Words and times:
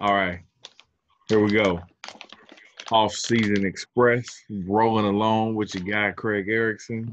All 0.00 0.14
right, 0.14 0.38
here 1.28 1.40
we 1.40 1.50
go. 1.50 1.82
Off 2.92 3.12
season 3.12 3.66
express, 3.66 4.24
rolling 4.64 5.06
along 5.06 5.56
with 5.56 5.74
your 5.74 5.82
guy 5.82 6.12
Craig 6.12 6.48
Erickson. 6.48 7.12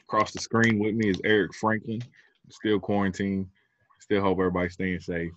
Across 0.00 0.32
the 0.32 0.40
screen 0.40 0.80
with 0.80 0.96
me 0.96 1.10
is 1.10 1.20
Eric 1.22 1.54
Franklin. 1.54 2.02
Still 2.50 2.80
quarantined. 2.80 3.46
Still 4.00 4.20
hope 4.20 4.40
everybody's 4.40 4.72
staying 4.72 4.98
safe. 4.98 5.30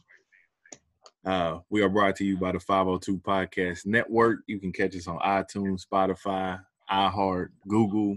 Uh, 1.23 1.59
we 1.70 1.83
are 1.83 1.89
brought 1.89 2.15
to 2.15 2.25
you 2.25 2.35
by 2.35 2.52
the 2.52 2.59
502 2.59 3.20
Podcast 3.20 3.86
Network. 3.86 4.39
You 4.47 4.57
can 4.59 4.71
catch 4.71 4.95
us 4.95 5.07
on 5.07 5.20
iTunes, 5.20 5.86
Spotify, 5.86 6.59
iHeart, 6.91 7.50
Google, 7.68 8.16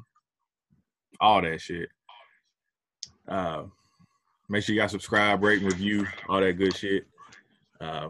all 1.20 1.42
that 1.42 1.60
shit. 1.60 1.90
Uh, 3.28 3.64
make 4.48 4.64
sure 4.64 4.74
you 4.74 4.80
guys 4.80 4.92
subscribe, 4.92 5.42
rate, 5.42 5.60
and 5.60 5.70
review, 5.70 6.06
all 6.30 6.40
that 6.40 6.54
good 6.54 6.74
shit. 6.74 7.04
Uh, 7.78 8.08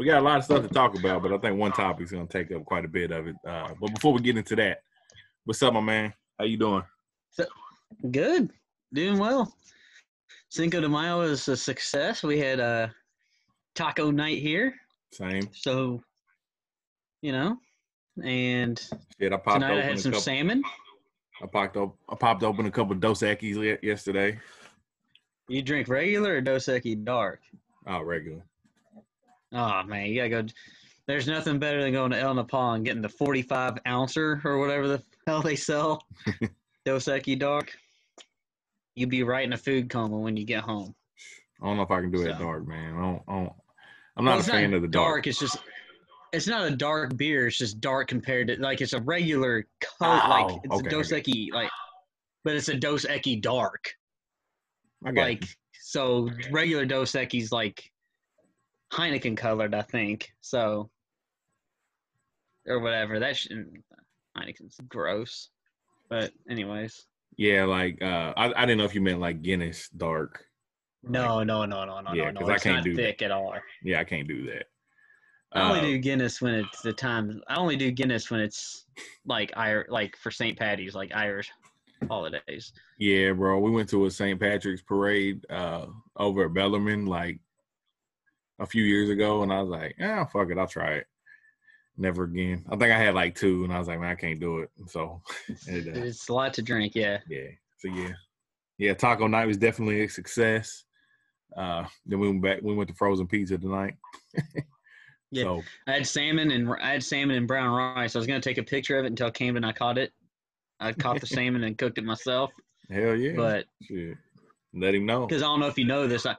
we 0.00 0.06
got 0.06 0.22
a 0.22 0.24
lot 0.24 0.38
of 0.38 0.44
stuff 0.44 0.62
to 0.62 0.68
talk 0.72 0.98
about, 0.98 1.22
but 1.22 1.30
I 1.30 1.36
think 1.36 1.58
one 1.58 1.72
topic 1.72 2.04
is 2.04 2.10
going 2.10 2.26
to 2.26 2.32
take 2.32 2.50
up 2.52 2.64
quite 2.64 2.86
a 2.86 2.88
bit 2.88 3.10
of 3.10 3.26
it. 3.26 3.36
Uh, 3.46 3.74
but 3.78 3.94
before 3.94 4.14
we 4.14 4.22
get 4.22 4.38
into 4.38 4.56
that, 4.56 4.78
what's 5.44 5.62
up, 5.62 5.74
my 5.74 5.80
man? 5.82 6.14
How 6.38 6.46
you 6.46 6.56
doing? 6.56 6.82
So, 7.28 7.44
good, 8.10 8.50
doing 8.94 9.18
well. 9.18 9.54
Cinco 10.48 10.80
de 10.80 10.88
Mayo 10.88 11.20
is 11.20 11.46
a 11.48 11.56
success. 11.56 12.22
We 12.22 12.38
had 12.38 12.60
a 12.60 12.94
taco 13.74 14.10
night 14.10 14.38
here. 14.38 14.74
Same. 15.12 15.50
So, 15.52 16.02
you 17.20 17.32
know, 17.32 17.58
and 18.24 18.82
Shit, 19.20 19.34
I 19.34 19.36
popped 19.36 19.60
tonight 19.60 19.74
I 19.74 19.78
open 19.80 19.88
had 19.90 20.00
some 20.00 20.12
couple, 20.12 20.22
salmon. 20.22 20.62
I 21.42 21.46
popped 21.46 21.76
up. 21.76 21.94
I 22.08 22.14
popped 22.14 22.42
open 22.42 22.64
a 22.64 22.70
couple 22.70 22.94
Dos 22.94 23.20
Equis 23.20 23.78
yesterday. 23.82 24.38
You 25.46 25.60
drink 25.60 25.88
regular 25.88 26.36
or 26.36 26.40
Dos 26.40 26.64
Equis 26.68 27.04
dark? 27.04 27.40
Oh, 27.86 28.00
regular. 28.00 28.46
Oh 29.52 29.82
man, 29.84 30.06
you 30.06 30.16
gotta 30.16 30.28
go. 30.44 30.52
There's 31.06 31.26
nothing 31.26 31.58
better 31.58 31.82
than 31.82 31.92
going 31.92 32.12
to 32.12 32.18
El 32.18 32.34
Nopal 32.34 32.74
and 32.76 32.84
getting 32.84 33.02
the 33.02 33.08
45 33.08 33.78
ouncer 33.86 34.40
or 34.44 34.58
whatever 34.58 34.86
the 34.86 35.02
hell 35.26 35.42
they 35.42 35.56
sell. 35.56 36.06
Dos 36.84 37.06
Equis 37.06 37.38
dark. 37.38 37.72
You'd 38.94 39.10
be 39.10 39.22
right 39.22 39.44
in 39.44 39.52
a 39.52 39.56
food 39.58 39.90
coma 39.90 40.18
when 40.18 40.36
you 40.36 40.44
get 40.44 40.62
home. 40.62 40.94
I 41.62 41.66
don't 41.66 41.76
know 41.76 41.82
if 41.82 41.90
I 41.90 42.00
can 42.00 42.10
do 42.10 42.24
So- 42.24 42.38
dark, 42.38 42.66
man. 42.66 42.94
I 42.94 43.00
don't. 43.00 43.22
I 43.28 43.32
don't 43.32 43.52
I'm 44.16 44.24
not 44.24 44.32
Well, 44.38 44.40
a 44.40 44.42
fan 44.44 44.74
of 44.74 44.82
the 44.82 44.88
dark. 44.88 45.14
dark. 45.14 45.26
It's 45.26 45.38
just 45.38 45.56
it's 46.32 46.46
not 46.46 46.70
a 46.70 46.76
dark 46.76 47.16
beer. 47.16 47.46
It's 47.48 47.58
just 47.58 47.80
dark 47.80 48.08
compared 48.08 48.48
to 48.48 48.56
like 48.60 48.80
it's 48.80 48.92
a 48.92 49.00
regular 49.00 49.66
coat. 49.80 49.96
Oh, 50.00 50.28
like 50.28 50.60
it's 50.64 50.74
okay, 50.76 50.86
a 50.86 50.90
Dos 50.90 51.12
okay. 51.12 51.22
Equis 51.22 51.52
like, 51.52 51.70
but 52.44 52.54
it's 52.54 52.68
a 52.68 52.76
Dos 52.76 53.04
Equis 53.06 53.40
dark. 53.40 53.92
I 55.04 55.10
Like 55.10 55.44
so, 55.80 56.28
regular 56.50 56.84
Dos 56.84 57.12
Equis 57.12 57.50
like 57.52 57.90
Heineken 58.92 59.36
colored, 59.36 59.74
I 59.74 59.82
think. 59.82 60.32
So 60.40 60.90
or 62.66 62.80
whatever. 62.80 63.18
That 63.18 63.36
should 63.36 63.66
Heineken's 64.36 64.78
gross. 64.88 65.48
But 66.08 66.32
anyways, 66.48 67.06
Yeah, 67.36 67.64
like 67.64 68.02
uh, 68.02 68.32
I, 68.36 68.52
I 68.54 68.66
didn't 68.66 68.78
know 68.78 68.84
if 68.84 68.94
you 68.94 69.00
meant 69.00 69.20
like 69.20 69.42
Guinness 69.42 69.88
dark. 69.90 70.44
no, 71.02 71.42
no, 71.42 71.64
no, 71.64 71.84
no, 71.84 72.00
no, 72.00 72.12
Yeah, 72.12 72.30
no, 72.32 72.40
no. 72.40 72.48
I 72.52 72.58
can't 72.58 72.76
not 72.76 72.84
do 72.84 72.94
that. 72.96 73.02
thick 73.02 73.22
at 73.22 73.30
all. 73.30 73.54
Yeah, 73.82 74.00
I 74.00 74.04
can't 74.04 74.26
do 74.28 74.44
that. 74.46 74.66
I 75.52 75.68
only 75.68 75.80
Uh, 75.80 75.82
do 75.82 75.98
Guinness 75.98 76.40
when 76.40 76.54
it's 76.54 76.80
the 76.82 76.92
time. 76.92 77.40
I 77.48 77.56
only 77.56 77.76
do 77.76 77.90
Guinness 77.90 78.30
when 78.30 78.40
it's 78.40 78.86
like 79.24 79.52
Ir 79.56 79.86
like 79.88 80.16
for 80.16 80.30
St. 80.30 80.58
Patty's, 80.58 80.94
like 80.94 81.14
Irish 81.14 81.50
holidays. 82.08 82.72
Yeah, 82.98 83.32
bro. 83.32 83.58
We 83.60 83.70
went 83.70 83.88
to 83.90 84.06
a 84.06 84.10
St. 84.10 84.38
Patrick's 84.38 84.82
parade 84.82 85.44
uh, 85.50 85.86
over 86.16 86.44
at 86.46 86.54
Bellarmine 86.54 87.06
like 87.06 87.40
a 88.60 88.66
few 88.66 88.84
years 88.84 89.10
ago, 89.10 89.42
and 89.42 89.52
I 89.52 89.60
was 89.60 89.70
like, 89.70 89.96
"Yeah, 89.98 90.24
fuck 90.26 90.50
it, 90.50 90.58
I'll 90.58 90.66
try 90.68 90.92
it." 90.92 91.06
Never 91.96 92.24
again. 92.24 92.64
I 92.68 92.76
think 92.76 92.92
I 92.92 92.98
had 92.98 93.14
like 93.14 93.34
two, 93.34 93.64
and 93.64 93.72
I 93.72 93.78
was 93.78 93.88
like, 93.88 93.98
"Man, 93.98 94.10
I 94.10 94.14
can't 94.14 94.38
do 94.40 94.60
it." 94.60 94.70
So, 94.86 95.22
it, 95.66 95.88
uh, 95.88 96.00
It's 96.00 96.28
a 96.28 96.32
lot 96.32 96.54
to 96.54 96.62
drink, 96.62 96.94
yeah. 96.94 97.18
yeah. 97.28 97.48
So 97.78 97.88
yeah, 97.88 98.12
yeah. 98.78 98.94
Taco 98.94 99.26
night 99.26 99.46
was 99.46 99.56
definitely 99.56 100.02
a 100.02 100.08
success. 100.08 100.84
Uh, 101.56 101.84
then 102.06 102.20
we 102.20 102.28
went 102.28 102.42
back. 102.42 102.62
We 102.62 102.74
went 102.74 102.88
to 102.88 102.94
frozen 102.94 103.26
pizza 103.26 103.58
tonight. 103.58 103.94
Yeah. 105.30 105.44
So 105.44 105.62
I 105.86 105.92
had 105.92 106.06
salmon 106.06 106.50
and 106.50 106.68
I 106.82 106.92
had 106.92 107.04
salmon 107.04 107.36
and 107.36 107.46
brown 107.46 107.72
rice. 107.72 108.16
I 108.16 108.18
was 108.18 108.26
gonna 108.26 108.40
take 108.40 108.58
a 108.58 108.62
picture 108.62 108.98
of 108.98 109.04
it 109.04 109.08
until 109.08 109.30
Camden 109.30 109.64
I 109.64 109.72
caught 109.72 109.96
it. 109.96 110.12
I 110.80 110.92
caught 110.92 111.20
the 111.20 111.26
salmon 111.28 111.62
and 111.64 111.78
cooked 111.78 111.98
it 111.98 112.04
myself, 112.04 112.50
hell 112.90 113.14
yeah. 113.14 113.34
but 113.36 113.66
Shit. 113.82 114.16
Let 114.72 114.94
him 114.94 115.06
know. 115.06 115.26
because 115.26 115.42
I 115.42 115.46
don't 115.46 115.60
know 115.60 115.66
if 115.66 115.78
you 115.78 115.84
know 115.84 116.06
this, 116.06 116.26
I, 116.26 116.36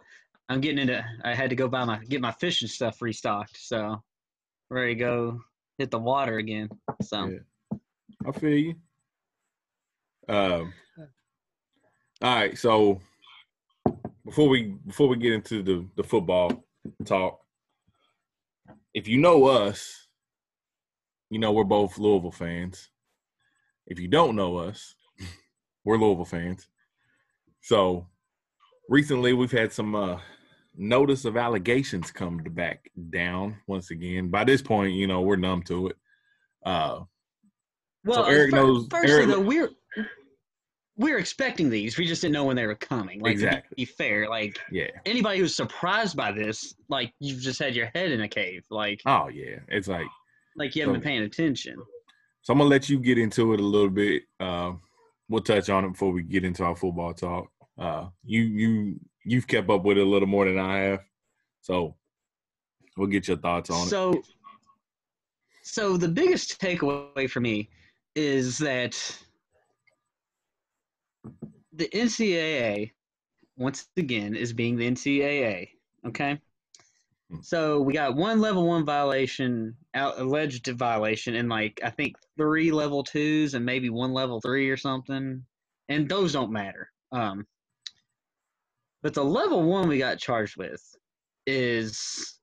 I'm 0.52 0.60
getting 0.60 0.80
into. 0.80 1.02
I 1.24 1.34
had 1.34 1.50
to 1.52 1.56
go 1.56 1.70
buy 1.70 1.86
my 1.86 2.00
get 2.10 2.20
my 2.20 2.34
fishing 2.34 2.68
stuff 2.68 3.02
restocked, 3.02 3.58
so 3.58 4.04
ready 4.70 4.96
to 4.96 5.00
go 5.00 5.40
hit 5.78 5.92
the 5.92 6.00
water 6.00 6.40
again. 6.40 6.68
So 7.02 7.28
Yeah. 7.28 7.78
I 8.28 8.32
feel 8.34 8.58
you. 8.58 8.76
Um. 10.28 10.74
All 12.22 12.36
right, 12.36 12.58
so 12.58 13.00
before 14.26 14.50
we 14.50 14.76
before 14.86 15.08
we 15.08 15.16
get 15.16 15.32
into 15.32 15.64
the 15.64 15.88
the 15.96 16.04
football 16.04 16.66
talk, 17.06 17.40
if 18.94 19.08
you 19.08 19.20
know 19.20 19.46
us, 19.46 20.10
you 21.30 21.40
know 21.40 21.54
we're 21.54 21.64
both 21.64 21.98
Louisville 21.98 22.30
fans. 22.30 22.90
If 23.88 24.02
you 24.02 24.10
don't 24.10 24.36
know 24.36 24.58
us, 24.58 24.96
we're 25.86 25.98
Louisville 25.98 26.26
fans. 26.26 26.68
So 27.62 28.06
recently 28.90 29.32
we've 29.32 29.50
had 29.50 29.72
some 29.72 29.96
uh 29.96 30.20
notice 30.76 31.26
of 31.26 31.38
allegations 31.38 32.12
come 32.12 32.38
back 32.38 32.90
down 33.10 33.58
once 33.68 33.92
again. 33.92 34.30
By 34.30 34.44
this 34.44 34.62
point, 34.62 34.94
you 34.94 35.08
know, 35.08 35.22
we're 35.22 35.36
numb 35.36 35.64
to 35.64 35.88
it. 35.88 35.96
Uh 36.66 37.02
well, 38.04 38.26
Eric 38.26 38.52
fir- 38.52 38.56
knows- 38.58 38.88
Firstly, 38.90 39.12
Eric- 39.12 39.28
though, 39.30 39.40
we're 39.40 39.70
we're 40.98 41.18
expecting 41.18 41.70
these. 41.70 41.98
We 41.98 42.06
just 42.06 42.22
didn't 42.22 42.34
know 42.34 42.44
when 42.44 42.56
they 42.56 42.66
were 42.68 42.76
coming. 42.76 43.20
Like 43.22 43.38
to 43.38 43.46
Exactly. 43.46 43.76
be 43.78 43.86
fair, 43.86 44.30
like 44.30 44.60
yeah. 44.72 44.88
anybody 45.06 45.40
who's 45.40 45.56
surprised 45.56 46.16
by 46.16 46.32
this, 46.32 46.76
like 46.90 47.14
you've 47.20 47.40
just 47.42 47.60
had 47.60 47.76
your 47.76 47.90
head 47.96 48.12
in 48.12 48.22
a 48.22 48.28
cave. 48.28 48.64
Like 48.70 49.02
Oh 49.06 49.28
yeah. 49.30 49.60
It's 49.70 49.88
like 49.88 50.08
like 50.56 50.76
you 50.76 50.82
haven't 50.84 50.96
been 50.96 51.04
paying 51.04 51.24
attention. 51.24 51.78
So 52.44 52.54
I'm 52.54 52.60
gonna 52.60 52.70
let 52.70 52.90
you 52.90 53.00
get 53.00 53.18
into 53.18 53.54
it 53.54 53.60
a 53.60 53.64
little 53.64 53.90
bit. 53.90 54.24
Uh, 54.40 54.74
we'll 55.30 55.42
touch 55.42 55.70
on 55.70 55.86
it 55.86 55.92
before 55.92 56.12
we 56.12 56.24
get 56.24 56.44
into 56.44 56.64
our 56.64 56.76
football 56.76 57.14
talk. 57.14 57.48
Uh, 57.78 58.08
you 58.24 58.42
you 58.42 59.00
you've 59.24 59.48
kept 59.48 59.70
up 59.70 59.84
with 59.84 59.98
it 59.98 60.02
a 60.02 60.10
little 60.10 60.28
more 60.28 60.46
than 60.46 60.60
I 60.60 60.78
have, 60.80 61.00
so 61.62 61.96
we'll 62.98 63.08
get 63.08 63.28
your 63.28 63.38
thoughts 63.38 63.70
on 63.70 63.88
it. 63.88 63.90
So, 63.90 64.22
so 65.64 65.98
the 65.98 66.08
biggest 66.08 66.60
takeaway 66.60 67.30
for 67.30 67.40
me 67.40 67.70
is 68.16 68.58
that 68.60 68.96
the 71.74 71.88
NCAA, 71.90 72.92
once 73.58 73.88
again, 73.98 74.36
is 74.36 74.54
being 74.54 74.76
the 74.76 74.90
NCAA. 74.90 75.70
Okay. 76.08 76.40
Hmm. 77.30 77.38
So 77.42 77.80
we 77.82 77.94
got 77.94 78.16
one 78.16 78.42
level 78.42 78.68
one 78.68 78.86
violation, 78.86 79.76
out, 79.94 80.20
alleged 80.20 80.68
violation, 80.68 81.36
and 81.36 81.48
like 81.50 81.80
I 81.84 81.90
think 81.90 82.16
three 82.38 82.72
level 82.72 83.04
twos 83.04 83.54
and 83.54 83.66
maybe 83.66 83.90
one 83.90 84.14
level 84.14 84.42
three 84.42 84.70
or 84.70 84.78
something, 84.78 85.44
and 85.90 86.10
those 86.10 86.34
don't 86.34 86.52
matter. 86.52 86.90
Um, 87.12 87.46
but 89.02 89.14
the 89.14 89.24
level 89.24 89.64
one 89.64 89.88
we 89.88 89.98
got 89.98 90.20
charged 90.20 90.58
with 90.58 90.82
is 91.48 92.40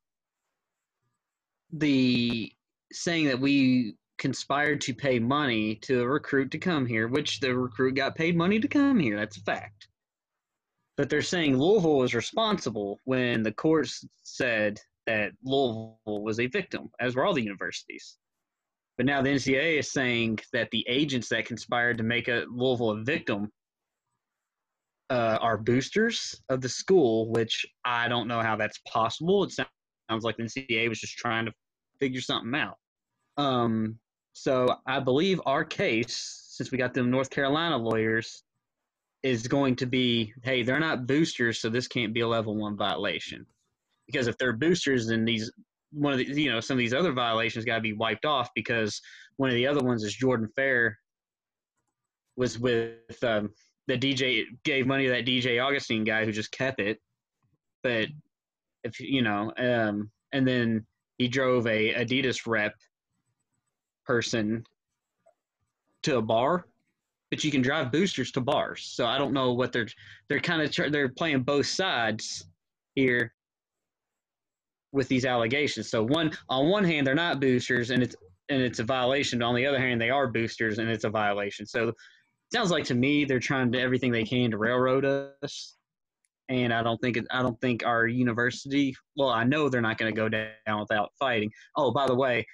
the 1.72 2.52
saying 2.92 3.26
that 3.26 3.38
we 3.38 3.94
conspired 4.18 4.80
to 4.80 4.94
pay 4.94 5.18
money 5.18 5.76
to 5.76 6.02
a 6.02 6.08
recruit 6.08 6.50
to 6.50 6.58
come 6.58 6.84
here, 6.84 7.08
which 7.08 7.40
the 7.40 7.56
recruit 7.56 7.94
got 7.94 8.16
paid 8.16 8.36
money 8.36 8.58
to 8.58 8.68
come 8.68 8.98
here. 8.98 9.16
That's 9.16 9.36
a 9.36 9.42
fact. 9.42 9.88
But 10.96 11.08
they're 11.08 11.22
saying 11.22 11.56
Louisville 11.56 11.98
was 11.98 12.14
responsible 12.14 12.98
when 13.04 13.44
the 13.44 13.52
courts 13.52 14.04
said 14.24 14.80
that 15.06 15.30
Louisville 15.44 15.96
was 16.04 16.40
a 16.40 16.48
victim, 16.48 16.90
as 16.98 17.14
were 17.14 17.24
all 17.24 17.34
the 17.34 17.42
universities. 17.42 18.18
But 18.96 19.06
now 19.06 19.22
the 19.22 19.30
NCAA 19.30 19.78
is 19.78 19.92
saying 19.92 20.40
that 20.52 20.70
the 20.72 20.84
agents 20.88 21.28
that 21.28 21.46
conspired 21.46 21.98
to 21.98 22.04
make 22.04 22.26
a 22.26 22.44
Louisville 22.50 22.90
a 22.90 23.04
victim 23.04 23.48
uh, 25.10 25.38
are 25.40 25.56
boosters 25.56 26.40
of 26.48 26.60
the 26.60 26.68
school, 26.68 27.30
which 27.30 27.66
I 27.84 28.08
don't 28.08 28.28
know 28.28 28.40
how 28.40 28.56
that's 28.56 28.78
possible. 28.86 29.44
It 29.44 29.52
sounds 29.52 30.24
like 30.24 30.36
the 30.36 30.44
NCAA 30.44 30.88
was 30.88 31.00
just 31.00 31.16
trying 31.16 31.46
to 31.46 31.52
figure 31.98 32.20
something 32.20 32.54
out. 32.54 32.76
Um, 33.36 33.98
so 34.32 34.76
I 34.86 35.00
believe 35.00 35.40
our 35.46 35.64
case, 35.64 36.46
since 36.50 36.70
we 36.70 36.78
got 36.78 36.94
them 36.94 37.10
North 37.10 37.30
Carolina 37.30 37.76
lawyers, 37.76 38.42
is 39.22 39.48
going 39.48 39.76
to 39.76 39.86
be, 39.86 40.32
hey, 40.42 40.62
they're 40.62 40.78
not 40.78 41.06
boosters, 41.06 41.60
so 41.60 41.68
this 41.68 41.88
can't 41.88 42.14
be 42.14 42.20
a 42.20 42.28
level 42.28 42.56
one 42.56 42.76
violation. 42.76 43.44
Because 44.06 44.26
if 44.26 44.38
they're 44.38 44.52
boosters, 44.52 45.08
then 45.08 45.24
these 45.24 45.50
one 45.90 46.12
of 46.12 46.18
the 46.18 46.26
you 46.26 46.50
know 46.50 46.60
some 46.60 46.76
of 46.76 46.78
these 46.78 46.94
other 46.94 47.12
violations 47.12 47.64
got 47.64 47.76
to 47.76 47.80
be 47.80 47.94
wiped 47.94 48.26
off 48.26 48.50
because 48.54 49.00
one 49.36 49.48
of 49.48 49.54
the 49.54 49.66
other 49.66 49.80
ones 49.80 50.04
is 50.04 50.14
Jordan 50.14 50.48
Fair 50.54 50.98
was 52.36 52.58
with 52.58 53.22
um, 53.22 53.50
the 53.88 53.98
DJ 53.98 54.44
gave 54.64 54.86
money 54.86 55.06
to 55.06 55.10
that 55.10 55.26
DJ 55.26 55.64
Augustine 55.64 56.04
guy 56.04 56.24
who 56.24 56.30
just 56.30 56.52
kept 56.52 56.78
it, 56.78 57.00
but 57.82 58.06
if 58.84 59.00
you 59.00 59.22
know, 59.22 59.52
um, 59.58 60.10
and 60.32 60.46
then 60.46 60.86
he 61.16 61.26
drove 61.26 61.66
a 61.66 61.94
Adidas 61.94 62.46
rep 62.46 62.74
person 64.04 64.64
to 66.02 66.18
a 66.18 66.22
bar, 66.22 66.66
but 67.30 67.42
you 67.42 67.50
can 67.50 67.62
drive 67.62 67.90
boosters 67.90 68.30
to 68.32 68.40
bars. 68.40 68.84
So 68.84 69.06
I 69.06 69.18
don't 69.18 69.32
know 69.32 69.54
what 69.54 69.72
they're 69.72 69.88
they're 70.28 70.38
kind 70.38 70.62
of 70.62 70.70
tr- 70.70 70.90
they're 70.90 71.08
playing 71.08 71.42
both 71.42 71.66
sides 71.66 72.44
here 72.94 73.34
with 74.92 75.08
these 75.08 75.24
allegations. 75.24 75.88
So 75.88 76.04
one 76.04 76.30
on 76.50 76.68
one 76.68 76.84
hand 76.84 77.06
they're 77.06 77.14
not 77.14 77.40
boosters 77.40 77.90
and 77.90 78.02
it's 78.02 78.14
and 78.50 78.62
it's 78.62 78.78
a 78.78 78.84
violation. 78.84 79.38
But 79.38 79.46
on 79.46 79.54
the 79.54 79.66
other 79.66 79.78
hand, 79.78 80.00
they 80.00 80.10
are 80.10 80.26
boosters 80.26 80.78
and 80.78 80.88
it's 80.88 81.04
a 81.04 81.10
violation. 81.10 81.66
So 81.66 81.92
sounds 82.52 82.70
like 82.70 82.84
to 82.84 82.94
me 82.94 83.24
they're 83.24 83.40
trying 83.40 83.70
to 83.70 83.78
do 83.78 83.82
everything 83.84 84.12
they 84.12 84.24
can 84.24 84.50
to 84.50 84.58
railroad 84.58 85.04
us. 85.04 85.74
And 86.50 86.72
I 86.72 86.82
don't 86.82 86.98
think 87.02 87.18
it, 87.18 87.26
I 87.30 87.42
don't 87.42 87.60
think 87.60 87.84
our 87.84 88.06
university. 88.06 88.94
Well, 89.16 89.28
I 89.28 89.44
know 89.44 89.68
they're 89.68 89.82
not 89.82 89.98
going 89.98 90.12
to 90.12 90.16
go 90.16 90.28
down 90.30 90.80
without 90.80 91.10
fighting. 91.18 91.50
Oh, 91.76 91.90
by 91.90 92.06
the 92.06 92.14
way, 92.14 92.46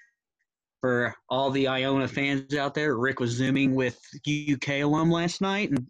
for 0.80 1.14
all 1.30 1.50
the 1.50 1.68
Iona 1.68 2.08
fans 2.08 2.54
out 2.54 2.74
there, 2.74 2.96
Rick 2.96 3.20
was 3.20 3.30
zooming 3.30 3.74
with 3.74 3.98
UK 4.28 4.80
alum 4.82 5.10
last 5.10 5.40
night 5.40 5.70
and 5.70 5.86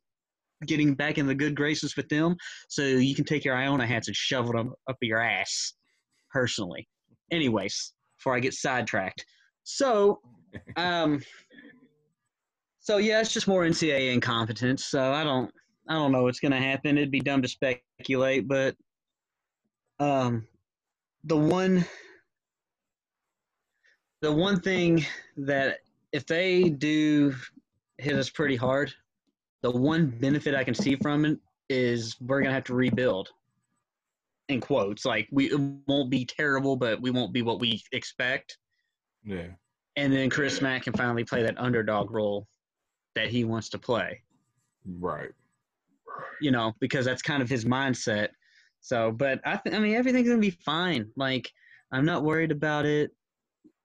getting 0.67 0.95
back 0.95 1.19
in 1.19 1.27
the 1.27 1.35
good 1.35 1.57
graces 1.57 1.97
with 1.97 2.09
them. 2.09 2.37
So 2.69 2.83
you 2.83 3.15
can 3.15 3.25
take 3.25 3.45
your 3.45 3.57
Iona 3.57 3.87
hats 3.87 4.09
and 4.09 4.17
shovel 4.17 4.53
them 4.53 4.73
up 4.89 4.97
your 5.01 5.21
ass, 5.21 5.73
personally. 6.31 6.87
Anyways, 7.33 7.95
before 8.19 8.37
I 8.37 8.41
get 8.41 8.55
sidetracked, 8.55 9.25
so, 9.65 10.21
um, 10.77 11.21
so 12.85 12.99
yeah, 12.99 13.19
it's 13.19 13.33
just 13.33 13.49
more 13.49 13.63
NCAA 13.63 14.13
incompetence. 14.13 14.85
So 14.85 15.11
I 15.11 15.25
don't, 15.25 15.51
I 15.89 15.95
don't 15.95 16.13
know 16.13 16.25
what's 16.25 16.39
going 16.39 16.53
to 16.53 16.59
happen. 16.59 16.99
It'd 16.99 17.11
be 17.11 17.21
dumb 17.21 17.41
to 17.41 17.49
speculate, 17.49 18.47
but 18.47 18.77
um, 19.99 20.47
the 21.25 21.37
one, 21.37 21.87
the 24.21 24.31
one 24.31 24.61
thing 24.61 25.05
that 25.39 25.79
if 26.13 26.27
they 26.27 26.69
do 26.69 27.35
hit 27.97 28.17
us 28.17 28.29
pretty 28.29 28.57
hard, 28.57 28.93
the 29.63 29.71
one 29.71 30.09
benefit 30.09 30.55
I 30.55 30.63
can 30.63 30.75
see 30.75 30.97
from 30.97 31.25
it 31.25 31.39
is 31.71 32.17
we're 32.21 32.43
gonna 32.43 32.53
have 32.53 32.65
to 32.65 32.75
rebuild. 32.75 33.31
In 34.49 34.61
quotes, 34.61 35.07
like 35.07 35.27
we 35.33 35.51
it 35.51 35.59
won't 35.89 36.11
be 36.11 36.27
terrible, 36.27 36.77
but 36.77 37.01
we 37.01 37.11
won't 37.11 37.33
be 37.33 37.41
what 37.41 37.61
we 37.61 37.83
expect. 37.93 38.59
Yeah. 39.25 39.47
And 39.97 40.13
then 40.13 40.29
Chris 40.29 40.61
Mack 40.61 40.83
can 40.83 40.93
finally 40.93 41.25
play 41.25 41.43
that 41.43 41.59
underdog 41.59 42.11
role 42.11 42.47
that 43.15 43.29
he 43.29 43.45
wants 43.45 43.69
to 43.71 43.79
play. 43.79 44.23
Right. 44.99 45.31
You 46.41 46.51
know, 46.51 46.75
because 46.81 47.05
that's 47.05 47.23
kind 47.23 47.43
of 47.43 47.49
his 47.49 47.65
mindset. 47.65 48.29
So, 48.81 49.13
but 49.13 49.41
I, 49.45 49.57
th- 49.57 49.75
I 49.75 49.79
mean, 49.79 49.95
everything's 49.95 50.29
gonna 50.29 50.41
be 50.41 50.51
fine. 50.51 51.11
Like, 51.17 51.51
I'm 51.93 52.05
not 52.05 52.23
worried 52.23 52.53
about 52.53 52.85
it. 52.87 53.11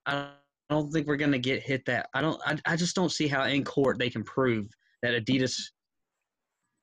I 0.05 0.29
don't 0.69 0.91
think 0.91 1.07
we're 1.07 1.15
gonna 1.15 1.39
get 1.39 1.63
hit 1.63 1.85
that. 1.85 2.09
I 2.13 2.21
don't. 2.21 2.39
I, 2.45 2.57
I 2.65 2.75
just 2.75 2.95
don't 2.95 3.11
see 3.11 3.27
how 3.27 3.43
in 3.45 3.63
court 3.63 3.97
they 3.97 4.09
can 4.09 4.23
prove 4.23 4.67
that 5.01 5.13
Adidas 5.13 5.55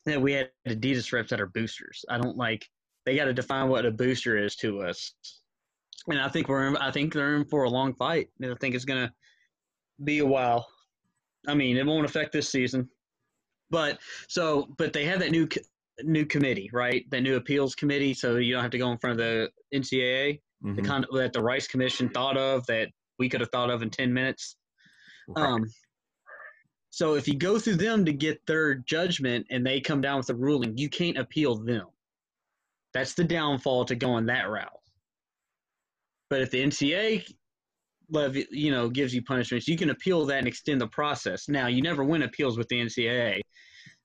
that 0.07 0.21
we 0.21 0.33
had 0.33 0.51
Adidas 0.67 1.13
reps 1.13 1.31
that 1.31 1.41
are 1.41 1.49
boosters. 1.49 2.05
I 2.09 2.19
don't 2.19 2.37
like. 2.37 2.67
They 3.05 3.17
got 3.17 3.27
to 3.27 3.35
define 3.35 3.69
what 3.69 3.87
a 3.87 3.91
booster 3.91 4.37
is 4.37 4.57
to 4.57 4.83
us. 4.83 5.13
And 6.09 6.21
I 6.21 6.29
think 6.29 6.49
we're. 6.49 6.69
In, 6.69 6.77
I 6.79 6.91
think 6.91 7.13
they're 7.13 7.37
in 7.37 7.45
for 7.45 7.65
a 7.65 7.71
long 7.71 7.95
fight. 7.95 8.29
And 8.41 8.51
I 8.51 8.55
think 8.61 8.75
it's 8.75 8.85
gonna 8.85 9.13
be 10.03 10.21
a 10.21 10.27
while. 10.27 10.67
I 11.47 11.55
mean, 11.55 11.77
it 11.77 11.87
won't 11.87 12.05
affect 12.05 12.33
this 12.33 12.49
season, 12.49 12.89
but 13.71 13.99
so 14.29 14.69
but 14.79 14.93
they 14.93 15.05
have 15.05 15.21
that 15.21 15.31
new 15.31 15.49
new 16.03 16.27
committee, 16.27 16.69
right? 16.73 17.09
That 17.11 17.23
new 17.23 17.37
appeals 17.37 17.75
committee, 17.75 18.15
so 18.15 18.37
you 18.37 18.53
don't 18.53 18.63
have 18.63 18.71
to 18.73 18.79
go 18.79 18.91
in 18.93 18.99
front 18.99 19.19
of 19.21 19.27
the 19.27 19.51
NCAA. 19.75 20.41
The 20.63 20.83
Mhm. 20.83 20.85
con- 20.87 21.07
that 21.13 21.33
the 21.33 21.43
Rice 21.43 21.69
Commission 21.69 22.09
thought 22.09 22.37
of 22.37 22.67
that 22.67 22.89
we 23.19 23.29
could 23.29 23.41
have 23.41 23.51
thought 23.51 23.71
of 23.71 23.83
in 23.83 23.91
ten 23.91 24.13
minutes. 24.13 24.57
Right. 25.29 25.45
Um, 25.45 25.67
so 26.91 27.15
if 27.15 27.29
you 27.29 27.35
go 27.35 27.59
through 27.59 27.77
them 27.77 28.05
to 28.07 28.13
get 28.13 28.45
their 28.47 28.75
judgment 28.77 29.47
and 29.51 29.67
they 29.67 29.81
come 29.81 30.01
down 30.01 30.17
with 30.19 30.31
a 30.31 30.35
ruling, 30.35 30.77
you 30.79 30.89
can't 30.89 31.19
appeal 31.19 31.57
them. 31.57 31.87
That's 32.95 33.13
the 33.15 33.25
downfall 33.25 33.85
to 33.87 33.95
going 33.95 34.27
that 34.27 34.49
route. 34.49 34.81
But 36.31 36.41
if 36.41 36.51
the 36.51 36.63
NCA 36.63 37.23
levy, 38.11 38.47
you 38.51 38.71
know, 38.71 38.89
gives 38.89 39.15
you 39.15 39.23
punishments, 39.23 39.69
you 39.69 39.77
can 39.77 39.91
appeal 39.91 40.25
that 40.27 40.39
and 40.39 40.49
extend 40.49 40.81
the 40.81 40.87
process. 40.89 41.49
Now, 41.49 41.67
you 41.67 41.83
never 41.83 42.05
win 42.05 42.23
appeals 42.23 42.59
with 42.59 42.69
the 42.69 42.81
NCAA, 42.81 43.41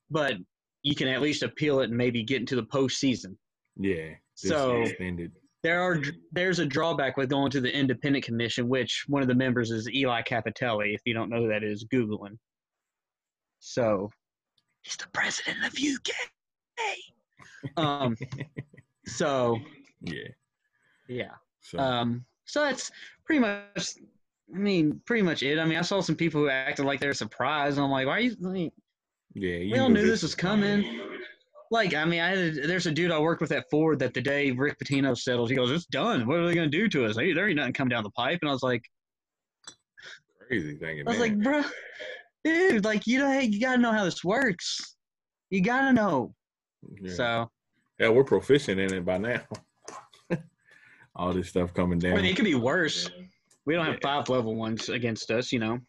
but 0.09 0.33
you 0.83 0.95
can 0.95 1.07
at 1.07 1.21
least 1.21 1.44
appeal 1.44 1.81
it 1.81 1.89
and 1.89 1.98
maybe 1.98 2.24
get 2.24 2.39
into 2.42 2.56
the 2.56 2.63
postseason. 2.63 3.36
yeah. 3.77 4.09
So- 4.36 4.81
extended. 4.81 5.31
There 5.63 5.80
are 5.80 6.01
there's 6.31 6.57
a 6.57 6.65
drawback 6.65 7.18
with 7.18 7.30
going 7.30 7.51
to 7.51 7.62
the 7.62 7.71
independent 7.71 8.25
commission, 8.25 8.68
which 8.68 9.03
one 9.07 9.21
of 9.21 9.27
the 9.27 9.36
members 9.36 9.69
is 9.69 9.88
Eli 9.88 10.24
Capilouto. 10.24 10.92
If 10.92 11.01
you 11.06 11.13
don't 11.13 11.30
know 11.30 11.44
who 11.44 11.50
that 11.50 11.63
is, 11.63 11.86
googling. 11.94 12.39
So, 13.59 14.09
he's 14.81 14.95
the 14.95 15.06
president 15.13 15.63
of 15.63 15.75
UK. 15.77 17.77
Um. 17.77 18.18
So 19.06 19.59
Yeah. 20.01 20.30
yeah. 21.07 21.33
So 21.62 21.77
Um. 21.77 22.25
So 22.51 22.59
that's 22.59 22.92
pretty 23.25 23.39
much. 23.39 23.95
I 24.53 24.57
mean, 24.57 25.00
pretty 25.06 25.21
much 25.21 25.42
it. 25.42 25.57
I 25.57 25.63
mean, 25.63 25.77
I 25.77 25.81
saw 25.81 26.01
some 26.01 26.18
people 26.18 26.42
who 26.42 26.50
acted 26.50 26.86
like 26.86 27.00
they're 27.00 27.13
surprised. 27.13 27.77
And 27.77 27.86
I'm 27.86 27.92
like, 27.92 28.06
why 28.06 28.18
are 28.18 28.19
you? 28.19 28.36
Like, 28.42 28.74
yeah. 29.33 29.56
You 29.56 29.71
we 29.71 29.80
all 29.80 29.88
knew 29.88 30.06
this 30.06 30.24
was 30.24 30.36
coming. 30.36 31.00
Like, 31.71 31.94
I 31.94 32.03
mean, 32.03 32.19
I 32.19 32.27
had 32.27 32.38
a, 32.38 32.68
there's 32.68 32.88
a 32.88 32.92
dude 32.92 33.12
I 33.12 33.19
worked 33.19 33.39
with 33.39 33.53
at 33.53 33.69
Ford 33.69 34.00
that 34.00 34.13
the 34.13 34.19
day 34.19 34.51
Rick 34.51 34.77
Pitino 34.77 35.18
settled, 35.18 35.50
he 35.50 35.56
goes, 35.56 35.71
"It's 35.71 35.86
done. 35.86 36.27
What 36.27 36.39
are 36.39 36.45
they 36.45 36.53
going 36.53 36.69
to 36.69 36.77
do 36.77 36.89
to 36.89 37.06
us? 37.06 37.15
Hey, 37.15 37.31
there 37.31 37.48
ain't 37.48 37.56
nothing 37.56 37.71
coming 37.71 37.92
down 37.92 38.03
the 38.03 38.09
pipe." 38.09 38.39
And 38.42 38.50
I 38.50 38.54
was 38.54 38.63
like, 38.63 38.83
Crazy 40.47 40.75
thing. 40.75 41.04
I 41.07 41.09
was 41.09 41.19
like, 41.19 41.42
bro, 41.42 41.63
dude, 42.44 42.83
like 42.83 43.07
you 43.07 43.19
know, 43.19 43.31
hey, 43.31 43.45
you 43.45 43.62
gotta 43.62 43.77
know 43.77 43.94
how 43.94 44.04
this 44.04 44.21
works. 44.21 44.97
You 45.50 45.62
gotta 45.62 45.94
know. 45.94 46.36
yeah. 47.01 47.13
So, 47.13 47.51
yeah, 47.97 48.09
we're 48.09 48.25
proficient 48.25 48.81
in 48.81 48.94
it 48.94 49.06
by 49.06 49.18
now. 49.18 49.42
All 51.16 51.34
this 51.34 51.50
stuff 51.50 51.74
coming 51.74 51.98
I 52.00 52.10
down. 52.10 52.16
mean, 52.18 52.25
it 52.25 52.36
could 52.36 52.46
be 52.46 52.56
worse. 52.56 53.10
We 53.66 53.74
don't 53.75 53.86
have 53.86 53.96
Yeah. 54.02 54.18
five 54.18 54.30
level 54.30 54.56
ones 54.56 54.90
against 54.90 55.30
us, 55.31 55.52
you 55.52 55.60
know. 55.60 55.80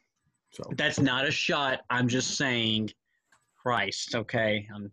so 0.53 0.65
That's 0.77 0.99
not 1.01 1.27
a 1.27 1.31
shot. 1.31 1.81
I'm 1.91 2.09
just 2.09 2.37
saying, 2.37 2.91
Christ, 3.57 4.15
okay? 4.15 4.69
I'm 4.75 4.93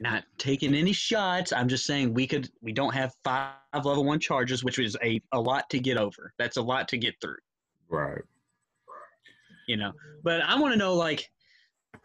not 0.00 0.24
taking 0.36 0.74
any 0.74 0.92
shots. 0.92 1.52
I'm 1.52 1.68
just 1.68 1.86
saying 1.86 2.12
we 2.12 2.26
could. 2.26 2.50
We 2.60 2.72
don't 2.72 2.92
have 2.92 3.14
five 3.24 3.54
level 3.84 4.04
one 4.04 4.18
charges, 4.20 4.62
which 4.64 4.78
is 4.78 4.96
a 5.02 5.20
a 5.32 5.40
lot 5.40 5.70
to 5.70 5.78
get 5.78 5.96
over. 5.96 6.34
That's 6.38 6.56
a 6.58 6.62
lot 6.62 6.88
to 6.88 6.98
get 6.98 7.14
through. 7.20 7.38
right. 7.88 8.22
you 9.68 9.76
know 9.76 9.92
but 10.22 10.40
i 10.42 10.56
want 10.58 10.72
to 10.72 10.78
know 10.78 10.94
like 10.94 11.28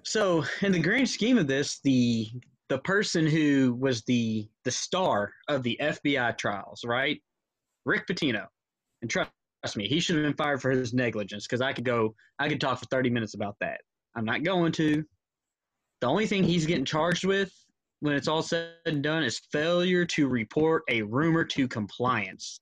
so 0.04 0.44
in 0.62 0.72
the 0.72 0.80
grand 0.80 1.08
scheme 1.10 1.38
of 1.38 1.48
this 1.48 1.80
the 1.84 2.28
the 2.72 2.80
person 2.80 3.28
who 3.28 3.76
was 3.82 4.02
the 4.04 4.48
the 4.64 4.72
star 4.72 5.30
of 5.50 5.62
the 5.62 5.78
fbi 5.82 6.38
trials 6.38 6.86
right? 6.86 7.22
Rick 7.86 8.08
pitino. 8.08 8.46
And 9.02 9.12
trust 9.12 9.30
me 9.76 9.90
he 9.90 10.00
should 10.00 10.16
have 10.16 10.24
been 10.24 10.34
fired 10.34 10.62
for 10.62 10.72
his 10.72 10.94
negligence 10.94 11.46
because 11.46 11.60
i 11.60 11.74
could 11.74 11.84
go 11.84 12.16
i 12.40 12.48
could 12.48 12.62
talk 12.62 12.80
for 12.80 12.86
30 12.86 13.10
minutes 13.10 13.34
about 13.34 13.58
that. 13.60 13.82
I'm 14.16 14.24
not 14.24 14.44
going 14.44 14.72
to. 14.74 15.04
The 16.00 16.08
only 16.08 16.26
thing 16.28 16.46
he's 16.46 16.66
getting 16.66 16.86
charged 16.86 17.26
with 17.26 17.52
when 18.00 18.16
it's 18.16 18.30
all 18.30 18.42
said 18.42 18.72
and 18.86 19.04
done 19.04 19.24
is 19.24 19.42
failure 19.52 20.06
to 20.06 20.30
report 20.30 20.84
a 20.90 21.02
rumor 21.02 21.44
to 21.44 21.68
compliance. 21.68 22.62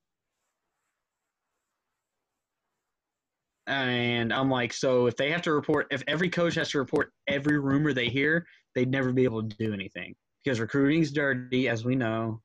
And 3.68 4.34
I'm 4.34 4.50
like, 4.50 4.74
so 4.74 5.06
if 5.06 5.16
they 5.16 5.30
have 5.30 5.44
to 5.44 5.54
report, 5.54 5.86
if 5.92 6.04
every 6.08 6.30
coach 6.30 6.56
has 6.56 6.72
to 6.72 6.80
report 6.80 7.12
every 7.28 7.60
rumor 7.60 7.94
they 7.94 8.10
hear, 8.10 8.48
they'd 8.76 8.90
never 8.92 9.12
be 9.12 9.24
able 9.24 9.42
to 9.48 9.56
do 9.58 9.74
anything 9.74 10.16
because 10.44 10.60
recruiting's 10.60 11.12
dirty, 11.12 11.68
as 11.70 11.84
we 11.86 11.96
know. 11.96 12.42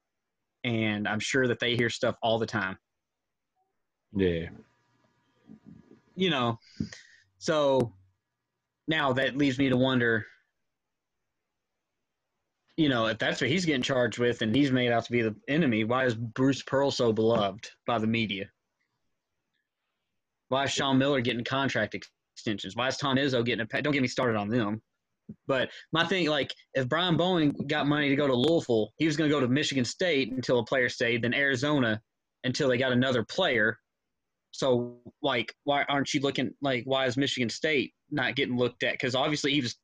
And 0.65 1.07
I'm 1.07 1.21
sure 1.21 1.47
that 1.47 1.61
they 1.61 1.77
hear 1.77 1.91
stuff 1.91 2.17
all 2.23 2.39
the 2.39 2.47
time, 2.47 2.79
Yeah. 4.15 4.49
you 6.17 6.31
know. 6.31 6.59
So 7.39 7.95
now 8.89 9.13
that 9.13 9.37
leaves 9.37 9.59
me 9.59 9.69
to 9.69 9.77
wonder, 9.77 10.27
you 12.77 12.89
know, 12.89 13.07
if 13.07 13.19
that's 13.19 13.41
what 13.41 13.51
he's 13.51 13.65
getting 13.67 13.83
charged 13.83 14.19
with 14.19 14.41
and 14.43 14.55
he's 14.57 14.73
made 14.73 14.91
out 14.91 15.05
to 15.05 15.13
be 15.13 15.23
the 15.23 15.37
enemy, 15.49 15.85
why 15.85 16.07
is 16.07 16.15
Bruce 16.15 16.63
Pearl 16.63 16.91
so 16.91 17.13
beloved 17.13 17.69
by 17.87 17.99
the 17.99 18.07
media? 18.07 18.51
Why 20.49 20.65
is 20.65 20.73
Sean 20.73 20.99
Miller 20.99 21.21
getting 21.21 21.45
contract 21.45 21.95
extensions? 21.95 22.75
Why 22.75 22.89
is 22.89 22.97
Tom 22.97 23.17
Izzo 23.17 23.45
getting 23.45 23.63
a 23.63 23.67
pay? 23.67 23.81
Don't 23.83 23.93
get 23.93 24.03
me 24.03 24.09
started 24.09 24.37
on 24.39 24.49
them. 24.49 24.83
But 25.47 25.71
my 25.93 26.05
thing, 26.05 26.29
like, 26.29 26.55
if 26.75 26.89
Brian 26.89 27.17
Bowen 27.17 27.53
got 27.67 27.87
money 27.87 28.09
to 28.09 28.17
go 28.17 28.27
to 28.27 28.35
Louisville, 28.35 28.93
he 28.99 29.07
was 29.07 29.17
going 29.17 29.31
to 29.31 29.35
go 29.35 29.41
to 29.41 29.49
Michigan 29.49 29.85
State 29.85 30.33
until 30.33 30.59
a 30.59 30.65
player 30.65 30.89
stayed, 30.89 31.23
then 31.23 31.35
Arizona 31.35 32.01
until 32.45 32.69
they 32.69 32.79
got 32.79 32.93
another 32.93 33.25
player. 33.25 33.79
So, 34.51 34.99
like, 35.23 35.55
why 35.65 35.85
aren't 35.89 36.13
you 36.15 36.21
looking, 36.21 36.51
like, 36.61 36.85
why 36.85 37.07
is 37.07 37.17
Michigan 37.17 37.49
State 37.49 37.93
not 38.11 38.37
getting 38.37 38.57
looked 38.57 38.83
at? 38.83 38.93
Because 38.93 39.15
obviously 39.15 39.53
he 39.53 39.61
was 39.61 39.77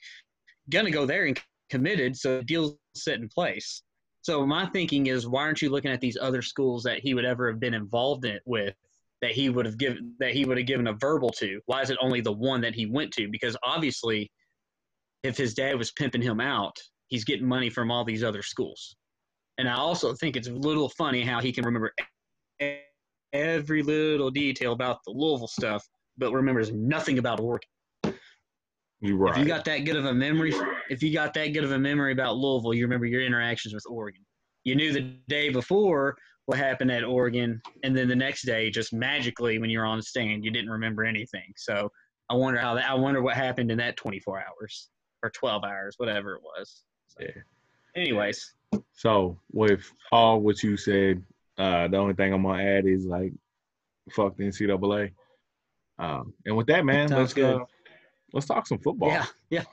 going 0.71 0.85
to 0.85 0.91
go 0.91 1.07
there 1.07 1.25
and 1.25 1.41
committed, 1.71 2.17
so 2.17 2.37
the 2.37 2.45
deal's 2.45 2.77
set 2.95 3.19
in 3.19 3.29
place. 3.29 3.83
So 4.23 4.47
my 4.47 4.67
thinking 4.67 5.07
is, 5.07 5.27
why 5.27 5.43
aren't 5.43 5.63
you 5.63 5.71
looking 5.71 5.91
at 5.91 6.01
these 6.01 6.19
other 6.21 6.43
schools 6.43 6.83
that 6.83 7.01
he 7.01 7.15
would 7.15 7.25
ever 7.25 7.51
have 7.51 7.59
been 7.59 7.75
involved 7.75 8.27
in 8.27 8.39
with, 8.45 8.75
that 9.23 9.33
he 9.33 9.49
would 9.49 9.67
have 9.67 9.79
given 9.79 10.15
that 10.19 10.33
he 10.33 10.45
would 10.45 10.59
have 10.59 10.67
given 10.67 10.89
a 10.89 10.93
verbal 10.93 11.31
to? 11.31 11.61
Why 11.67 11.81
is 11.81 11.91
it 11.91 11.99
only 12.01 12.21
the 12.21 12.33
one 12.33 12.61
that 12.61 12.75
he 12.75 12.87
went 12.87 13.13
to? 13.15 13.29
Because 13.29 13.57
obviously, 13.63 14.31
if 15.23 15.37
his 15.37 15.55
dad 15.55 15.77
was 15.77 15.93
pimping 15.93 16.23
him 16.23 16.41
out, 16.41 16.77
he's 17.09 17.25
getting 17.25 17.47
money 17.47 17.71
from 17.71 17.91
all 17.91 18.05
these 18.05 18.25
other 18.25 18.43
schools. 18.43 18.97
And 19.59 19.69
I 19.69 19.75
also 19.75 20.15
think 20.15 20.37
it's 20.37 20.49
a 20.49 20.53
little 20.53 20.89
funny 20.89 21.23
how 21.23 21.41
he 21.41 21.53
can 21.53 21.65
remember 21.65 21.93
every 23.33 23.83
little 23.83 24.31
detail 24.31 24.73
about 24.73 24.99
the 25.05 25.13
Louisville 25.13 25.49
stuff, 25.49 25.87
but 26.17 26.33
remembers 26.33 26.73
nothing 26.73 27.19
about 27.19 27.41
Oregon. 27.41 27.69
You're 29.03 29.17
right. 29.17 29.33
If 29.33 29.39
you 29.39 29.45
got 29.47 29.65
that 29.67 29.79
good 29.79 29.97
of 29.97 30.07
a 30.07 30.15
memory, 30.15 30.55
if 30.89 31.03
you 31.03 31.13
got 31.13 31.35
that 31.35 31.49
good 31.49 31.65
of 31.65 31.73
a 31.73 31.79
memory 31.79 32.13
about 32.13 32.37
Louisville, 32.37 32.75
you 32.75 32.85
remember 32.85 33.07
your 33.07 33.23
interactions 33.23 33.75
with 33.75 33.85
Oregon. 33.89 34.23
You 34.65 34.75
knew 34.75 34.93
the 34.93 35.17
day 35.29 35.49
before 35.49 36.17
what 36.47 36.59
happened 36.59 36.91
at 36.91 37.05
Oregon, 37.05 37.61
and 37.83 37.97
then 37.97 38.09
the 38.09 38.17
next 38.17 38.45
day, 38.45 38.71
just 38.71 38.93
magically 38.93 39.59
when 39.59 39.71
you're 39.71 39.87
on 39.87 39.99
the 39.99 40.03
stand, 40.03 40.45
you 40.45 40.51
didn't 40.51 40.71
remember 40.71 41.05
anything. 41.05 41.53
So 41.57 41.91
I 42.29 42.35
wonder 42.35 42.61
how 42.61 42.75
that. 42.75 42.91
I 42.91 42.95
wonder 42.95 43.23
what 43.23 43.37
happened 43.37 43.71
in 43.71 43.79
that 43.79 43.97
24 43.97 44.43
hours 44.43 44.91
or 45.23 45.31
12 45.31 45.65
hours, 45.65 45.95
whatever 45.99 46.35
it 46.35 46.43
was. 46.43 46.83
So, 47.09 47.25
Yeah. 47.25 47.43
Anyways, 47.97 48.55
So 48.93 49.39
with 49.53 49.91
all 50.13 50.41
what 50.41 50.63
you 50.63 50.77
said, 50.77 51.25
uh, 51.59 51.89
the 51.89 51.97
only 51.97 52.15
thing 52.15 52.33
I'm 52.33 52.43
gonna 52.43 52.63
add 52.63 52.87
is 52.87 53.05
like, 53.05 53.33
fuck 54.13 54.37
the 54.37 54.45
NCAA. 54.45 55.13
Um, 55.99 56.33
and 56.47 56.57
with 56.57 56.67
that, 56.69 56.85
man, 56.85 57.09
Sounds 57.09 57.19
let's 57.21 57.35
good. 57.35 57.61
Uh, 57.61 57.65
let's 58.33 58.47
talk 58.47 58.67
some 58.67 58.79
football. 58.79 59.09
yeah, 59.09 59.27
yeah, 59.51 59.65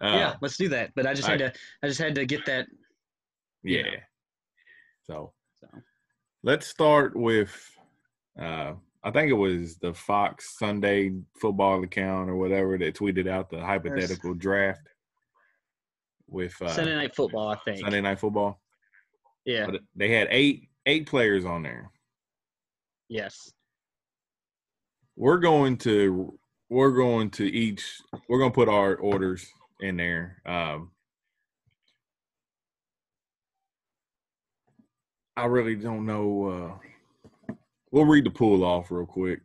Uh, 0.00 0.06
yeah. 0.16 0.36
Let's 0.40 0.56
do 0.56 0.68
that. 0.70 0.92
But 0.96 1.06
I 1.06 1.14
just 1.14 1.28
had 1.28 1.38
to. 1.40 1.52
I 1.82 1.86
just 1.88 2.00
had 2.00 2.14
to 2.14 2.24
get 2.26 2.46
that. 2.46 2.66
yeah. 3.62 3.82
know. 3.82 3.90
So 5.06 5.32
So 5.60 5.68
let's 6.42 6.66
start 6.66 7.14
with, 7.14 7.54
uh, 8.40 8.74
I 9.08 9.10
think 9.10 9.30
it 9.30 9.34
was 9.34 9.78
the 9.78 9.94
Fox 9.94 10.58
Sunday 10.58 11.12
football 11.40 11.82
account 11.82 12.28
or 12.28 12.36
whatever 12.36 12.76
that 12.76 12.94
tweeted 12.94 13.26
out 13.26 13.48
the 13.48 13.58
hypothetical 13.58 14.34
draft 14.34 14.86
with 16.28 16.54
uh, 16.60 16.68
Sunday 16.68 16.94
night 16.94 17.14
football. 17.14 17.48
I 17.48 17.56
think. 17.64 17.80
Sunday 17.80 18.02
night 18.02 18.20
football. 18.20 18.60
Yeah. 19.46 19.64
But 19.64 19.80
they 19.96 20.10
had 20.10 20.28
eight 20.30 20.68
eight 20.84 21.06
players 21.06 21.46
on 21.46 21.62
there. 21.62 21.90
Yes. 23.08 23.50
We're 25.16 25.38
going 25.38 25.78
to 25.78 26.38
we're 26.68 26.92
going 26.92 27.30
to 27.30 27.44
each 27.46 28.02
we're 28.28 28.38
going 28.38 28.50
to 28.50 28.54
put 28.54 28.68
our 28.68 28.94
orders 28.96 29.46
in 29.80 29.96
there. 29.96 30.42
Um, 30.44 30.90
I 35.34 35.46
really 35.46 35.76
don't 35.76 36.04
know. 36.04 36.44
Uh, 36.44 36.88
we'll 37.90 38.04
read 38.04 38.24
the 38.24 38.30
pool 38.30 38.64
off 38.64 38.90
real 38.90 39.06
quick, 39.06 39.40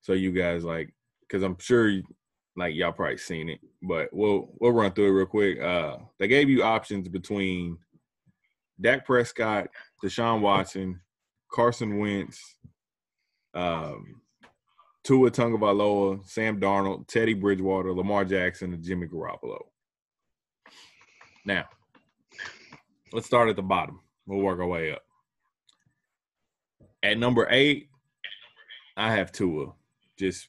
so 0.00 0.12
you 0.12 0.32
guys 0.32 0.64
like, 0.64 0.92
because 1.20 1.42
I'm 1.42 1.58
sure 1.58 1.88
you, 1.88 2.02
like 2.56 2.74
y'all 2.74 2.92
probably 2.92 3.16
seen 3.18 3.48
it, 3.48 3.60
but 3.82 4.08
we'll 4.12 4.48
we'll 4.60 4.72
run 4.72 4.92
through 4.92 5.08
it 5.08 5.10
real 5.10 5.26
quick. 5.26 5.60
Uh, 5.60 5.96
they 6.18 6.28
gave 6.28 6.48
you 6.48 6.62
options 6.62 7.08
between 7.08 7.78
Dak 8.80 9.04
Prescott, 9.04 9.68
Deshaun 10.02 10.40
Watson, 10.40 11.00
Carson 11.50 11.98
Wentz, 11.98 12.56
um, 13.54 14.20
Tua 15.04 15.30
Tagovailoa, 15.30 16.26
Sam 16.26 16.60
Darnold, 16.60 17.06
Teddy 17.08 17.34
Bridgewater, 17.34 17.92
Lamar 17.92 18.24
Jackson, 18.24 18.72
and 18.72 18.82
Jimmy 18.82 19.06
Garoppolo. 19.06 19.58
Now, 21.44 21.66
let's 23.12 23.26
start 23.26 23.48
at 23.48 23.56
the 23.56 23.62
bottom. 23.62 24.00
We'll 24.26 24.40
work 24.40 24.60
our 24.60 24.66
way 24.66 24.92
up. 24.92 25.02
At 27.04 27.18
number 27.18 27.46
eight, 27.50 27.88
I 28.96 29.12
have 29.12 29.30
Tua. 29.30 29.72
Just, 30.18 30.48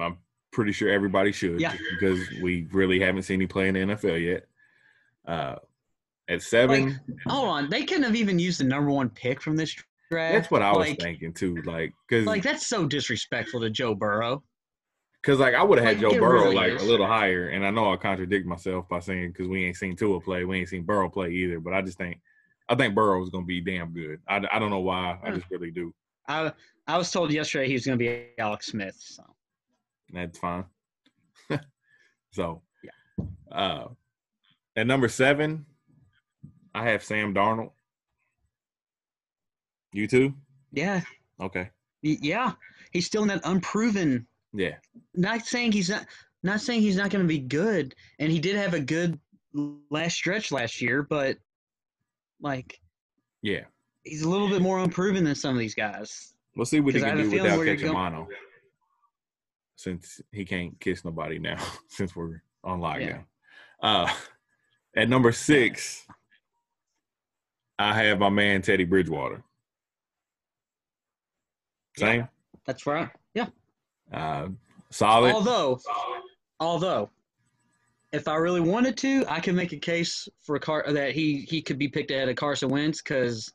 I'm 0.00 0.16
pretty 0.52 0.72
sure 0.72 0.90
everybody 0.90 1.30
should, 1.32 1.60
Yeah. 1.60 1.76
because 1.92 2.20
we 2.42 2.66
really 2.72 2.98
haven't 3.00 3.22
seen 3.22 3.40
him 3.42 3.48
play 3.48 3.68
in 3.68 3.74
the 3.74 3.80
NFL 3.80 4.22
yet. 4.24 4.46
Uh, 5.26 5.56
at 6.28 6.42
seven, 6.42 6.98
Hold 7.26 7.48
on. 7.48 7.70
They 7.70 7.84
couldn't 7.84 8.04
have 8.04 8.16
even 8.16 8.38
used 8.38 8.58
the 8.60 8.64
number 8.64 8.90
one 8.90 9.10
pick 9.10 9.40
from 9.40 9.56
this 9.56 9.74
draft. 10.10 10.34
that's 10.34 10.50
what 10.50 10.62
I 10.62 10.70
was 10.72 10.88
like, 10.88 11.00
thinking 11.00 11.32
too. 11.32 11.56
Like, 11.64 11.92
because 12.08 12.26
Like 12.26 12.42
that's 12.42 12.66
so 12.66 12.86
disrespectful 12.86 13.60
to 13.60 13.70
Joe 13.70 13.94
Burrow. 13.94 14.42
Because 15.22 15.38
like 15.40 15.54
I 15.54 15.62
would 15.62 15.78
have 15.78 15.86
had 15.86 16.02
Like, 16.02 16.12
Joe 16.14 16.20
Burrow 16.20 16.42
really 16.44 16.54
like 16.56 16.72
is. 16.72 16.82
a 16.82 16.86
little 16.86 17.06
higher, 17.06 17.48
and 17.48 17.64
I 17.66 17.70
know 17.70 17.92
I 17.92 17.96
contradict 17.96 18.46
myself 18.46 18.88
by 18.88 19.00
saying 19.00 19.32
because 19.32 19.48
we 19.48 19.64
ain't 19.66 19.76
seen 19.76 19.96
Tua 19.96 20.20
play, 20.20 20.44
we 20.44 20.58
ain't 20.60 20.68
seen 20.68 20.84
Burrow 20.84 21.08
play 21.10 21.30
either. 21.32 21.60
But 21.60 21.74
I 21.74 21.82
just 21.82 21.98
think 21.98 22.20
I 22.68 22.74
think 22.74 22.94
Burrow 22.94 23.22
is 23.22 23.30
gonna 23.30 23.46
be 23.46 23.60
damn 23.60 23.92
good. 23.92 24.20
I, 24.28 24.44
I 24.50 24.58
don't 24.58 24.70
know 24.70 24.80
why, 24.80 25.18
I 25.22 25.30
Hmm. 25.30 25.36
just 25.36 25.50
really 25.50 25.70
do. 25.70 25.94
I 26.28 26.52
I 26.86 26.98
was 26.98 27.10
told 27.10 27.32
yesterday 27.32 27.66
he 27.68 27.72
was 27.74 27.84
going 27.86 27.98
to 27.98 28.04
be 28.04 28.28
Alex 28.38 28.66
Smith. 28.68 28.96
So 28.98 29.22
That's 30.12 30.38
fine. 30.38 30.64
so 32.32 32.62
Yeah. 32.82 33.24
uh, 33.50 33.88
at 34.76 34.86
number 34.86 35.08
seven, 35.08 35.66
I 36.74 36.84
have 36.84 37.02
Sam 37.02 37.34
Darnold. 37.34 37.72
You 39.92 40.06
too? 40.06 40.34
yeah, 40.72 41.00
Okay. 41.40 41.70
Y- 42.02 42.18
yeah, 42.20 42.52
he's 42.92 43.06
still 43.06 43.22
in 43.22 43.28
that 43.28 43.40
unproven. 43.44 44.26
Yeah. 44.52 44.76
Not 45.14 45.46
saying 45.46 45.72
he's 45.72 45.88
not. 45.90 46.06
Not 46.42 46.60
saying 46.60 46.82
he's 46.82 46.96
not 46.96 47.10
going 47.10 47.24
to 47.24 47.28
be 47.28 47.40
good, 47.40 47.94
and 48.20 48.30
he 48.30 48.38
did 48.38 48.54
have 48.56 48.74
a 48.74 48.80
good 48.80 49.18
last 49.90 50.14
stretch 50.16 50.52
last 50.52 50.80
year, 50.80 51.02
but 51.02 51.38
like 52.40 52.80
Yeah. 53.42 53.64
he's 54.04 54.22
a 54.22 54.28
little 54.28 54.48
bit 54.48 54.62
more 54.62 54.78
unproven 54.78 55.24
than 55.24 55.34
some 55.34 55.54
of 55.54 55.58
these 55.58 55.74
guys. 55.74 56.34
We'll 56.54 56.66
see 56.66 56.80
what 56.80 56.94
he 56.94 57.00
can 57.00 57.16
do 57.16 57.30
without 57.42 57.64
catching 57.64 57.92
mono. 57.92 58.28
Since 59.76 60.22
he 60.32 60.44
can't 60.44 60.78
kiss 60.80 61.04
nobody 61.04 61.38
now, 61.38 61.58
since 61.88 62.16
we're 62.16 62.42
on 62.64 62.80
lockdown. 62.80 63.24
Uh, 63.82 64.10
at 64.96 65.08
number 65.08 65.32
six, 65.32 66.06
I 67.78 67.92
have 68.02 68.18
my 68.18 68.30
man 68.30 68.62
Teddy 68.62 68.84
Bridgewater. 68.84 69.42
Same. 71.98 72.28
That's 72.66 72.86
right. 72.86 73.10
Yeah. 73.34 73.48
Uh, 74.12 74.48
solid. 74.90 75.34
Although, 75.34 75.80
although, 76.58 77.10
if 78.12 78.28
I 78.28 78.36
really 78.36 78.60
wanted 78.60 78.96
to, 78.98 79.24
I 79.28 79.40
could 79.40 79.54
make 79.54 79.72
a 79.72 79.78
case 79.78 80.28
for 80.42 80.58
Car 80.58 80.84
that 80.88 81.12
he 81.12 81.40
he 81.48 81.60
could 81.60 81.78
be 81.78 81.88
picked 81.88 82.10
ahead 82.10 82.28
of 82.28 82.36
Carson 82.36 82.68
Wentz 82.68 83.02
because 83.02 83.52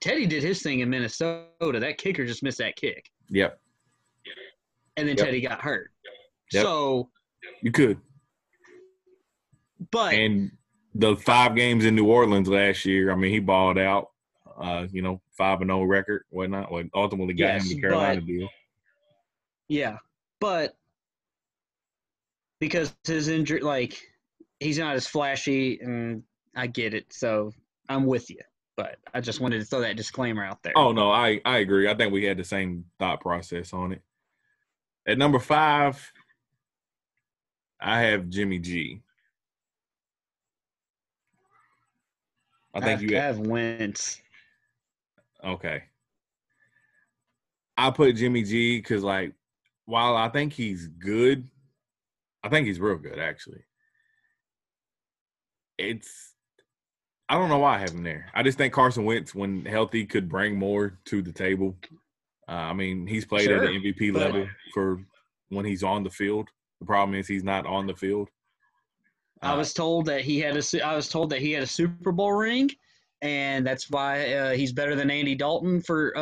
Teddy 0.00 0.26
did 0.26 0.42
his 0.42 0.62
thing 0.62 0.80
in 0.80 0.90
Minnesota. 0.90 1.46
That 1.60 1.98
kicker 1.98 2.26
just 2.26 2.42
missed 2.42 2.58
that 2.58 2.76
kick, 2.76 3.10
Yep. 3.30 3.58
and 4.96 5.08
then 5.08 5.16
Yep. 5.16 5.26
Teddy 5.26 5.40
got 5.40 5.60
hurt. 5.60 5.90
Yep. 6.52 6.62
So, 6.62 7.10
You 7.62 7.72
could. 7.72 7.98
but 9.90 10.14
And 10.14 10.50
the 10.94 11.16
five 11.16 11.54
games 11.54 11.84
in 11.84 11.94
New 11.94 12.06
Orleans 12.06 12.48
last 12.48 12.84
year, 12.84 13.10
I 13.10 13.14
mean, 13.16 13.30
he 13.32 13.38
balled 13.40 13.78
out. 13.78 14.10
Uh, 14.58 14.86
you 14.90 15.02
know, 15.02 15.20
five 15.36 15.60
and 15.60 15.68
zero 15.68 15.82
record, 15.84 16.24
whatnot. 16.30 16.72
What 16.72 16.86
ultimately 16.94 17.34
got 17.34 17.46
Yes, 17.46 17.62
him 17.70 17.76
the 17.76 17.80
Carolina 17.82 18.20
but- 18.22 18.26
deal. 18.26 18.48
yeah, 19.68 19.98
but 20.40 20.74
because 22.60 22.94
his 23.04 23.28
injury, 23.28 23.60
like 23.60 24.00
he's 24.60 24.78
not 24.78 24.96
as 24.96 25.06
flashy, 25.06 25.78
and 25.80 26.22
I 26.54 26.66
get 26.66 26.94
it. 26.94 27.12
So 27.12 27.52
I'm 27.88 28.06
with 28.06 28.30
you, 28.30 28.40
but 28.76 28.96
I 29.14 29.20
just 29.20 29.40
wanted 29.40 29.60
to 29.60 29.64
throw 29.64 29.80
that 29.80 29.96
disclaimer 29.96 30.44
out 30.44 30.62
there. 30.62 30.72
Oh 30.76 30.92
no, 30.92 31.10
I 31.10 31.40
I 31.44 31.58
agree. 31.58 31.88
I 31.88 31.94
think 31.94 32.12
we 32.12 32.24
had 32.24 32.38
the 32.38 32.44
same 32.44 32.84
thought 32.98 33.20
process 33.20 33.72
on 33.72 33.92
it. 33.92 34.02
At 35.06 35.18
number 35.18 35.38
five, 35.38 36.12
I 37.80 38.00
have 38.00 38.28
Jimmy 38.28 38.58
G. 38.58 39.02
I 42.74 42.80
think 42.80 43.00
you 43.00 43.16
I 43.16 43.20
have 43.20 43.38
Wentz. 43.38 44.20
okay. 45.42 45.84
I 47.78 47.90
put 47.90 48.16
Jimmy 48.16 48.42
G 48.42 48.78
because 48.78 49.02
like 49.02 49.32
while 49.86 50.16
I 50.16 50.28
think 50.28 50.52
he's 50.52 50.88
good, 50.88 51.48
I 52.46 52.48
think 52.48 52.66
he's 52.68 52.78
real 52.80 52.96
good 52.96 53.18
actually. 53.18 53.64
It's 55.78 56.34
I 57.28 57.34
don't 57.34 57.48
know 57.48 57.58
why 57.58 57.74
I 57.76 57.78
have 57.80 57.90
him 57.90 58.04
there. 58.04 58.26
I 58.34 58.44
just 58.44 58.56
think 58.56 58.72
Carson 58.72 59.04
Wentz, 59.04 59.34
when 59.34 59.64
healthy, 59.64 60.06
could 60.06 60.28
bring 60.28 60.56
more 60.56 60.96
to 61.06 61.22
the 61.22 61.32
table. 61.32 61.76
Uh, 62.48 62.52
I 62.52 62.72
mean, 62.72 63.04
he's 63.04 63.24
played 63.24 63.50
at 63.50 63.62
the 63.62 63.66
MVP 63.68 64.12
but- 64.12 64.20
level 64.22 64.46
for 64.72 65.00
when 65.48 65.64
he's 65.64 65.82
on 65.82 66.04
the 66.04 66.10
field. 66.10 66.48
The 66.80 66.86
problem 66.86 67.18
is 67.18 67.26
he's 67.26 67.42
not 67.42 67.66
on 67.66 67.86
the 67.88 67.94
field. 67.96 68.28
I 69.42 69.52
Uh, 69.54 69.56
was 69.56 69.74
told 69.74 70.06
that 70.06 70.20
he 70.20 70.38
had 70.38 70.56
a. 70.56 70.86
I 70.86 70.94
was 70.94 71.08
told 71.08 71.30
that 71.30 71.40
he 71.40 71.50
had 71.52 71.62
a 71.64 71.66
Super 71.66 72.12
Bowl 72.12 72.32
ring, 72.32 72.70
and 73.22 73.66
that's 73.66 73.90
why 73.90 74.32
uh, 74.34 74.52
he's 74.52 74.72
better 74.72 74.94
than 74.94 75.10
Andy 75.10 75.34
Dalton 75.34 75.80
for. 75.82 76.16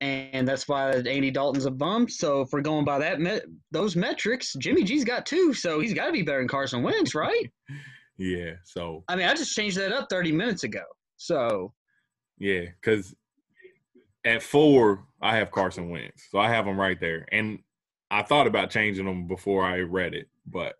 And 0.00 0.46
that's 0.46 0.68
why 0.68 0.90
Andy 0.92 1.30
Dalton's 1.30 1.66
a 1.66 1.70
bum. 1.70 2.08
So 2.08 2.42
if 2.42 2.48
we're 2.52 2.60
going 2.60 2.84
by 2.84 2.98
that, 2.98 3.20
me- 3.20 3.40
those 3.70 3.96
metrics, 3.96 4.54
Jimmy 4.58 4.84
G's 4.84 5.04
got 5.04 5.24
two, 5.24 5.54
so 5.54 5.80
he's 5.80 5.94
got 5.94 6.06
to 6.06 6.12
be 6.12 6.22
better 6.22 6.38
than 6.38 6.48
Carson 6.48 6.82
Wentz, 6.82 7.14
right? 7.14 7.50
yeah. 8.18 8.52
So 8.64 9.04
I 9.08 9.16
mean, 9.16 9.26
I 9.26 9.34
just 9.34 9.54
changed 9.54 9.78
that 9.78 9.92
up 9.92 10.08
30 10.10 10.32
minutes 10.32 10.64
ago. 10.64 10.82
So 11.16 11.72
yeah, 12.38 12.62
because 12.80 13.14
at 14.24 14.42
four 14.42 15.06
I 15.22 15.36
have 15.36 15.50
Carson 15.50 15.88
Wentz, 15.88 16.26
so 16.30 16.38
I 16.38 16.50
have 16.50 16.66
him 16.66 16.78
right 16.78 16.98
there, 17.00 17.26
and 17.32 17.60
I 18.10 18.22
thought 18.22 18.46
about 18.46 18.70
changing 18.70 19.06
them 19.06 19.26
before 19.26 19.64
I 19.64 19.80
read 19.80 20.14
it, 20.14 20.28
but 20.46 20.76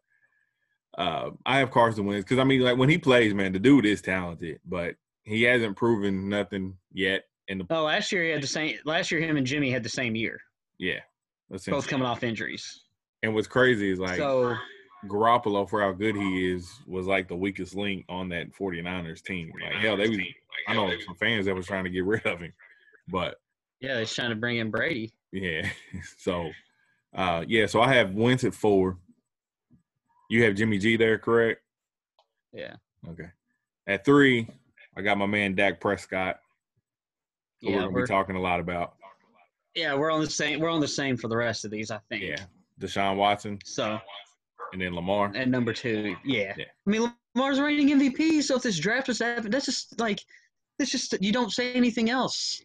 uh, 0.97 1.31
I 1.45 1.59
have 1.59 1.71
Carson 1.71 2.07
Wentz 2.07 2.25
because 2.25 2.39
I 2.39 2.45
mean, 2.45 2.61
like 2.61 2.77
when 2.77 2.89
he 2.89 2.99
plays, 2.99 3.35
man, 3.35 3.53
the 3.53 3.59
dude 3.59 3.87
is 3.87 4.03
talented, 4.03 4.61
but 4.65 4.97
he 5.25 5.43
hasn't 5.43 5.77
proven 5.77 6.29
nothing 6.29 6.77
yet. 6.93 7.25
The 7.49 7.67
oh, 7.71 7.83
last 7.83 8.11
year 8.13 8.25
he 8.25 8.31
had 8.31 8.43
the 8.43 8.47
same. 8.47 8.79
Last 8.85 9.11
year, 9.11 9.21
him 9.21 9.37
and 9.37 9.47
Jimmy 9.47 9.71
had 9.71 9.83
the 9.83 9.89
same 9.89 10.15
year, 10.15 10.41
yeah, 10.79 11.01
both 11.49 11.89
coming 11.89 12.07
off 12.07 12.23
injuries. 12.23 12.85
And 13.23 13.35
what's 13.35 13.47
crazy 13.47 13.91
is 13.91 13.99
like 13.99 14.17
So 14.17 14.57
Garoppolo, 15.07 15.69
for 15.69 15.81
how 15.81 15.93
good 15.93 16.17
he 16.17 16.51
is, 16.51 16.71
was 16.87 17.07
like 17.07 17.29
the 17.29 17.37
weakest 17.37 17.75
link 17.75 18.05
on 18.09 18.29
that 18.31 18.53
49ers 18.55 19.23
team. 19.23 19.53
Like 19.63 19.75
hell, 19.75 19.97
they 19.97 20.09
was. 20.09 20.19
I 20.69 20.75
know 20.75 20.91
some 21.05 21.17
fans 21.17 21.47
that 21.47 21.55
was 21.55 21.67
trying 21.67 21.85
to 21.85 21.91
get 21.91 22.05
rid 22.05 22.25
of 22.27 22.41
him, 22.41 22.53
but 23.09 23.37
yeah, 23.81 23.95
they're 23.95 24.07
trying 24.07 24.31
to 24.31 24.37
bring 24.37 24.57
in 24.57 24.71
Brady. 24.71 25.13
yeah. 25.33 25.69
So, 26.19 26.51
uh, 27.15 27.45
yeah. 27.47 27.67
So 27.67 27.81
I 27.83 27.93
have 27.95 28.15
Wentz 28.15 28.45
at 28.45 28.55
four. 28.55 28.99
You 30.31 30.45
have 30.45 30.55
Jimmy 30.55 30.79
G 30.79 30.97
there, 30.97 31.19
correct? 31.19 31.61
Yeah, 32.53 32.77
Okay. 33.11 33.29
At 33.87 34.05
three, 34.05 34.49
I 34.97 35.03
got 35.03 35.19
my 35.19 35.27
man 35.27 35.55
Dak 35.55 35.81
Prescott. 35.81 36.41
We're 37.65 37.73
yeah, 37.73 37.87
we're 37.87 38.03
be 38.03 38.09
talking 38.09 38.37
a 38.37 38.41
lot 38.41 38.61
about. 38.61 38.95
yeah 39.75 39.95
we're 39.95 40.11
on 40.11 40.21
the 40.21 40.31
same. 40.31 40.61
We're 40.61 40.71
on 40.71 40.81
the 40.81 40.89
same 40.89 41.17
for 41.17 41.29
the 41.29 41.37
rest 41.37 41.65
of 41.65 41.71
these, 41.71 41.91
I 41.91 41.99
think. 42.09 42.23
Yeah. 42.25 42.45
Deshaun 42.81 43.17
Watson 43.17 43.59
So 43.65 43.99
and 44.73 44.83
then 44.83 44.95
Lamar. 44.95 45.31
and 45.35 45.51
number 45.51 45.73
two, 45.73 46.17
yeah. 46.25 46.53
Yeah. 46.57 46.65
I 46.87 46.91
mean, 46.91 47.11
Lamar's 47.35 47.61
reigning 47.61 47.91
MVP. 47.99 48.43
So 48.43 48.57
if 48.57 48.63
this 48.63 48.79
draft 48.79 49.09
was 49.09 49.19
to 49.19 49.25
happen, 49.25 49.51
that's 49.51 49.67
just 49.67 49.99
like 50.01 50.21
that's 50.79 50.91
just 50.91 51.17
you 51.21 51.33
don't 51.33 51.53
say 51.53 51.73
anything 51.75 52.11
else. 52.11 52.61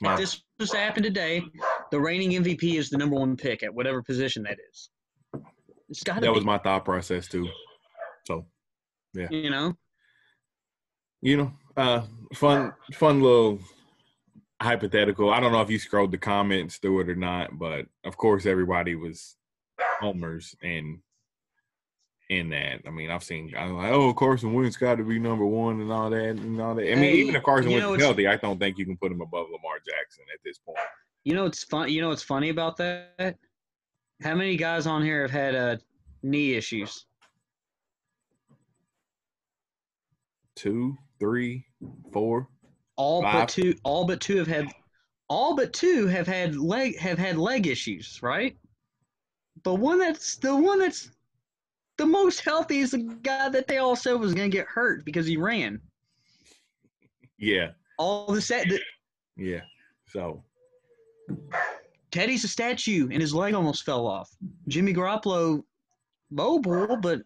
If 0.00 0.16
this 0.16 0.42
was 0.60 0.70
to 0.70 0.76
happen 0.76 1.02
today, 1.02 1.42
the 1.90 2.00
reigning 2.00 2.30
MVP 2.42 2.74
is 2.78 2.88
the 2.88 2.96
number 2.96 3.16
one 3.16 3.36
pick 3.36 3.64
at 3.64 3.74
whatever 3.74 4.00
position 4.00 4.44
that 4.44 4.58
is. 4.70 4.90
It's 5.88 6.04
got 6.04 6.14
to 6.16 6.20
that 6.20 6.26
be. 6.28 6.34
was 6.34 6.44
my 6.44 6.58
thought 6.58 6.84
process 6.84 7.26
too. 7.26 7.48
So 8.26 8.46
yeah. 9.14 9.26
you 9.30 9.50
know. 9.50 9.74
you 11.20 11.36
know, 11.36 11.52
uh, 11.76 12.02
fun, 12.34 12.72
fun 12.94 13.20
little 13.20 13.58
hypothetical. 14.60 15.30
I 15.30 15.40
don't 15.40 15.52
know 15.52 15.60
if 15.60 15.70
you 15.70 15.78
scrolled 15.78 16.12
the 16.12 16.18
comments 16.18 16.78
through 16.78 17.00
it 17.00 17.08
or 17.08 17.14
not, 17.14 17.58
but 17.58 17.86
of 18.04 18.16
course 18.16 18.46
everybody 18.46 18.94
was 18.94 19.36
homers 20.00 20.54
and 20.62 20.98
in 22.30 22.50
that. 22.50 22.80
I 22.86 22.90
mean, 22.90 23.10
I've 23.10 23.24
seen 23.24 23.52
I'm 23.56 23.76
like, 23.76 23.92
oh, 23.92 24.12
Carson 24.12 24.52
Wentz 24.52 24.76
got 24.76 24.96
to 24.96 25.04
be 25.04 25.18
number 25.18 25.46
one 25.46 25.80
and 25.80 25.90
all 25.90 26.10
that 26.10 26.36
and 26.36 26.60
all 26.60 26.74
that. 26.74 26.82
I 26.82 26.94
mean, 26.94 26.98
Hey, 26.98 27.14
even 27.14 27.36
if 27.36 27.42
Carson 27.42 27.70
Wentz 27.70 27.86
is 27.86 28.02
healthy, 28.02 28.26
I 28.26 28.36
don't 28.36 28.58
think 28.58 28.78
you 28.78 28.84
can 28.84 28.96
put 28.96 29.12
him 29.12 29.20
above 29.20 29.46
Lamar 29.46 29.78
Jackson 29.78 30.24
at 30.32 30.40
this 30.44 30.58
point. 30.58 30.78
You 31.24 31.34
know 31.34 31.44
what's 31.44 31.64
fun? 31.64 31.90
You 31.90 32.00
know 32.00 32.08
what's 32.08 32.22
funny 32.22 32.50
about 32.50 32.76
that? 32.78 33.36
How 34.22 34.34
many 34.34 34.56
guys 34.56 34.86
on 34.86 35.02
here 35.02 35.22
have 35.22 35.30
had 35.30 35.54
uh, 35.54 35.76
knee 36.22 36.54
issues? 36.54 37.06
Two, 40.54 40.96
three, 41.20 41.64
four. 42.12 42.48
All 42.98 43.22
but 43.22 43.48
two. 43.48 43.74
All 43.84 44.04
but 44.06 44.20
two 44.20 44.36
have 44.36 44.46
had. 44.46 44.66
All 45.28 45.54
but 45.56 45.72
two 45.72 46.06
have 46.06 46.26
had 46.26 46.56
leg 46.56 46.98
have 46.98 47.18
had 47.18 47.38
leg 47.38 47.66
issues, 47.66 48.18
right? 48.22 48.56
The 49.62 49.72
one 49.74 49.98
that's 49.98 50.36
the 50.36 50.54
one 50.54 50.78
that's 50.80 51.10
the 51.96 52.06
most 52.06 52.40
healthy 52.40 52.78
is 52.78 52.90
the 52.90 53.18
guy 53.22 53.48
that 53.48 53.66
they 53.66 53.78
all 53.78 53.96
said 53.96 54.12
was 54.14 54.34
going 54.34 54.50
to 54.50 54.56
get 54.56 54.66
hurt 54.66 55.04
because 55.04 55.26
he 55.26 55.36
ran. 55.36 55.80
Yeah, 57.38 57.70
All 57.98 58.32
the 58.32 58.40
set. 58.40 58.66
yeah. 59.36 59.60
So 60.06 60.42
Teddy's 62.10 62.44
a 62.44 62.48
statue, 62.48 63.08
and 63.12 63.20
his 63.20 63.34
leg 63.34 63.54
almost 63.54 63.84
fell 63.84 64.06
off. 64.06 64.30
Jimmy 64.66 64.92
Garoppolo, 64.94 65.62
mobile, 66.30 66.96
but 66.96 67.20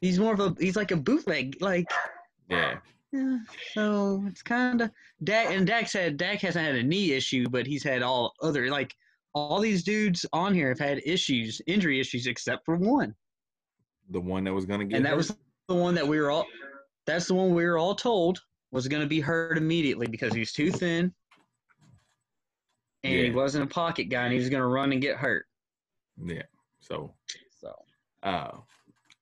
he's 0.00 0.18
more 0.18 0.34
of 0.34 0.40
a 0.40 0.54
he's 0.58 0.76
like 0.76 0.90
a 0.90 0.96
bootleg. 0.96 1.56
Like, 1.60 1.86
yeah, 2.48 2.78
yeah, 3.12 3.38
so 3.72 4.24
it's 4.26 4.42
kind 4.42 4.80
of 4.80 4.90
Dak. 5.24 5.50
And 5.50 5.66
Dak 5.66 5.88
said 5.88 6.16
Dak 6.16 6.40
hasn't 6.40 6.64
had 6.64 6.76
a 6.76 6.82
knee 6.82 7.12
issue, 7.12 7.48
but 7.48 7.66
he's 7.66 7.82
had 7.82 8.02
all 8.02 8.34
other 8.42 8.70
like 8.70 8.94
all 9.34 9.60
these 9.60 9.82
dudes 9.82 10.26
on 10.32 10.54
here 10.54 10.68
have 10.68 10.78
had 10.78 11.00
issues, 11.04 11.60
injury 11.66 12.00
issues, 12.00 12.26
except 12.26 12.64
for 12.64 12.76
one, 12.76 13.14
the 14.10 14.20
one 14.20 14.44
that 14.44 14.52
was 14.52 14.66
gonna 14.66 14.84
get 14.84 14.96
and 14.96 15.04
that 15.04 15.10
hurt. 15.10 15.16
was 15.16 15.36
the 15.68 15.74
one 15.74 15.94
that 15.94 16.06
we 16.06 16.20
were 16.20 16.30
all. 16.30 16.46
That's 17.06 17.26
the 17.26 17.34
one 17.34 17.54
we 17.54 17.64
were 17.64 17.78
all 17.78 17.94
told 17.94 18.40
was 18.72 18.86
going 18.86 19.02
to 19.02 19.08
be 19.08 19.20
hurt 19.20 19.58
immediately 19.58 20.06
because 20.06 20.32
he 20.32 20.40
was 20.40 20.52
too 20.52 20.70
thin. 20.70 21.12
And 23.02 23.14
he 23.14 23.30
wasn't 23.30 23.64
a 23.64 23.66
pocket 23.66 24.04
guy, 24.04 24.24
and 24.24 24.32
he 24.32 24.38
was 24.38 24.50
going 24.50 24.60
to 24.60 24.66
run 24.66 24.92
and 24.92 25.00
get 25.00 25.16
hurt. 25.16 25.46
yeah. 26.22 26.42
So 26.80 27.14
So 27.60 27.74
uh 28.22 28.58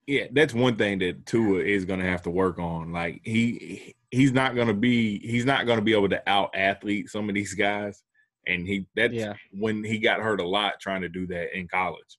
yeah, 0.08 0.24
that's 0.32 0.54
one 0.54 0.76
thing 0.76 0.98
that 1.00 1.26
Tua 1.26 1.60
is 1.60 1.84
going 1.84 2.00
to 2.00 2.06
have 2.06 2.22
to 2.22 2.30
work 2.30 2.58
on. 2.58 2.92
Like 2.92 3.20
he 3.24 3.94
he's 4.10 4.32
not 4.32 4.54
going 4.54 4.68
to 4.68 4.74
be 4.74 5.18
he's 5.18 5.44
not 5.44 5.66
going 5.66 5.78
to 5.78 5.84
be 5.84 5.92
able 5.92 6.08
to 6.08 6.22
out 6.26 6.48
athlete 6.54 7.10
some 7.10 7.28
of 7.28 7.34
these 7.34 7.52
guys 7.52 8.02
and 8.46 8.66
he 8.66 8.86
that's 8.96 9.12
Yeah. 9.12 9.34
when 9.52 9.84
he 9.84 9.98
got 9.98 10.20
hurt 10.20 10.40
a 10.40 10.48
lot 10.48 10.80
trying 10.80 11.02
to 11.02 11.10
do 11.10 11.26
that 11.26 11.54
in 11.54 11.68
college. 11.68 12.18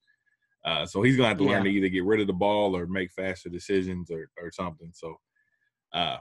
Uh 0.64 0.86
so 0.86 1.02
he's 1.02 1.18
going 1.18 1.26
to 1.26 1.30
have 1.30 1.38
to 1.40 1.44
learn 1.46 1.64
to 1.64 1.72
either 1.72 1.90
get 1.90 2.04
rid 2.06 2.20
of 2.22 2.28
the 2.28 2.34
ball 2.34 2.76
or 2.78 2.86
make 2.86 3.12
faster 3.12 3.50
decisions 3.50 4.12
or 4.12 4.30
or 4.40 4.52
something. 4.52 4.92
So 4.94 5.20
uh 5.92 6.18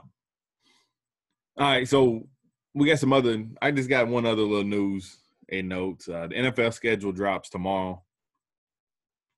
all 1.57 1.67
right, 1.67 1.87
so 1.87 2.27
we 2.73 2.87
got 2.87 2.97
some 2.97 3.13
other 3.13 3.45
I 3.61 3.69
just 3.69 3.89
got 3.89 4.07
one 4.07 4.25
other 4.25 4.41
little 4.41 4.63
news 4.63 5.17
and 5.51 5.69
notes. 5.69 6.09
Uh 6.09 6.25
the 6.25 6.35
NFL 6.35 6.73
schedule 6.73 7.11
drops 7.11 7.49
tomorrow. 7.49 8.01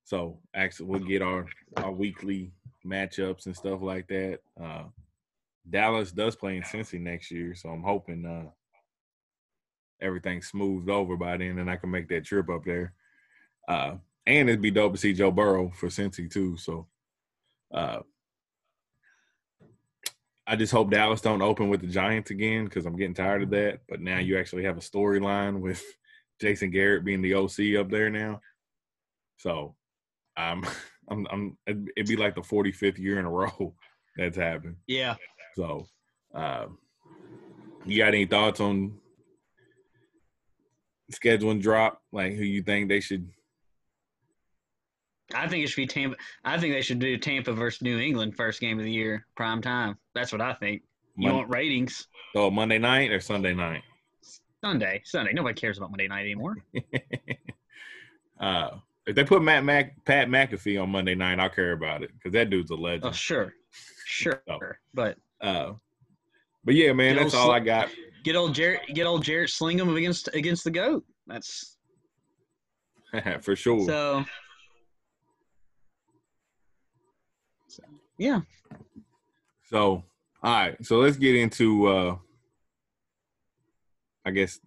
So 0.03 0.39
actually, 0.53 0.87
we'll 0.87 0.99
get 0.99 1.21
our 1.21 1.45
our 1.77 1.91
weekly 1.91 2.51
matchups 2.85 3.45
and 3.45 3.55
stuff 3.55 3.81
like 3.81 4.07
that. 4.07 4.39
Uh, 4.61 4.83
Dallas 5.69 6.11
does 6.11 6.35
play 6.35 6.57
in 6.57 6.63
Cincy 6.63 6.99
next 6.99 7.31
year, 7.31 7.53
so 7.55 7.69
I'm 7.69 7.83
hoping 7.83 8.25
uh, 8.25 8.49
everything's 10.01 10.47
smoothed 10.47 10.89
over 10.89 11.15
by 11.15 11.37
then, 11.37 11.59
and 11.59 11.69
I 11.69 11.77
can 11.77 11.91
make 11.91 12.09
that 12.09 12.25
trip 12.25 12.49
up 12.49 12.65
there. 12.65 12.93
Uh, 13.67 13.95
and 14.25 14.49
it'd 14.49 14.61
be 14.61 14.71
dope 14.71 14.93
to 14.93 14.99
see 14.99 15.13
Joe 15.13 15.31
Burrow 15.31 15.71
for 15.75 15.87
Cincy 15.87 16.29
too. 16.29 16.57
So 16.57 16.87
uh, 17.73 17.99
I 20.45 20.55
just 20.55 20.71
hope 20.73 20.91
Dallas 20.91 21.21
don't 21.21 21.41
open 21.41 21.69
with 21.69 21.81
the 21.81 21.87
Giants 21.87 22.31
again 22.31 22.65
because 22.65 22.85
I'm 22.85 22.97
getting 22.97 23.13
tired 23.13 23.43
of 23.43 23.49
that. 23.51 23.79
But 23.87 24.01
now 24.01 24.19
you 24.19 24.37
actually 24.37 24.63
have 24.65 24.77
a 24.77 24.81
storyline 24.81 25.59
with 25.59 25.81
Jason 26.41 26.71
Garrett 26.71 27.05
being 27.05 27.21
the 27.21 27.35
OC 27.35 27.79
up 27.79 27.89
there 27.89 28.09
now. 28.09 28.41
So 29.37 29.75
I'm, 31.09 31.27
I'm, 31.31 31.57
I'm, 31.67 31.87
it'd 31.95 32.07
be 32.07 32.15
like 32.15 32.35
the 32.35 32.41
45th 32.41 32.97
year 32.97 33.19
in 33.19 33.25
a 33.25 33.29
row 33.29 33.73
that's 34.17 34.37
happened. 34.37 34.75
yeah, 34.87 35.15
So, 35.55 35.85
uh, 36.33 36.67
you 37.85 37.97
got 37.97 38.09
any 38.09 38.25
thoughts 38.25 38.59
on 38.59 38.97
scheduling 41.11 41.61
drop? 41.61 42.01
Like 42.11 42.33
who 42.33 42.43
you 42.43 42.63
think 42.63 42.89
they 42.89 42.99
should? 42.99 43.27
I 45.33 45.47
think 45.47 45.63
it 45.63 45.67
should 45.67 45.77
be 45.77 45.87
Tampa. 45.87 46.17
I 46.43 46.57
think 46.57 46.73
they 46.73 46.81
should 46.81 46.99
do 46.99 47.17
Tampa 47.17 47.53
versus 47.53 47.81
New 47.81 47.99
England 47.99 48.35
first 48.35 48.59
game 48.59 48.79
of 48.79 48.85
the 48.85 48.91
year, 48.91 49.25
prime 49.35 49.61
time. 49.61 49.97
That's 50.13 50.31
what 50.31 50.41
I 50.41 50.53
think. 50.53 50.83
You 51.17 51.27
Mon- 51.27 51.37
want 51.37 51.49
ratings 51.49 52.07
oh, 52.35 52.51
Monday 52.51 52.77
night 52.77 53.11
or 53.11 53.19
Sunday 53.19 53.53
night? 53.53 53.81
Sunday? 54.63 55.01
Sunday. 55.05 55.33
Nobody 55.33 55.59
cares 55.59 55.77
about 55.77 55.91
Monday 55.91 56.07
night 56.07 56.21
anymore. 56.21 56.57
uh, 58.39 58.71
if 59.11 59.15
they 59.15 59.25
put 59.25 59.41
Matt 59.43 59.65
Mac, 59.65 59.93
Pat 60.05 60.29
McAfee 60.29 60.81
on 60.81 60.89
Monday 60.89 61.15
night, 61.15 61.37
I'll 61.37 61.49
care 61.49 61.73
about 61.73 62.01
it 62.01 62.11
because 62.13 62.31
that 62.31 62.49
dude's 62.49 62.71
a 62.71 62.75
legend. 62.75 63.03
Oh, 63.03 63.11
sure, 63.11 63.53
sure. 64.05 64.41
Oh. 64.49 64.57
But 64.93 65.17
Uh, 65.41 65.73
but 66.63 66.75
yeah, 66.75 66.93
man, 66.93 67.17
that's 67.17 67.33
all 67.33 67.47
Sl- 67.47 67.51
I 67.51 67.59
got. 67.59 67.89
get 68.23 68.37
old 68.37 68.55
Jarrett, 68.55 68.83
get 68.93 69.05
old 69.05 69.25
Jarrett 69.25 69.49
Stidham 69.49 69.97
against 69.97 70.29
against 70.33 70.63
the 70.63 70.71
goat. 70.71 71.03
That's 71.27 71.75
for 73.41 73.53
sure. 73.57 73.85
so. 73.85 74.23
so 77.67 77.83
yeah, 78.17 78.39
So, 79.65 80.05
all 80.41 80.53
right. 80.53 80.85
So 80.85 80.99
let's 80.99 81.17
get 81.17 81.35
into 81.35 81.87
uh 81.87 82.15
I 84.25 84.31
guess 84.31 84.57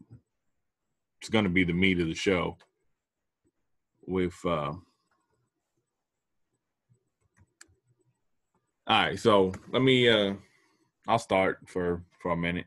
it's 1.23 1.31
going 1.31 1.45
to 1.45 1.51
be 1.51 1.65
the 1.65 1.73
meat 1.73 1.99
of 1.99 2.09
the 2.09 2.15
show 2.15 2.59
with 4.07 4.35
uh 4.45 4.73
All 8.87 9.03
right. 9.03 9.19
So, 9.19 9.53
let 9.73 9.83
me 9.83 10.09
uh 10.09 10.35
I'll 11.09 11.19
start 11.19 11.61
for 11.67 12.03
for 12.21 12.33
a 12.33 12.37
minute. 12.37 12.67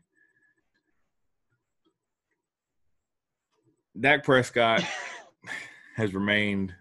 Dak 3.98 4.24
Prescott 4.24 4.84
has 5.96 6.14
remained 6.14 6.72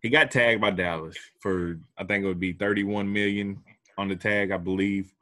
he 0.00 0.08
got 0.08 0.30
tagged 0.30 0.60
by 0.60 0.70
Dallas 0.70 1.16
for 1.40 1.78
I 1.96 2.04
think 2.04 2.24
it 2.24 2.28
would 2.28 2.40
be 2.40 2.52
31 2.52 3.12
million 3.12 3.62
on 3.98 4.08
the 4.08 4.16
tag, 4.16 4.50
I 4.50 4.56
believe. 4.56 5.12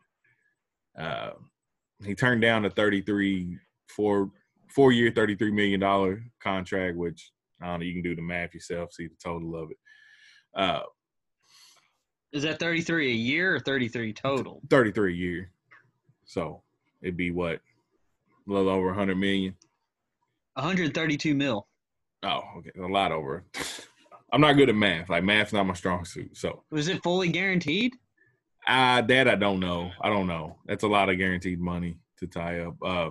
Uh, 0.96 1.30
he 2.04 2.14
turned 2.14 2.40
down 2.40 2.64
a 2.64 2.70
33 2.70 3.58
four 3.88 4.30
four 4.68 4.92
year 4.92 5.10
33 5.10 5.50
million 5.50 5.80
dollar 5.80 6.22
contract, 6.40 6.96
which 6.96 7.30
I 7.60 7.66
don't 7.66 7.80
know. 7.80 7.86
You 7.86 7.94
can 7.94 8.02
do 8.02 8.14
the 8.16 8.22
math 8.22 8.54
yourself, 8.54 8.92
see 8.92 9.06
the 9.08 9.16
total 9.22 9.56
of 9.56 9.70
it. 9.70 9.76
Uh, 10.54 10.82
Is 12.32 12.42
that 12.44 12.58
33 12.58 13.10
a 13.10 13.14
year 13.14 13.54
or 13.56 13.60
33 13.60 14.12
total? 14.12 14.60
33 14.70 15.12
a 15.12 15.16
year, 15.16 15.50
so 16.24 16.62
it'd 17.02 17.16
be 17.16 17.30
what 17.30 17.56
a 17.56 18.52
little 18.52 18.68
over 18.68 18.86
100 18.88 19.16
million. 19.16 19.54
132 20.54 21.34
mil. 21.34 21.66
Oh, 22.22 22.40
okay, 22.58 22.70
a 22.80 22.86
lot 22.86 23.12
over. 23.12 23.44
I'm 24.32 24.40
not 24.40 24.54
good 24.54 24.68
at 24.68 24.74
math. 24.74 25.08
Like 25.08 25.24
math's 25.24 25.52
not 25.52 25.66
my 25.66 25.74
strong 25.74 26.04
suit. 26.04 26.36
So 26.36 26.64
Was 26.70 26.88
it 26.88 27.02
fully 27.02 27.28
guaranteed? 27.28 27.94
uh 28.66 29.00
that 29.02 29.28
I 29.28 29.34
don't 29.36 29.60
know. 29.60 29.90
I 30.02 30.08
don't 30.10 30.26
know. 30.26 30.58
That's 30.66 30.82
a 30.84 30.88
lot 30.88 31.08
of 31.08 31.16
guaranteed 31.16 31.60
money 31.60 31.98
to 32.18 32.26
tie 32.26 32.60
up. 32.60 32.74
Uh 32.84 33.10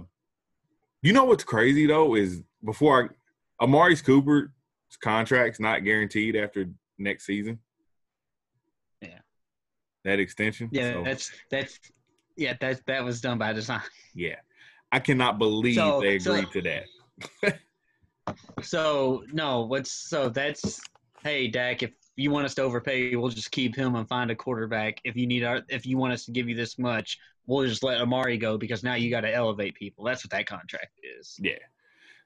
you 1.02 1.14
know 1.14 1.24
what's 1.24 1.44
crazy 1.44 1.88
though 1.88 2.16
is 2.16 2.44
before 2.64 3.04
I 3.06 3.08
Amari's 3.60 4.02
Cooper's 4.02 4.50
contract's 5.04 5.60
not 5.60 5.84
guaranteed 5.84 6.36
after 6.36 6.66
next 6.98 7.26
season. 7.26 7.60
Yeah. 9.02 9.20
That 10.04 10.20
extension. 10.20 10.70
Yeah, 10.72 10.94
So, 10.94 11.04
that's 11.04 11.32
that's 11.50 11.80
yeah, 12.36 12.54
that 12.62 12.86
that 12.86 13.04
was 13.04 13.20
done 13.22 13.38
by 13.38 13.54
design. 13.54 13.82
yeah. 14.14 14.36
I 14.92 15.00
cannot 15.00 15.38
believe 15.38 15.76
So- 15.76 16.00
they 16.02 16.20
so- 16.20 16.34
agreed 16.34 16.52
to 16.52 16.62
that. 17.44 17.60
So 18.62 19.24
no, 19.32 19.62
what's 19.62 19.92
so 19.92 20.28
that's 20.30 20.82
hey 21.24 21.48
Dak, 21.48 21.82
if 21.84 21.92
you 22.18 22.30
want 22.32 22.46
us 22.46 22.56
to 22.56 22.62
overpay, 22.64 23.16
we'll 23.16 23.30
just 23.30 23.52
keep 23.52 23.74
him 23.76 23.96
and 23.96 24.08
find 24.08 24.30
a 24.32 24.36
quarterback. 24.36 25.00
If 25.06 25.16
you 25.16 25.26
need 25.28 25.44
our 25.44 25.62
if 25.70 25.86
you 25.86 25.98
want 25.98 26.12
us 26.14 26.26
to 26.26 26.32
give 26.32 26.50
you 26.50 26.56
this 26.56 26.78
much, 26.78 27.18
we'll 27.46 27.66
just 27.68 27.84
let 27.84 28.02
Amari 28.02 28.38
go 28.38 28.58
because 28.58 28.84
now 28.84 28.96
you 28.96 29.10
got 29.10 29.22
to 29.22 29.34
elevate 29.34 29.76
people. 29.76 30.04
That's 30.04 30.26
what 30.26 30.32
that 30.32 30.46
contract 30.46 31.00
is. 31.20 31.40
Yeah. 31.42 31.54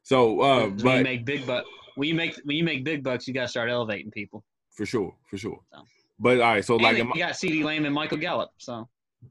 So 0.03 0.41
uh 0.41 0.69
when 0.69 0.97
you 0.97 1.03
make 1.03 1.25
big 1.25 1.45
buck, 1.45 1.65
when 1.95 2.07
you 2.07 2.15
make 2.15 2.39
when 2.43 2.57
you 2.57 2.63
make 2.63 2.83
big 2.83 3.03
bucks, 3.03 3.27
you 3.27 3.33
got 3.33 3.43
to 3.43 3.47
start 3.47 3.69
elevating 3.69 4.11
people. 4.11 4.43
for 4.71 4.85
sure, 4.85 5.15
for 5.29 5.37
sure. 5.37 5.59
So. 5.73 5.83
But 6.19 6.39
all 6.39 6.53
right, 6.53 6.63
so 6.63 6.75
And 6.75 6.83
like 6.83 6.97
you 6.97 7.05
got 7.17 7.33
CeeDee 7.33 7.63
Lamb 7.63 7.85
and 7.85 7.93
Michael 7.93 8.17
Gallup. 8.17 8.51
So 8.57 8.87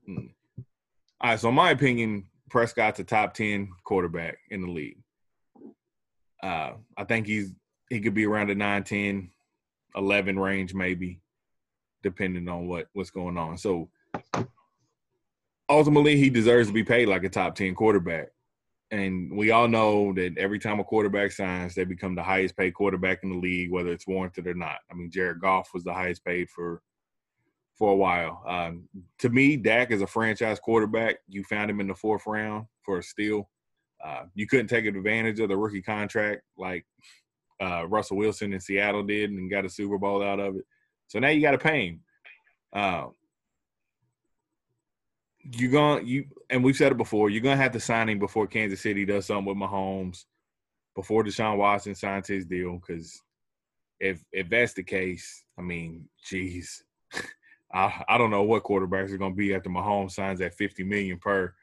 All 0.08 0.18
right, 1.22 1.38
so 1.38 1.48
in 1.48 1.54
my 1.54 1.70
opinion, 1.70 2.26
Prescott's 2.50 2.98
a 2.98 3.04
top 3.04 3.34
ten 3.34 3.68
quarterback 3.84 4.38
in 4.50 4.62
the 4.62 4.68
league. 4.68 4.98
Uh, 6.42 6.72
I 6.96 7.04
think 7.04 7.26
he's 7.26 7.52
he 7.90 8.00
could 8.00 8.14
be 8.14 8.24
around 8.24 8.48
the 8.48 8.54
9, 8.54 8.84
10, 8.84 9.30
11 9.96 10.38
range, 10.38 10.74
maybe, 10.74 11.20
depending 12.02 12.48
on 12.48 12.66
what 12.66 12.86
what's 12.92 13.10
going 13.10 13.36
on. 13.36 13.58
So 13.58 13.90
ultimately, 15.68 16.16
he 16.16 16.30
deserves 16.30 16.68
to 16.68 16.74
be 16.74 16.84
paid 16.84 17.08
like 17.08 17.24
a 17.24 17.28
top 17.28 17.54
ten 17.54 17.74
quarterback. 17.74 18.28
And 18.92 19.36
we 19.36 19.52
all 19.52 19.68
know 19.68 20.12
that 20.14 20.36
every 20.36 20.58
time 20.58 20.80
a 20.80 20.84
quarterback 20.84 21.30
signs, 21.30 21.74
they 21.74 21.84
become 21.84 22.16
the 22.16 22.22
highest 22.22 22.56
paid 22.56 22.74
quarterback 22.74 23.20
in 23.22 23.30
the 23.30 23.38
league, 23.38 23.70
whether 23.70 23.90
it's 23.90 24.06
warranted 24.06 24.48
or 24.48 24.54
not. 24.54 24.78
I 24.90 24.94
mean, 24.94 25.10
Jared 25.10 25.40
Goff 25.40 25.70
was 25.72 25.84
the 25.84 25.94
highest 25.94 26.24
paid 26.24 26.50
for 26.50 26.82
for 27.80 27.92
a 27.92 27.96
while. 27.96 28.42
Um, 28.46 28.88
to 29.20 29.30
me, 29.30 29.56
Dak 29.56 29.90
is 29.90 30.02
a 30.02 30.06
franchise 30.06 30.60
quarterback. 30.60 31.16
You 31.28 31.42
found 31.44 31.70
him 31.70 31.80
in 31.80 31.86
the 31.86 31.94
fourth 31.94 32.26
round 32.26 32.66
for 32.82 32.98
a 32.98 33.02
steal. 33.02 33.48
Uh, 34.04 34.24
you 34.34 34.46
couldn't 34.46 34.66
take 34.66 34.84
advantage 34.84 35.40
of 35.40 35.48
the 35.48 35.56
rookie 35.56 35.80
contract 35.80 36.42
like 36.58 36.84
uh, 37.60 37.86
Russell 37.86 38.18
Wilson 38.18 38.52
in 38.52 38.60
Seattle 38.60 39.02
did 39.02 39.30
and 39.30 39.50
got 39.50 39.64
a 39.64 39.70
Super 39.70 39.98
Bowl 39.98 40.22
out 40.22 40.40
of 40.40 40.56
it. 40.56 40.64
So 41.08 41.18
now 41.18 41.28
you 41.28 41.40
got 41.40 41.52
to 41.52 41.58
pay 41.58 41.88
him. 41.88 42.00
Uh, 42.72 43.06
you're 45.42 45.70
going 45.70 46.06
you 46.06 46.24
and 46.50 46.62
we've 46.62 46.76
said 46.76 46.92
it 46.92 46.98
before. 46.98 47.30
You're 47.30 47.42
gonna 47.42 47.56
have 47.56 47.72
to 47.72 47.80
sign 47.80 48.08
him 48.08 48.18
before 48.18 48.46
Kansas 48.46 48.80
City 48.80 49.04
does 49.04 49.26
something 49.26 49.46
with 49.46 49.56
Mahomes, 49.56 50.24
before 50.94 51.24
Deshaun 51.24 51.56
Watson 51.56 51.94
signs 51.94 52.28
his 52.28 52.46
deal. 52.46 52.78
Because 52.78 53.20
if 53.98 54.22
if 54.32 54.48
that's 54.48 54.74
the 54.74 54.82
case, 54.82 55.44
I 55.58 55.62
mean, 55.62 56.08
geez, 56.24 56.84
I, 57.72 58.04
I 58.08 58.18
don't 58.18 58.30
know 58.30 58.42
what 58.42 58.64
quarterbacks 58.64 59.12
are 59.12 59.18
going 59.18 59.32
to 59.32 59.36
be 59.36 59.54
after 59.54 59.70
Mahomes 59.70 60.12
signs 60.12 60.40
at 60.40 60.54
50 60.54 60.84
million 60.84 61.18
per. 61.18 61.54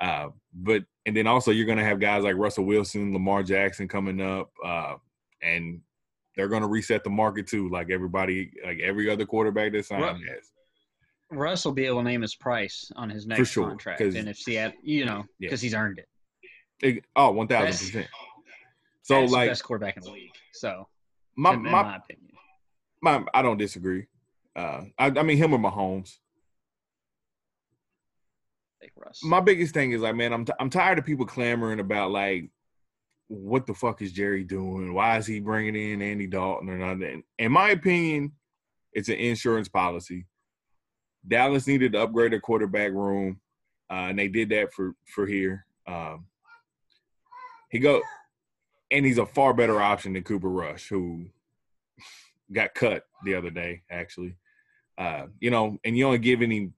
Uh, 0.00 0.28
but 0.52 0.84
and 1.06 1.16
then 1.16 1.26
also 1.26 1.50
you're 1.50 1.66
going 1.66 1.78
to 1.78 1.84
have 1.84 2.00
guys 2.00 2.24
like 2.24 2.36
Russell 2.36 2.64
Wilson, 2.64 3.12
Lamar 3.12 3.42
Jackson 3.42 3.88
coming 3.88 4.20
up, 4.20 4.50
uh, 4.64 4.94
and 5.42 5.80
they're 6.36 6.48
going 6.48 6.62
to 6.62 6.68
reset 6.68 7.02
the 7.02 7.10
market 7.10 7.46
too, 7.46 7.70
like 7.70 7.90
everybody, 7.90 8.50
like 8.64 8.78
every 8.80 9.08
other 9.08 9.24
quarterback 9.24 9.72
that's 9.72 9.88
signed 9.88 10.02
Right. 10.02 10.16
has. 10.28 10.52
Russ 11.30 11.64
will 11.64 11.72
be 11.72 11.86
able 11.86 11.98
to 11.98 12.04
name 12.04 12.22
his 12.22 12.34
price 12.34 12.90
on 12.96 13.10
his 13.10 13.26
next 13.26 13.50
sure, 13.50 13.68
contract, 13.68 14.00
and 14.00 14.28
if 14.28 14.38
Seattle, 14.38 14.76
you 14.82 15.04
know, 15.04 15.24
Yeah. 15.38 15.48
because 15.48 15.60
he's 15.60 15.74
earned 15.74 15.98
it. 15.98 16.08
It- 16.80 17.04
oh, 17.16 17.32
one 17.32 17.48
thousand 17.48 17.86
percent. 17.86 18.06
So 19.02 19.24
like 19.24 19.48
best 19.50 19.64
quarterback 19.64 19.96
in 19.96 20.02
the 20.02 20.10
league. 20.10 20.30
So 20.52 20.88
my 21.36 21.54
in, 21.54 21.64
in 21.66 21.72
my, 21.72 21.82
my 21.82 21.96
opinion, 21.96 22.32
my 23.02 23.24
I 23.34 23.42
don't 23.42 23.56
disagree. 23.58 24.06
Uh, 24.54 24.82
I, 24.98 25.06
I 25.06 25.22
mean 25.22 25.36
him 25.36 25.52
or 25.52 25.58
Mahomes. 25.58 26.16
Russ. 28.96 29.20
my 29.22 29.40
biggest 29.40 29.74
thing 29.74 29.90
is 29.92 30.00
like, 30.00 30.14
man, 30.14 30.32
I'm 30.32 30.44
t- 30.44 30.52
I'm 30.60 30.70
tired 30.70 30.98
of 30.98 31.04
people 31.04 31.26
clamoring 31.26 31.80
about 31.80 32.12
like, 32.12 32.50
what 33.28 33.66
the 33.66 33.74
fuck 33.74 34.00
is 34.00 34.12
Jerry 34.12 34.44
doing? 34.44 34.94
Why 34.94 35.18
is 35.18 35.26
he 35.26 35.40
bringing 35.40 35.74
in 35.74 36.00
Andy 36.00 36.26
Dalton 36.26 36.68
or 36.68 36.78
nothing? 36.78 37.22
In 37.38 37.52
my 37.52 37.70
opinion, 37.70 38.32
it's 38.92 39.08
an 39.08 39.16
insurance 39.16 39.68
policy. 39.68 40.26
Dallas 41.26 41.66
needed 41.66 41.92
to 41.92 42.02
upgrade 42.02 42.32
their 42.32 42.40
quarterback 42.40 42.92
room, 42.92 43.40
uh, 43.90 44.08
and 44.08 44.18
they 44.18 44.28
did 44.28 44.48
that 44.50 44.72
for 44.72 44.94
for 45.06 45.26
here. 45.26 45.66
Um, 45.86 46.26
he 47.70 47.78
go, 47.78 48.00
and 48.90 49.04
he's 49.04 49.18
a 49.18 49.26
far 49.26 49.54
better 49.54 49.80
option 49.80 50.12
than 50.12 50.22
Cooper 50.22 50.48
Rush, 50.48 50.88
who 50.88 51.26
got 52.52 52.74
cut 52.74 53.04
the 53.24 53.34
other 53.34 53.50
day, 53.50 53.82
actually. 53.90 54.36
Uh, 54.98 55.26
you 55.40 55.50
know, 55.50 55.76
and 55.84 55.96
you 55.96 56.06
only 56.06 56.18
give 56.18 56.42
any 56.42 56.70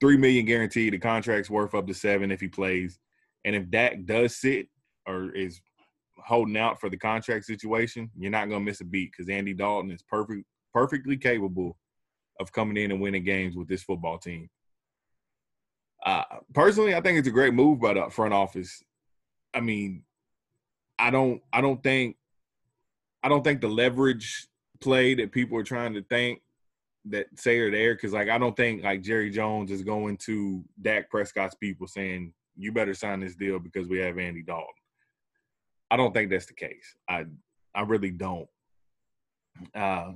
three 0.00 0.16
million 0.16 0.44
guaranteed. 0.44 0.92
The 0.92 0.98
contract's 0.98 1.50
worth 1.50 1.74
up 1.74 1.86
to 1.86 1.94
seven 1.94 2.30
if 2.30 2.40
he 2.40 2.48
plays. 2.48 2.98
And 3.44 3.56
if 3.56 3.70
Dak 3.70 4.04
does 4.04 4.36
sit 4.36 4.68
or 5.06 5.30
is 5.34 5.60
holding 6.18 6.56
out 6.56 6.80
for 6.80 6.88
the 6.88 6.96
contract 6.96 7.44
situation, 7.44 8.10
you're 8.16 8.30
not 8.30 8.48
gonna 8.48 8.60
miss 8.60 8.80
a 8.80 8.84
beat 8.84 9.10
because 9.12 9.28
Andy 9.28 9.54
Dalton 9.54 9.90
is 9.90 10.02
perfect, 10.02 10.44
perfectly 10.72 11.16
capable 11.16 11.76
of 12.40 12.52
coming 12.52 12.76
in 12.76 12.90
and 12.90 13.00
winning 13.00 13.24
games 13.24 13.56
with 13.56 13.68
this 13.68 13.82
football 13.82 14.18
team. 14.18 14.48
Uh, 16.04 16.24
personally, 16.52 16.94
I 16.94 17.00
think 17.00 17.18
it's 17.18 17.28
a 17.28 17.32
great 17.32 17.54
move 17.54 17.80
by 17.80 17.94
the 17.94 18.10
front 18.10 18.34
office. 18.34 18.82
I 19.54 19.60
mean, 19.60 20.02
I 20.98 21.10
don't, 21.10 21.40
I 21.52 21.60
don't 21.60 21.82
think, 21.82 22.16
I 23.22 23.28
don't 23.28 23.44
think 23.44 23.60
the 23.60 23.68
leverage 23.68 24.48
play 24.80 25.14
that 25.14 25.30
people 25.30 25.56
are 25.58 25.64
trying 25.64 25.94
to 25.94 26.02
think 26.02 26.42
that 27.04 27.26
say 27.36 27.58
are 27.58 27.70
there 27.70 27.94
because 27.94 28.12
like 28.12 28.28
I 28.28 28.38
don't 28.38 28.56
think 28.56 28.82
like 28.82 29.02
Jerry 29.02 29.30
Jones 29.30 29.70
is 29.70 29.82
going 29.82 30.16
to 30.18 30.62
Dak 30.80 31.10
Prescott's 31.10 31.54
people 31.54 31.86
saying 31.86 32.32
you 32.56 32.72
better 32.72 32.94
sign 32.94 33.20
this 33.20 33.34
deal 33.34 33.58
because 33.58 33.88
we 33.88 33.98
have 33.98 34.18
Andy 34.18 34.42
Dalton. 34.42 34.66
I 35.90 35.96
don't 35.96 36.14
think 36.14 36.30
that's 36.30 36.46
the 36.46 36.54
case. 36.54 36.94
I 37.08 37.24
I 37.74 37.82
really 37.82 38.10
don't. 38.10 38.48
Uh, 39.74 40.12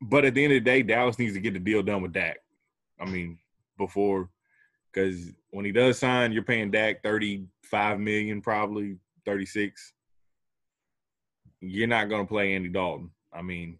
but 0.00 0.24
at 0.24 0.34
the 0.34 0.44
end 0.44 0.52
of 0.52 0.64
the 0.64 0.70
day, 0.70 0.82
Dallas 0.82 1.18
needs 1.18 1.34
to 1.34 1.40
get 1.40 1.54
the 1.54 1.60
deal 1.60 1.82
done 1.82 2.02
with 2.02 2.12
Dak. 2.12 2.38
I 3.00 3.04
mean, 3.04 3.38
before 3.76 4.28
because 4.92 5.32
when 5.50 5.64
he 5.64 5.72
does 5.72 5.98
sign, 5.98 6.32
you're 6.32 6.42
paying 6.42 6.70
Dak 6.70 7.02
thirty 7.02 7.46
five 7.62 7.98
million, 7.98 8.40
probably 8.40 8.96
thirty 9.24 9.46
six. 9.46 9.92
You're 11.60 11.88
not 11.88 12.08
to 12.08 12.24
play 12.24 12.54
Andy 12.54 12.68
Dalton. 12.68 13.10
I 13.32 13.42
mean, 13.42 13.78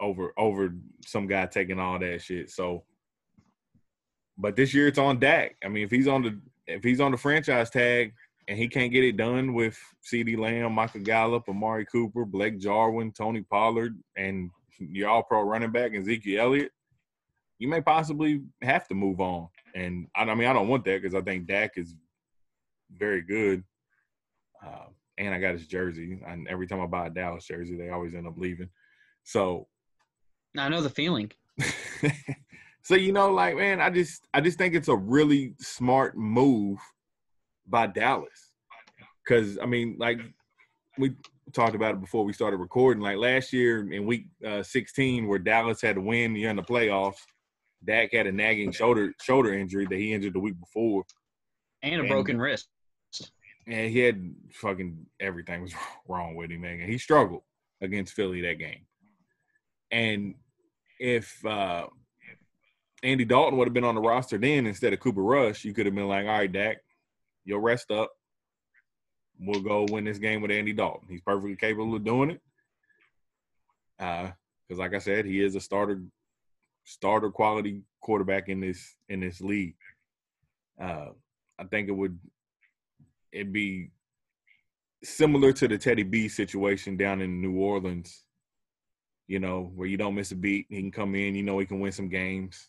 over 0.00 0.32
over 0.36 0.74
some 1.04 1.26
guy 1.26 1.46
taking 1.46 1.78
all 1.78 1.98
that 1.98 2.22
shit. 2.22 2.50
So, 2.50 2.84
but 4.38 4.56
this 4.56 4.72
year 4.72 4.88
it's 4.88 4.98
on 4.98 5.18
Dak. 5.18 5.56
I 5.64 5.68
mean, 5.68 5.84
if 5.84 5.90
he's 5.90 6.08
on 6.08 6.22
the 6.22 6.40
if 6.66 6.82
he's 6.82 7.00
on 7.00 7.10
the 7.10 7.16
franchise 7.16 7.70
tag 7.70 8.14
and 8.48 8.58
he 8.58 8.68
can't 8.68 8.92
get 8.92 9.04
it 9.04 9.16
done 9.16 9.54
with 9.54 9.78
CeeDee 10.04 10.38
Lamb, 10.38 10.72
Michael 10.72 11.02
Gallup, 11.02 11.48
Amari 11.48 11.86
Cooper, 11.86 12.24
Blake 12.24 12.58
Jarwin, 12.58 13.12
Tony 13.12 13.42
Pollard, 13.42 13.96
and 14.16 14.50
your 14.90 15.08
All 15.08 15.22
Pro 15.22 15.42
running 15.42 15.72
back 15.72 15.94
Ezekiel 15.94 16.42
Elliott, 16.42 16.72
you 17.58 17.68
may 17.68 17.80
possibly 17.80 18.42
have 18.62 18.88
to 18.88 18.94
move 18.94 19.20
on. 19.20 19.48
And 19.74 20.08
I, 20.16 20.22
I 20.22 20.34
mean, 20.34 20.48
I 20.48 20.52
don't 20.52 20.68
want 20.68 20.84
that 20.84 21.02
because 21.02 21.14
I 21.14 21.22
think 21.22 21.46
Dak 21.46 21.72
is 21.76 21.94
very 22.90 23.22
good. 23.22 23.64
Uh, 24.64 24.86
and 25.18 25.34
I 25.34 25.40
got 25.40 25.52
his 25.52 25.66
jersey. 25.66 26.20
And 26.26 26.48
every 26.48 26.66
time 26.66 26.80
I 26.80 26.86
buy 26.86 27.06
a 27.06 27.10
Dallas 27.10 27.46
jersey, 27.46 27.76
they 27.76 27.90
always 27.90 28.14
end 28.14 28.26
up 28.26 28.36
leaving. 28.36 28.68
So 29.24 29.68
I 30.56 30.68
know 30.68 30.82
the 30.82 30.90
feeling. 30.90 31.30
so 32.82 32.94
you 32.94 33.12
know, 33.12 33.32
like 33.32 33.56
man, 33.56 33.80
I 33.80 33.90
just 33.90 34.26
I 34.34 34.40
just 34.40 34.58
think 34.58 34.74
it's 34.74 34.88
a 34.88 34.96
really 34.96 35.54
smart 35.58 36.16
move 36.16 36.78
by 37.66 37.86
Dallas. 37.86 38.52
Cause 39.26 39.58
I 39.62 39.66
mean, 39.66 39.96
like 39.98 40.18
we 40.98 41.12
talked 41.52 41.74
about 41.74 41.94
it 41.94 42.00
before 42.00 42.24
we 42.24 42.32
started 42.32 42.58
recording. 42.58 43.02
Like 43.02 43.16
last 43.16 43.52
year 43.52 43.92
in 43.92 44.06
week 44.06 44.26
uh, 44.46 44.62
16, 44.62 45.26
where 45.26 45.38
Dallas 45.38 45.80
had 45.82 45.96
to 45.96 46.00
win 46.00 46.36
in 46.36 46.56
the 46.56 46.62
playoffs, 46.62 47.16
Dak 47.84 48.12
had 48.12 48.26
a 48.26 48.32
nagging 48.32 48.70
shoulder 48.72 49.12
shoulder 49.20 49.52
injury 49.52 49.86
that 49.86 49.98
he 49.98 50.12
injured 50.12 50.34
the 50.34 50.40
week 50.40 50.58
before, 50.60 51.04
and 51.82 51.96
a 51.96 51.98
And- 52.00 52.08
broken 52.08 52.38
wrist. 52.38 52.68
and 53.66 53.90
he 53.90 53.98
had 54.00 54.34
fucking 54.52 55.06
everything 55.20 55.62
was 55.62 55.74
wrong 56.08 56.34
with 56.36 56.50
him, 56.50 56.60
man. 56.62 56.80
And 56.80 56.90
he 56.90 56.98
struggled 56.98 57.42
against 57.80 58.14
Philly 58.14 58.40
that 58.42 58.58
game. 58.58 58.86
And 59.90 60.36
if 61.00 61.44
uh, 61.44 61.86
Andy 63.02 63.24
Dalton 63.24 63.58
would 63.58 63.66
have 63.66 63.74
been 63.74 63.84
on 63.84 63.96
the 63.96 64.00
roster 64.00 64.38
then 64.38 64.66
instead 64.66 64.92
of 64.92 65.00
Cooper 65.00 65.22
Rush, 65.22 65.64
you 65.64 65.74
could 65.74 65.86
have 65.86 65.94
been 65.94 66.08
like, 66.08 66.24
all 66.26 66.38
right, 66.38 66.50
Dak, 66.50 66.78
you'll 67.44 67.58
rest 67.60 67.90
up. 67.90 68.10
We'll 69.38 69.60
go 69.60 69.86
win 69.90 70.04
this 70.04 70.18
game 70.18 70.40
with 70.40 70.50
Andy 70.50 70.72
Dalton. 70.72 71.08
He's 71.08 71.20
perfectly 71.20 71.56
capable 71.56 71.94
of 71.94 72.04
doing 72.04 72.30
it. 72.30 72.40
Because, 73.98 74.78
like 74.78 74.94
I 74.94 74.98
said, 74.98 75.24
he 75.24 75.40
is 75.42 75.54
a 75.54 75.60
starter, 75.60 76.02
starter 76.84 77.30
quality 77.30 77.82
quarterback 78.00 78.48
in 78.48 78.60
this 78.60 78.96
in 79.08 79.20
this 79.20 79.40
league. 79.40 79.76
Uh, 80.80 81.08
I 81.58 81.64
think 81.64 81.88
it 81.88 81.92
would 81.92 82.18
it'd 83.32 83.52
be 83.52 83.90
similar 85.04 85.52
to 85.52 85.68
the 85.68 85.78
Teddy 85.78 86.02
B 86.02 86.28
situation 86.28 86.96
down 86.96 87.20
in 87.20 87.40
New 87.40 87.58
Orleans, 87.58 88.24
you 89.26 89.40
know, 89.40 89.72
where 89.74 89.88
you 89.88 89.96
don't 89.96 90.14
miss 90.14 90.32
a 90.32 90.36
beat. 90.36 90.66
He 90.68 90.80
can 90.80 90.92
come 90.92 91.14
in, 91.14 91.34
you 91.34 91.42
know, 91.42 91.58
he 91.58 91.66
can 91.66 91.80
win 91.80 91.92
some 91.92 92.08
games. 92.08 92.68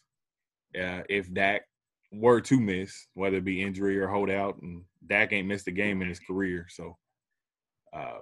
Uh, 0.75 1.01
if 1.09 1.31
Dak 1.31 1.63
were 2.11 2.41
to 2.41 2.59
miss, 2.59 3.07
whether 3.13 3.37
it 3.37 3.45
be 3.45 3.61
injury 3.61 3.99
or 3.99 4.07
holdout, 4.07 4.61
and 4.61 4.83
Dak 5.07 5.33
ain't 5.33 5.47
missed 5.47 5.67
a 5.67 5.71
game 5.71 6.01
in 6.01 6.07
his 6.07 6.19
career. 6.19 6.67
So, 6.69 6.97
uh, 7.93 8.19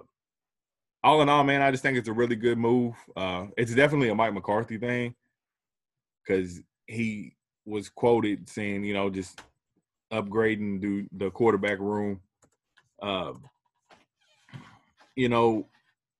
all 1.04 1.22
in 1.22 1.28
all, 1.28 1.44
man, 1.44 1.62
I 1.62 1.70
just 1.70 1.82
think 1.82 1.98
it's 1.98 2.08
a 2.08 2.12
really 2.12 2.36
good 2.36 2.58
move. 2.58 2.94
Uh, 3.16 3.46
it's 3.56 3.74
definitely 3.74 4.08
a 4.08 4.14
Mike 4.14 4.34
McCarthy 4.34 4.78
thing 4.78 5.14
because 6.24 6.60
he 6.86 7.34
was 7.64 7.88
quoted 7.88 8.48
saying, 8.48 8.84
you 8.84 8.94
know, 8.94 9.10
just 9.10 9.40
upgrading 10.12 10.80
the, 10.80 11.06
the 11.12 11.30
quarterback 11.30 11.78
room. 11.78 12.20
Uh, 13.00 13.32
you 15.16 15.28
know, 15.28 15.66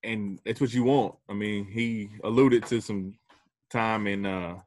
and 0.03 0.41
it's 0.45 0.61
what 0.61 0.75
you 0.75 0.85
want. 0.85 1.15
I 1.29 1.35
mean, 1.35 1.65
he 1.67 2.11
alluded 2.25 2.67
to 2.67 2.81
some 2.81 3.15
time 3.71 4.07
in 4.07 4.27
uh, 4.27 4.59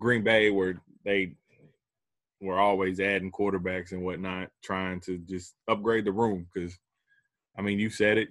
Green 0.00 0.22
Bay 0.22 0.50
where 0.50 0.80
they 1.04 1.34
were 2.42 2.58
always 2.58 3.00
adding 3.00 3.30
quarterbacks 3.30 3.92
and 3.92 4.02
whatnot, 4.02 4.48
trying 4.62 5.00
to 5.00 5.18
just 5.18 5.54
upgrade 5.68 6.04
the 6.04 6.12
room. 6.12 6.46
Because, 6.52 6.76
I 7.56 7.62
mean, 7.62 7.78
you 7.78 7.88
said 7.88 8.18
it. 8.18 8.28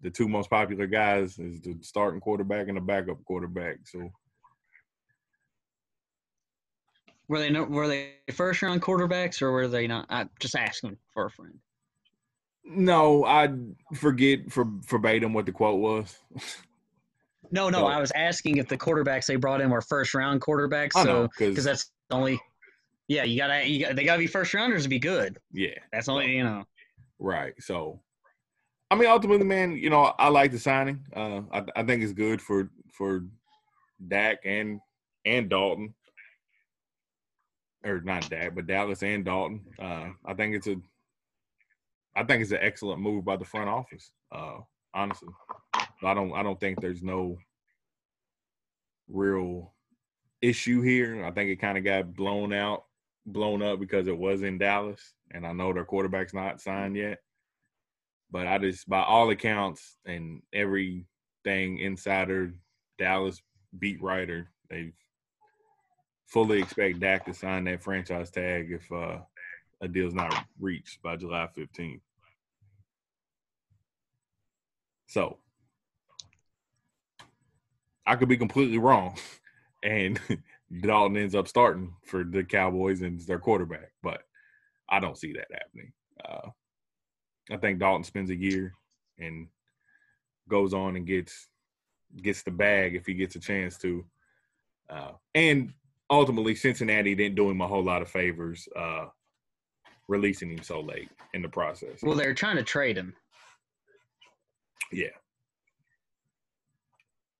The 0.00 0.10
two 0.10 0.28
most 0.28 0.50
popular 0.50 0.88
guys 0.88 1.38
is 1.38 1.60
the 1.60 1.76
starting 1.82 2.20
quarterback 2.20 2.66
and 2.66 2.76
the 2.76 2.80
backup 2.80 3.22
quarterback. 3.24 3.76
So 3.84 4.10
Were 7.28 7.38
they 7.38 7.50
no, 7.50 7.64
were 7.64 7.88
they 7.88 8.14
first 8.32 8.60
round 8.62 8.82
quarterbacks 8.82 9.40
or 9.40 9.52
were 9.52 9.68
they 9.68 9.86
not? 9.86 10.06
I'm 10.10 10.28
just 10.38 10.56
asking 10.56 10.98
for 11.14 11.26
a 11.26 11.30
friend. 11.30 11.54
no, 12.64 13.24
I 13.24 13.50
forget 13.94 14.50
for 14.50 14.66
verbatim 14.88 15.32
what 15.32 15.46
the 15.46 15.52
quote 15.52 15.80
was. 15.80 16.18
No, 17.50 17.70
no. 17.70 17.86
I 17.86 18.00
was 18.00 18.12
asking 18.14 18.56
if 18.58 18.68
the 18.68 18.76
quarterbacks 18.76 19.26
they 19.26 19.36
brought 19.36 19.60
in 19.60 19.70
were 19.70 19.80
first 19.80 20.14
round 20.14 20.40
quarterbacks. 20.40 20.92
I 20.94 21.04
So 21.04 21.28
because 21.38 21.64
that's 21.64 21.90
the 22.10 22.16
only. 22.16 22.40
Yeah, 23.08 23.24
you 23.24 23.36
gotta, 23.36 23.66
you 23.66 23.84
got, 23.84 23.96
they 23.96 24.04
gotta 24.04 24.18
be 24.18 24.26
first 24.26 24.54
rounders 24.54 24.84
to 24.84 24.88
be 24.88 24.98
good. 24.98 25.38
yeah, 25.52 25.78
That's 25.92 26.08
only 26.08 26.36
you 26.36 26.44
know. 26.44 26.64
Right. 27.18 27.54
So, 27.60 28.00
I 28.90 28.94
mean, 28.94 29.08
ultimately, 29.08 29.44
man, 29.46 29.72
you 29.76 29.90
know, 29.90 30.14
I 30.18 30.28
like 30.28 30.50
the 30.52 30.58
signing. 30.58 31.04
Uh, 31.14 31.42
I, 31.52 31.64
I 31.76 31.82
think 31.82 32.02
it's 32.02 32.12
good 32.12 32.40
for 32.40 32.70
for 32.92 33.24
Dak 34.08 34.38
and 34.44 34.80
and 35.24 35.48
Dalton, 35.48 35.94
or 37.84 38.00
not 38.00 38.28
Dak, 38.28 38.54
but 38.54 38.66
Dallas 38.66 39.02
and 39.02 39.24
Dalton. 39.24 39.60
Uh, 39.78 40.10
I 40.24 40.34
think 40.34 40.56
it's 40.56 40.66
a, 40.66 40.76
I 42.16 42.24
think 42.24 42.42
it's 42.42 42.52
an 42.52 42.58
excellent 42.60 43.00
move 43.00 43.24
by 43.24 43.36
the 43.36 43.44
front 43.44 43.68
office. 43.68 44.10
Uh, 44.30 44.58
honestly, 44.94 45.28
I 46.02 46.14
don't 46.14 46.32
I 46.32 46.42
don't 46.42 46.58
think 46.58 46.80
there's 46.80 47.02
no 47.02 47.36
real 49.08 49.72
issue 50.40 50.82
here. 50.82 51.24
I 51.24 51.30
think 51.30 51.50
it 51.50 51.60
kind 51.60 51.78
of 51.78 51.84
got 51.84 52.14
blown 52.14 52.52
out, 52.52 52.84
blown 53.26 53.62
up 53.62 53.80
because 53.80 54.08
it 54.08 54.16
was 54.16 54.42
in 54.42 54.58
Dallas, 54.58 55.14
and 55.30 55.46
I 55.46 55.52
know 55.52 55.72
their 55.72 55.84
quarterback's 55.84 56.34
not 56.34 56.60
signed 56.60 56.96
yet. 56.96 57.18
But 58.30 58.46
I 58.46 58.58
just, 58.58 58.88
by 58.88 59.02
all 59.02 59.30
accounts 59.30 59.96
and 60.06 60.42
everything 60.52 61.78
insider, 61.78 62.54
Dallas 62.98 63.42
beat 63.78 64.02
writer, 64.02 64.50
they 64.70 64.92
fully 66.26 66.60
expect 66.60 67.00
Dak 67.00 67.26
to 67.26 67.34
sign 67.34 67.64
that 67.64 67.82
franchise 67.82 68.30
tag 68.30 68.72
if 68.72 68.90
uh, 68.90 69.18
a 69.82 69.88
deal's 69.88 70.14
not 70.14 70.34
reached 70.58 71.02
by 71.02 71.16
July 71.16 71.48
15th. 71.56 72.00
So 75.08 75.36
I 78.06 78.16
could 78.16 78.28
be 78.28 78.38
completely 78.38 78.78
wrong, 78.78 79.18
and 79.82 80.18
Dalton 80.80 81.16
ends 81.16 81.34
up 81.34 81.48
starting 81.48 81.92
for 82.04 82.24
the 82.24 82.44
Cowboys 82.44 83.02
and 83.02 83.20
is 83.20 83.26
their 83.26 83.38
quarterback, 83.38 83.92
but 84.02 84.22
I 84.88 85.00
don't 85.00 85.18
see 85.18 85.32
that 85.32 85.48
happening. 85.52 85.92
Uh, 86.24 86.50
I 87.50 87.56
think 87.58 87.78
Dalton 87.78 88.04
spends 88.04 88.30
a 88.30 88.36
year 88.36 88.72
and 89.18 89.48
goes 90.48 90.72
on 90.72 90.96
and 90.96 91.06
gets 91.06 91.48
gets 92.22 92.42
the 92.42 92.50
bag 92.50 92.94
if 92.94 93.06
he 93.06 93.14
gets 93.14 93.36
a 93.36 93.40
chance 93.40 93.78
to, 93.78 94.04
uh, 94.90 95.12
and 95.34 95.72
ultimately 96.10 96.54
Cincinnati 96.54 97.14
didn't 97.14 97.36
do 97.36 97.48
him 97.48 97.60
a 97.62 97.66
whole 97.66 97.82
lot 97.82 98.02
of 98.02 98.08
favors 98.08 98.68
uh, 98.76 99.06
releasing 100.08 100.50
him 100.50 100.62
so 100.62 100.80
late 100.80 101.08
in 101.32 101.42
the 101.42 101.48
process. 101.48 102.02
Well, 102.02 102.16
they're 102.16 102.34
trying 102.34 102.56
to 102.56 102.62
trade 102.62 102.98
him. 102.98 103.14
Yeah. 104.92 105.06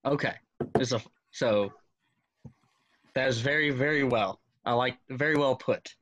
Okay. 0.06 0.34
It's 0.76 0.92
a, 0.92 1.02
so 1.32 1.72
that 3.14 3.28
is 3.28 3.40
very, 3.40 3.70
very 3.70 4.04
well. 4.04 4.40
I 4.64 4.72
like 4.72 4.96
very 5.10 5.36
well 5.36 5.56
put. 5.56 5.94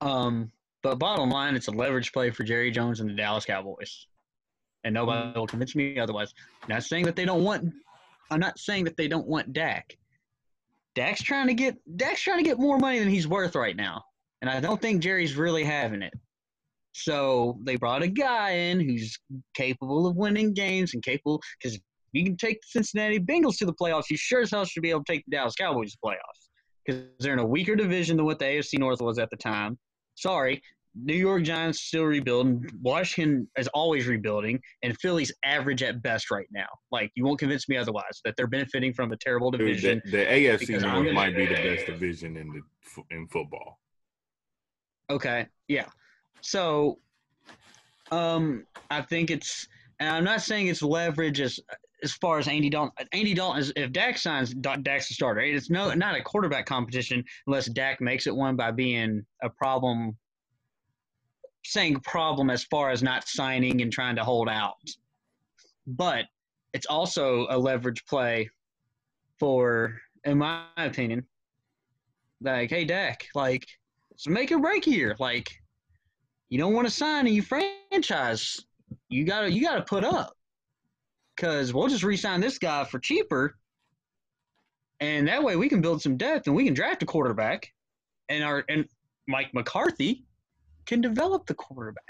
Um, 0.00 0.50
but 0.82 0.98
bottom 0.98 1.30
line, 1.30 1.54
it's 1.54 1.68
a 1.68 1.72
leverage 1.72 2.12
play 2.12 2.30
for 2.30 2.44
Jerry 2.44 2.70
Jones 2.70 3.00
and 3.00 3.10
the 3.10 3.14
Dallas 3.14 3.44
Cowboys, 3.44 4.06
and 4.84 4.94
nobody 4.94 5.38
will 5.38 5.46
convince 5.46 5.74
me 5.74 5.98
otherwise. 5.98 6.32
not 6.68 6.84
saying 6.84 7.04
that 7.06 7.16
they 7.16 7.24
don't 7.24 7.44
want. 7.44 7.72
I'm 8.30 8.40
not 8.40 8.58
saying 8.58 8.84
that 8.84 8.96
they 8.96 9.08
don't 9.08 9.26
want 9.26 9.52
Dak. 9.52 9.96
Dak's 10.94 11.22
trying 11.22 11.48
to 11.48 11.54
get 11.54 11.76
Dak's 11.96 12.22
trying 12.22 12.38
to 12.38 12.44
get 12.44 12.58
more 12.58 12.78
money 12.78 12.98
than 12.98 13.08
he's 13.08 13.26
worth 13.26 13.54
right 13.54 13.76
now, 13.76 14.04
and 14.40 14.50
I 14.50 14.60
don't 14.60 14.80
think 14.80 15.02
Jerry's 15.02 15.36
really 15.36 15.64
having 15.64 16.02
it. 16.02 16.14
So 16.92 17.58
they 17.62 17.76
brought 17.76 18.02
a 18.02 18.08
guy 18.08 18.50
in 18.50 18.80
who's 18.80 19.18
capable 19.54 20.06
of 20.06 20.16
winning 20.16 20.54
games 20.54 20.94
and 20.94 21.02
capable 21.02 21.40
because 21.60 21.78
you 22.12 22.24
can 22.24 22.36
take 22.36 22.60
the 22.60 22.66
Cincinnati 22.68 23.18
Bengals 23.18 23.58
to 23.58 23.66
the 23.66 23.74
playoffs, 23.74 24.10
you 24.10 24.16
sure 24.16 24.40
as 24.42 24.50
hell 24.50 24.64
should 24.64 24.82
be 24.82 24.90
able 24.90 25.04
to 25.04 25.12
take 25.12 25.24
the 25.26 25.36
Dallas 25.36 25.54
Cowboys 25.54 25.92
to 25.92 25.98
the 26.02 26.08
playoffs 26.08 26.48
because 26.84 27.02
they're 27.20 27.34
in 27.34 27.38
a 27.38 27.46
weaker 27.46 27.76
division 27.76 28.16
than 28.16 28.26
what 28.26 28.38
the 28.38 28.46
AFC 28.46 28.78
North 28.78 29.00
was 29.00 29.18
at 29.18 29.30
the 29.30 29.36
time. 29.36 29.78
Sorry, 30.14 30.62
New 30.94 31.14
York 31.14 31.42
Giants 31.42 31.80
still 31.82 32.04
rebuilding. 32.04 32.66
Washington 32.82 33.48
is 33.56 33.68
always 33.68 34.06
rebuilding, 34.06 34.60
and 34.82 34.98
Philly's 34.98 35.32
average 35.44 35.82
at 35.82 36.02
best 36.02 36.30
right 36.30 36.48
now. 36.50 36.66
Like 36.90 37.12
you 37.14 37.24
won't 37.24 37.38
convince 37.38 37.68
me 37.68 37.76
otherwise 37.76 38.20
that 38.24 38.34
they're 38.36 38.46
benefiting 38.46 38.92
from 38.92 39.12
a 39.12 39.16
terrible 39.16 39.50
Dude, 39.50 39.60
division. 39.60 40.02
the, 40.06 40.10
the 40.10 40.24
AFC 40.24 40.80
North 40.80 41.12
might 41.12 41.36
be 41.36 41.46
the 41.46 41.54
best 41.54 41.86
division 41.86 42.36
in 42.36 42.48
the 42.48 43.02
in 43.10 43.26
football. 43.28 43.78
Okay, 45.10 45.46
yeah. 45.68 45.86
So, 46.40 46.98
um, 48.10 48.66
I 48.90 49.02
think 49.02 49.30
it's, 49.30 49.66
and 50.00 50.08
I'm 50.08 50.24
not 50.24 50.42
saying 50.42 50.68
it's 50.68 50.82
leverage 50.82 51.40
as 51.40 51.58
as 52.02 52.12
far 52.12 52.38
as 52.38 52.48
Andy 52.48 52.70
Dalton. 52.70 53.06
Andy 53.12 53.34
Dalton 53.34 53.60
is 53.60 53.72
if 53.76 53.92
Dak 53.92 54.18
signs, 54.18 54.54
Da- 54.54 54.76
Dak's 54.76 55.08
the 55.08 55.14
starter. 55.14 55.40
It's 55.40 55.70
no 55.70 55.92
not 55.94 56.16
a 56.16 56.22
quarterback 56.22 56.66
competition 56.66 57.24
unless 57.46 57.66
Dak 57.66 58.00
makes 58.00 58.26
it 58.26 58.34
one 58.34 58.56
by 58.56 58.70
being 58.70 59.24
a 59.42 59.50
problem. 59.50 60.16
Saying 61.64 62.00
problem 62.00 62.48
as 62.48 62.64
far 62.64 62.90
as 62.90 63.02
not 63.02 63.28
signing 63.28 63.82
and 63.82 63.92
trying 63.92 64.16
to 64.16 64.24
hold 64.24 64.48
out, 64.48 64.76
but 65.86 66.24
it's 66.72 66.86
also 66.86 67.46
a 67.50 67.58
leverage 67.58 68.06
play 68.06 68.48
for, 69.38 70.00
in 70.24 70.38
my 70.38 70.64
opinion, 70.78 71.26
like, 72.40 72.70
hey 72.70 72.84
Dak, 72.84 73.26
like 73.34 73.66
it's 74.12 74.26
a 74.26 74.30
make 74.30 74.50
or 74.50 74.60
break 74.60 74.84
here. 74.84 75.14
Like, 75.18 75.50
you 76.48 76.58
don't 76.58 76.72
want 76.72 76.86
to 76.86 76.94
sign 76.94 77.26
a 77.26 77.30
new 77.30 77.42
franchise. 77.42 78.58
You 79.10 79.24
gotta 79.24 79.52
you 79.52 79.60
gotta 79.60 79.82
put 79.82 80.04
up. 80.04 80.37
Cause 81.38 81.72
we'll 81.72 81.88
just 81.88 82.02
re-sign 82.02 82.40
this 82.40 82.58
guy 82.58 82.84
for 82.84 82.98
cheaper. 82.98 83.56
And 85.00 85.28
that 85.28 85.42
way 85.42 85.56
we 85.56 85.68
can 85.68 85.80
build 85.80 86.02
some 86.02 86.16
depth 86.16 86.48
and 86.48 86.56
we 86.56 86.64
can 86.64 86.74
draft 86.74 87.02
a 87.02 87.06
quarterback. 87.06 87.72
And 88.28 88.42
our 88.42 88.64
and 88.68 88.86
Mike 89.28 89.54
McCarthy 89.54 90.24
can 90.86 91.00
develop 91.00 91.46
the 91.46 91.54
quarterback. 91.54 92.02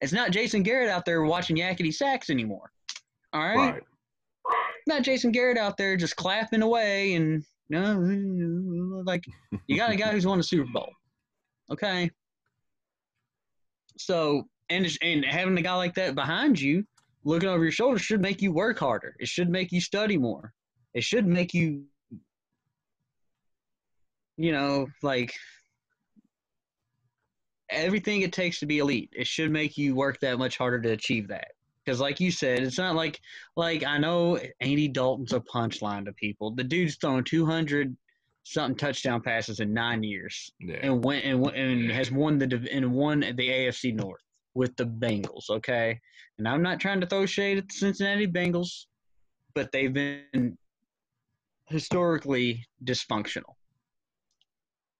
It's 0.00 0.12
not 0.12 0.32
Jason 0.32 0.62
Garrett 0.62 0.88
out 0.88 1.04
there 1.04 1.22
watching 1.22 1.56
yakety 1.56 1.94
sacks 1.94 2.28
anymore. 2.28 2.70
All 3.32 3.40
right? 3.42 3.56
Right. 3.56 3.82
Not 4.86 5.02
Jason 5.02 5.32
Garrett 5.32 5.58
out 5.58 5.76
there 5.76 5.96
just 5.96 6.16
clapping 6.16 6.62
away 6.62 7.14
and 7.14 7.44
no, 7.68 7.92
like 9.06 9.24
you 9.66 9.76
got 9.76 9.90
a 9.90 9.96
guy 9.96 10.10
who's 10.12 10.26
won 10.26 10.38
a 10.38 10.42
Super 10.42 10.70
Bowl. 10.72 10.90
Okay. 11.70 12.10
So 13.98 14.48
and 14.70 14.86
and 15.02 15.24
having 15.24 15.56
a 15.56 15.62
guy 15.62 15.74
like 15.74 15.94
that 15.94 16.14
behind 16.14 16.60
you, 16.60 16.84
looking 17.26 17.48
over 17.48 17.64
your 17.64 17.72
shoulder, 17.72 17.98
should 17.98 18.22
make 18.22 18.40
you 18.40 18.52
work 18.52 18.78
harder. 18.78 19.16
It 19.18 19.28
should 19.28 19.50
make 19.50 19.72
you 19.72 19.80
study 19.80 20.16
more. 20.16 20.52
It 20.94 21.02
should 21.02 21.26
make 21.26 21.52
you, 21.52 21.84
you 24.36 24.52
know, 24.52 24.86
like 25.02 25.34
everything 27.68 28.22
it 28.22 28.32
takes 28.32 28.60
to 28.60 28.66
be 28.66 28.78
elite. 28.78 29.10
It 29.12 29.26
should 29.26 29.50
make 29.50 29.76
you 29.76 29.94
work 29.94 30.20
that 30.20 30.38
much 30.38 30.56
harder 30.56 30.80
to 30.80 30.90
achieve 30.92 31.28
that. 31.28 31.48
Because, 31.84 32.00
like 32.00 32.20
you 32.20 32.30
said, 32.30 32.60
it's 32.60 32.78
not 32.78 32.94
like 32.94 33.20
like 33.56 33.84
I 33.84 33.98
know 33.98 34.38
Andy 34.60 34.88
Dalton's 34.88 35.32
a 35.32 35.40
punchline 35.40 36.04
to 36.06 36.12
people. 36.12 36.52
The 36.52 36.64
dude's 36.64 36.96
thrown 36.96 37.24
two 37.24 37.44
hundred 37.44 37.96
something 38.44 38.76
touchdown 38.76 39.20
passes 39.20 39.58
in 39.58 39.74
nine 39.74 40.04
years 40.04 40.52
Yeah. 40.60 40.76
and 40.82 41.02
went 41.02 41.24
and, 41.24 41.44
and 41.48 41.90
has 41.90 42.12
won 42.12 42.38
the 42.38 42.68
and 42.72 42.92
won 42.92 43.20
the 43.20 43.48
AFC 43.48 43.92
North 43.92 44.22
with 44.56 44.74
the 44.76 44.86
Bengals. 44.86 45.50
Okay, 45.50 46.00
and 46.38 46.48
I'm 46.48 46.62
not 46.62 46.80
trying 46.80 47.00
to 47.00 47.06
throw 47.06 47.26
shade 47.26 47.58
at 47.58 47.68
the 47.68 47.74
Cincinnati 47.74 48.26
Bengals, 48.26 48.86
but 49.54 49.70
they've 49.70 49.92
been 49.92 50.56
historically 51.66 52.66
dysfunctional. 52.84 53.54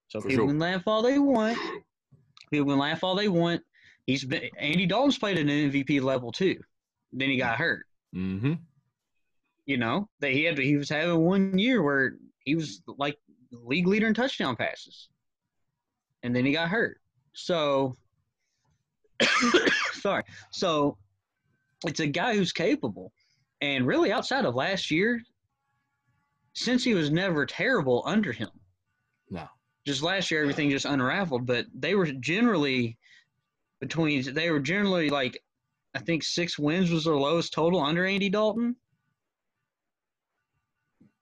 So 0.08 0.20
For 0.20 0.28
people 0.28 0.44
sure. 0.44 0.48
can 0.48 0.58
laugh 0.58 0.82
all 0.86 1.02
they 1.02 1.18
want. 1.18 1.58
People 2.52 2.68
can 2.68 2.78
laugh 2.78 3.02
all 3.02 3.16
they 3.16 3.28
want. 3.28 3.62
He's 4.06 4.24
been 4.24 4.50
Andy 4.58 4.86
Dalton's 4.86 5.18
played 5.18 5.38
at 5.38 5.42
an 5.42 5.48
MVP 5.48 6.00
level 6.00 6.30
too. 6.30 6.56
Then 7.12 7.30
he 7.30 7.38
got 7.38 7.56
hurt. 7.56 7.86
Mm-hmm. 8.14 8.54
You 9.64 9.78
know 9.78 10.08
that 10.20 10.30
he 10.30 10.44
had 10.44 10.58
he 10.58 10.76
was 10.76 10.88
having 10.88 11.18
one 11.24 11.58
year 11.58 11.82
where 11.82 12.12
he 12.44 12.54
was 12.54 12.82
like 12.98 13.16
league 13.50 13.88
leader 13.88 14.06
in 14.06 14.14
touchdown 14.14 14.54
passes, 14.54 15.08
and 16.22 16.36
then 16.36 16.44
he 16.44 16.52
got 16.52 16.68
hurt. 16.68 17.00
So, 17.32 17.96
sorry. 19.92 20.24
So, 20.50 20.98
it's 21.86 22.00
a 22.00 22.06
guy 22.06 22.34
who's 22.34 22.52
capable, 22.52 23.12
and 23.60 23.86
really 23.86 24.12
outside 24.12 24.44
of 24.44 24.54
last 24.54 24.90
year, 24.90 25.20
since 26.54 26.82
he 26.82 26.94
was 26.94 27.10
never 27.10 27.44
terrible 27.44 28.02
under 28.06 28.32
him. 28.32 28.48
No. 29.30 29.46
Just 29.86 30.02
last 30.02 30.30
year, 30.30 30.40
everything 30.40 30.70
just 30.70 30.86
unraveled. 30.86 31.46
But 31.46 31.66
they 31.74 31.94
were 31.94 32.06
generally 32.06 32.98
between. 33.80 34.34
They 34.34 34.50
were 34.50 34.60
generally 34.60 35.10
like, 35.10 35.38
I 35.94 35.98
think 35.98 36.22
six 36.22 36.58
wins 36.58 36.90
was 36.90 37.04
their 37.04 37.14
lowest 37.14 37.52
total 37.52 37.80
under 37.80 38.04
Andy 38.06 38.30
Dalton. 38.30 38.76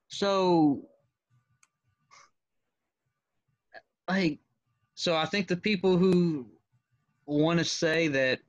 So, 0.08 0.88
like, 4.08 4.38
so 4.94 5.16
I 5.16 5.26
think 5.26 5.48
the 5.48 5.56
people 5.56 5.96
who 5.96 6.46
want 7.26 7.58
to 7.58 7.64
say 7.64 8.08
that 8.08 8.40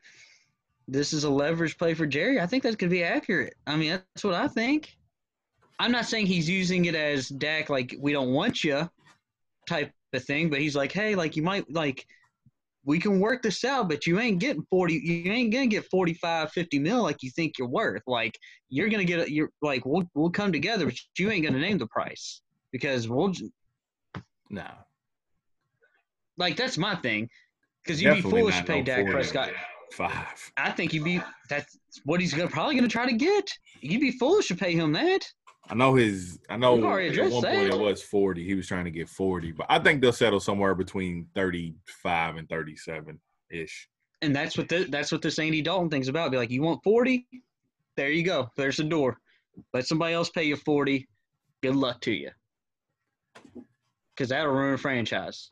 this 0.88 1.14
is 1.14 1.24
a 1.24 1.30
leverage 1.30 1.78
play 1.78 1.94
for 1.94 2.06
Jerry, 2.06 2.40
I 2.40 2.46
think 2.46 2.64
that 2.64 2.78
could 2.78 2.90
be 2.90 3.04
accurate. 3.04 3.56
I 3.66 3.76
mean, 3.76 3.92
that's 3.92 4.24
what 4.24 4.36
I 4.36 4.48
think. 4.48 4.96
I'm 5.80 5.92
not 5.92 6.06
saying 6.06 6.28
he's 6.28 6.50
using 6.50 6.86
it 6.86 6.96
as 6.96 7.28
Dak, 7.28 7.70
like, 7.70 7.96
we 8.00 8.14
don't 8.14 8.34
want 8.34 8.64
you 8.64 8.90
type 9.68 9.92
of 10.14 10.24
thing, 10.24 10.50
but 10.50 10.62
he's 10.62 10.76
like, 10.76 10.92
hey, 10.92 11.16
like, 11.16 11.36
you 11.36 11.44
might, 11.44 11.70
like, 11.72 12.06
we 12.86 13.00
can 13.00 13.20
work 13.20 13.42
this 13.42 13.66
out, 13.66 13.90
but 13.90 14.06
you 14.06 14.20
ain't 14.20 14.40
getting 14.40 14.66
40, 14.70 14.94
you 14.94 15.32
ain't 15.32 15.52
going 15.52 15.70
to 15.70 15.76
get 15.76 15.90
45, 15.90 16.52
50 16.52 16.80
mil 16.80 17.02
like 17.02 17.24
you 17.24 17.32
think 17.32 17.58
you're 17.58 17.68
worth. 17.68 18.04
Like, 18.06 18.38
you're 18.70 18.90
going 18.90 19.06
to 19.06 19.12
get, 19.12 19.28
a, 19.28 19.32
you're 19.32 19.50
like, 19.62 19.86
we'll, 19.86 20.10
we'll 20.14 20.30
come 20.30 20.52
together, 20.52 20.86
but 20.86 20.96
you 21.18 21.32
ain't 21.32 21.42
going 21.42 21.56
to 21.56 21.60
name 21.60 21.80
the 21.80 21.88
price 21.88 22.42
because 22.72 23.10
we'll, 23.10 23.34
No. 24.50 24.68
like, 26.38 26.56
that's 26.56 26.78
my 26.78 26.96
thing. 26.96 27.28
Because 27.86 28.02
you'd 28.02 28.16
be 28.16 28.22
foolish 28.22 28.58
to 28.58 28.64
pay 28.64 28.82
Dak 28.82 29.02
40. 29.02 29.12
Prescott. 29.12 29.50
Five. 29.92 30.52
I 30.58 30.72
think 30.72 30.94
you'd 30.94 31.04
be, 31.04 31.22
that's 31.50 31.78
what 32.04 32.20
he's 32.20 32.34
gonna, 32.34 32.50
probably 32.50 32.76
going 32.76 32.88
to 32.88 32.92
try 32.92 33.06
to 33.06 33.16
get. 33.16 33.50
You'd 33.82 34.02
be 34.02 34.12
foolish 34.12 34.48
to 34.48 34.56
pay 34.56 34.74
him 34.74 34.92
that. 34.94 35.20
I 35.70 35.76
know 35.76 35.96
his. 35.96 36.40
I 36.50 36.58
know 36.58 36.76
at 36.76 36.82
one 36.82 37.42
that. 37.42 37.54
point 37.54 37.74
it 37.74 37.80
was 37.80 38.04
forty. 38.04 38.46
He 38.46 38.54
was 38.54 38.68
trying 38.68 38.86
to 38.86 38.92
get 38.92 39.10
forty, 39.10 39.52
but 39.52 39.66
I 39.68 39.80
think 39.80 40.00
they'll 40.00 40.14
settle 40.14 40.40
somewhere 40.40 40.76
between 40.76 41.28
thirty-five 41.34 42.36
and 42.36 42.48
thirty-seven 42.48 43.20
ish. 43.50 43.90
And 44.22 44.36
that's 44.36 44.58
what 44.58 44.70
the, 44.70 44.86
that's 44.90 45.12
what 45.12 45.22
this 45.22 45.40
Andy 45.40 45.62
Dalton 45.62 45.90
thing's 45.90 46.08
about. 46.08 46.32
Be 46.32 46.38
like, 46.38 46.50
you 46.50 46.62
want 46.62 46.84
40? 46.84 47.28
There 47.96 48.10
you 48.10 48.24
go. 48.24 48.50
There's 48.58 48.78
the 48.78 48.84
door. 48.84 49.20
Let 49.74 49.86
somebody 49.86 50.14
else 50.14 50.30
pay 50.30 50.44
you 50.44 50.56
40. 50.56 51.08
Good 51.62 51.76
luck 51.76 52.02
to 52.02 52.12
you. 52.12 52.32
Because 54.16 54.30
that'll 54.30 54.52
ruin 54.52 54.74
a 54.74 54.78
franchise. 54.78 55.52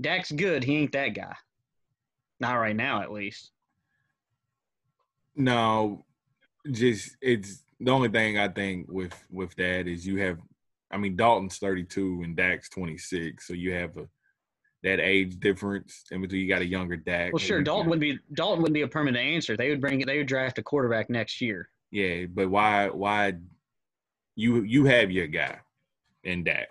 Dak's 0.00 0.32
good. 0.32 0.64
He 0.64 0.78
ain't 0.78 0.92
that 0.92 1.14
guy. 1.14 1.34
Not 2.38 2.54
right 2.54 2.76
now, 2.76 3.02
at 3.02 3.12
least. 3.12 3.50
No, 5.36 6.04
just 6.70 7.16
it's 7.20 7.62
the 7.78 7.90
only 7.90 8.08
thing 8.08 8.38
I 8.38 8.48
think 8.48 8.86
with 8.90 9.14
with 9.30 9.54
that 9.56 9.86
is 9.86 10.06
you 10.06 10.18
have. 10.18 10.38
I 10.90 10.96
mean, 10.96 11.16
Dalton's 11.16 11.58
thirty-two 11.58 12.22
and 12.24 12.36
Dak's 12.36 12.68
twenty-six, 12.68 13.46
so 13.46 13.54
you 13.54 13.72
have 13.72 13.96
a 13.96 14.08
that 14.82 14.98
age 14.98 15.38
difference, 15.38 16.04
and 16.10 16.22
between 16.22 16.40
you 16.40 16.48
got 16.48 16.62
a 16.62 16.66
younger 16.66 16.96
Dak. 16.96 17.32
Well, 17.32 17.38
sure. 17.38 17.62
Dalton 17.62 17.90
would 17.90 18.00
be 18.00 18.18
Dalton 18.32 18.62
would 18.62 18.72
be 18.72 18.82
a 18.82 18.88
permanent 18.88 19.24
answer. 19.24 19.56
They 19.56 19.70
would 19.70 19.80
bring. 19.80 20.04
They 20.04 20.18
would 20.18 20.26
draft 20.26 20.58
a 20.58 20.62
quarterback 20.62 21.10
next 21.10 21.40
year. 21.40 21.68
Yeah, 21.90 22.26
but 22.26 22.48
why? 22.48 22.88
Why? 22.88 23.34
You 24.36 24.62
you 24.62 24.86
have 24.86 25.10
your 25.10 25.26
guy 25.26 25.58
in 26.24 26.44
Dak. 26.44 26.68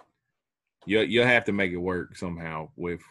You 0.86 1.02
you'll 1.02 1.28
have 1.28 1.46
to 1.46 1.52
make 1.52 1.72
it 1.72 1.78
work 1.78 2.18
somehow 2.18 2.70
with 2.76 3.02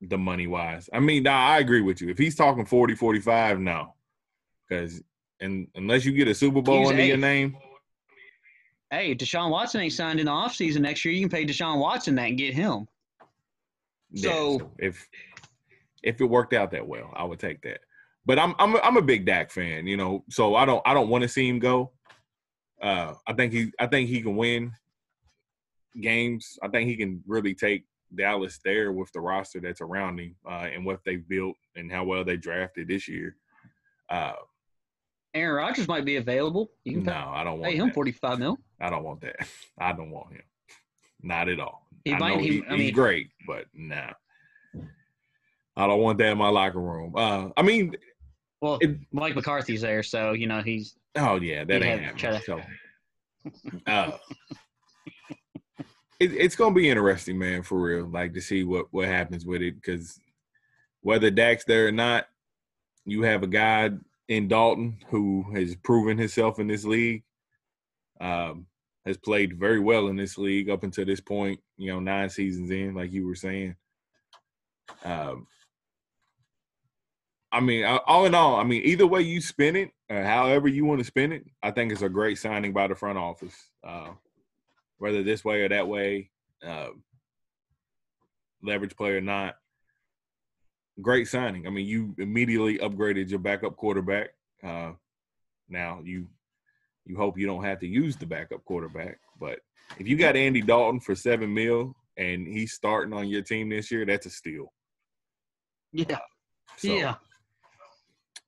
the 0.00 0.18
money 0.18 0.46
wise. 0.46 0.88
I 0.92 1.00
mean, 1.00 1.24
nah, 1.24 1.48
I 1.48 1.58
agree 1.58 1.80
with 1.80 2.00
you. 2.00 2.08
If 2.08 2.18
he's 2.18 2.34
talking 2.36 2.64
40, 2.64 2.94
45, 2.94 3.60
no, 3.60 3.94
because 4.68 5.02
and 5.40 5.68
unless 5.74 6.04
you 6.04 6.12
get 6.12 6.28
a 6.28 6.34
Super 6.34 6.62
Bowl 6.62 6.80
He's 6.80 6.90
under 6.90 7.04
your 7.04 7.16
name, 7.16 7.56
Hey, 8.90 9.14
Deshaun 9.14 9.50
Watson 9.50 9.82
ain't 9.82 9.92
signed 9.92 10.18
in 10.18 10.26
the 10.26 10.32
offseason 10.32 10.80
next 10.80 11.04
year. 11.04 11.12
You 11.12 11.20
can 11.20 11.28
pay 11.28 11.44
Deshaun 11.44 11.78
Watson 11.78 12.14
that 12.14 12.28
and 12.28 12.38
get 12.38 12.54
him. 12.54 12.88
yeah, 14.10 14.30
So- 14.30 14.72
if 14.78 15.08
if 16.02 16.20
it 16.20 16.24
worked 16.24 16.54
out 16.54 16.70
that 16.70 16.86
well, 16.86 17.12
I 17.14 17.24
would 17.24 17.38
take 17.40 17.60
that. 17.62 17.80
But 18.24 18.38
I'm 18.38 18.54
I'm 18.58 18.74
a, 18.76 18.78
I'm 18.78 18.96
a 18.96 19.02
big 19.02 19.26
Dak 19.26 19.50
fan, 19.50 19.86
you 19.86 19.96
know. 19.96 20.24
So 20.30 20.54
I 20.54 20.64
don't 20.64 20.82
I 20.86 20.94
don't 20.94 21.08
want 21.08 21.22
to 21.22 21.28
see 21.28 21.48
him 21.48 21.58
go. 21.58 21.90
Uh, 22.80 23.14
I 23.26 23.32
think 23.32 23.52
he 23.52 23.72
I 23.78 23.86
think 23.86 24.08
he 24.08 24.22
can 24.22 24.36
win 24.36 24.72
games. 26.00 26.58
I 26.62 26.68
think 26.68 26.88
he 26.88 26.96
can 26.96 27.22
really 27.26 27.54
take 27.54 27.84
Dallas 28.14 28.58
there 28.64 28.92
with 28.92 29.12
the 29.12 29.20
roster 29.20 29.60
that's 29.60 29.80
around 29.80 30.18
him 30.18 30.34
uh, 30.46 30.68
and 30.72 30.84
what 30.84 31.00
they've 31.04 31.26
built 31.28 31.56
and 31.76 31.90
how 31.92 32.04
well 32.04 32.24
they 32.24 32.36
drafted 32.36 32.88
this 32.88 33.06
year. 33.08 33.36
Uh, 34.10 34.32
Aaron 35.34 35.56
Rodgers 35.56 35.86
might 35.88 36.04
be 36.04 36.16
available. 36.16 36.70
You 36.84 36.94
can 36.94 37.02
no, 37.04 37.12
I 37.34 37.44
don't 37.44 37.58
want 37.60 37.70
pay 37.72 37.76
him 37.78 37.88
that. 37.88 37.94
forty 37.94 38.12
five 38.12 38.38
mil. 38.38 38.58
I 38.80 38.88
don't 38.90 39.04
want 39.04 39.20
that. 39.20 39.36
I 39.78 39.92
don't 39.92 40.10
want 40.10 40.32
him. 40.32 40.42
Not 41.22 41.48
at 41.48 41.60
all. 41.60 41.86
He 42.04 42.14
I 42.14 42.18
might- 42.18 42.40
he- 42.40 42.48
he- 42.60 42.64
I 42.68 42.76
he's 42.76 42.92
great, 42.92 43.28
but 43.46 43.66
nah. 43.74 44.12
I 45.76 45.86
don't 45.86 46.00
want 46.00 46.18
that 46.18 46.32
in 46.32 46.38
my 46.38 46.48
locker 46.48 46.80
room. 46.80 47.12
Uh, 47.14 47.50
I 47.56 47.62
mean, 47.62 47.94
Well, 48.60 48.78
It- 48.80 48.98
Mike 49.12 49.36
McCarthy's 49.36 49.82
there, 49.82 50.02
so 50.02 50.32
you 50.32 50.46
know 50.48 50.60
he's 50.62 50.96
oh 51.16 51.36
yeah, 51.36 51.62
that 51.64 51.82
ain't 51.82 52.02
happening. 52.02 52.40
So, 52.44 52.60
uh, 53.86 54.16
it, 56.20 56.32
it's 56.32 56.56
gonna 56.56 56.74
be 56.74 56.90
interesting, 56.90 57.38
man, 57.38 57.62
for 57.62 57.80
real. 57.80 58.06
Like 58.06 58.34
to 58.34 58.40
see 58.40 58.64
what 58.64 58.86
what 58.90 59.08
happens 59.08 59.44
with 59.46 59.62
it, 59.62 59.76
because 59.76 60.20
whether 61.00 61.30
Dak's 61.30 61.64
there 61.64 61.88
or 61.88 61.92
not, 61.92 62.26
you 63.04 63.22
have 63.22 63.42
a 63.42 63.46
guy 63.46 63.90
in 64.28 64.48
Dalton 64.48 64.98
who 65.08 65.44
has 65.54 65.74
proven 65.76 66.18
himself 66.18 66.58
in 66.58 66.66
this 66.66 66.84
league. 66.84 67.22
Um, 68.20 68.66
has 69.06 69.16
played 69.16 69.58
very 69.58 69.80
well 69.80 70.08
in 70.08 70.16
this 70.16 70.36
league 70.36 70.68
up 70.68 70.82
until 70.82 71.04
this 71.04 71.20
point. 71.20 71.60
You 71.76 71.92
know, 71.92 72.00
nine 72.00 72.28
seasons 72.28 72.70
in, 72.70 72.94
like 72.94 73.12
you 73.12 73.26
were 73.26 73.34
saying. 73.34 73.74
Um, 75.04 75.46
I 77.50 77.60
mean, 77.60 77.84
all 77.84 78.26
in 78.26 78.34
all, 78.34 78.56
I 78.56 78.64
mean, 78.64 78.82
either 78.84 79.06
way 79.06 79.22
you 79.22 79.40
spin 79.40 79.76
it, 79.76 79.90
however 80.10 80.68
you 80.68 80.84
want 80.84 80.98
to 80.98 81.04
spin 81.04 81.32
it, 81.32 81.46
I 81.62 81.70
think 81.70 81.92
it's 81.92 82.02
a 82.02 82.08
great 82.08 82.38
signing 82.38 82.74
by 82.74 82.86
the 82.86 82.94
front 82.94 83.16
office. 83.16 83.54
Uh, 83.82 84.10
whether 84.98 85.22
this 85.22 85.44
way 85.44 85.62
or 85.62 85.68
that 85.68 85.88
way, 85.88 86.30
uh, 86.66 86.88
leverage 88.62 88.96
play 88.96 89.10
or 89.10 89.20
not, 89.20 89.56
great 91.00 91.28
signing. 91.28 91.66
I 91.66 91.70
mean, 91.70 91.86
you 91.86 92.14
immediately 92.18 92.78
upgraded 92.78 93.30
your 93.30 93.38
backup 93.38 93.76
quarterback. 93.76 94.30
Uh, 94.62 94.92
now 95.68 96.00
you 96.04 96.26
you 97.06 97.16
hope 97.16 97.38
you 97.38 97.46
don't 97.46 97.64
have 97.64 97.80
to 97.80 97.86
use 97.86 98.16
the 98.16 98.26
backup 98.26 98.64
quarterback, 98.64 99.18
but 99.40 99.60
if 99.98 100.06
you 100.06 100.16
got 100.16 100.36
Andy 100.36 100.60
Dalton 100.60 101.00
for 101.00 101.14
seven 101.14 101.52
mil 101.54 101.94
and 102.16 102.46
he's 102.46 102.72
starting 102.72 103.14
on 103.14 103.28
your 103.28 103.42
team 103.42 103.68
this 103.70 103.90
year, 103.90 104.04
that's 104.04 104.26
a 104.26 104.30
steal. 104.30 104.72
yeah 105.92 106.18
So, 106.76 106.88
yeah. 106.88 107.14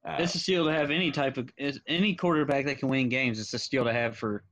Uh, 0.05 0.17
It's 0.19 0.35
a 0.35 0.39
steal 0.39 0.65
to 0.65 0.73
have 0.73 0.91
any 0.91 1.11
type 1.11 1.37
of 1.37 1.51
any 1.87 2.15
quarterback 2.15 2.65
that 2.67 2.79
can 2.79 2.89
win 2.89 3.09
games. 3.09 3.39
It's 3.39 3.55
a 3.55 3.59
steal 3.59 3.85
to 3.85 3.93
have 3.93 4.17
for 4.17 4.45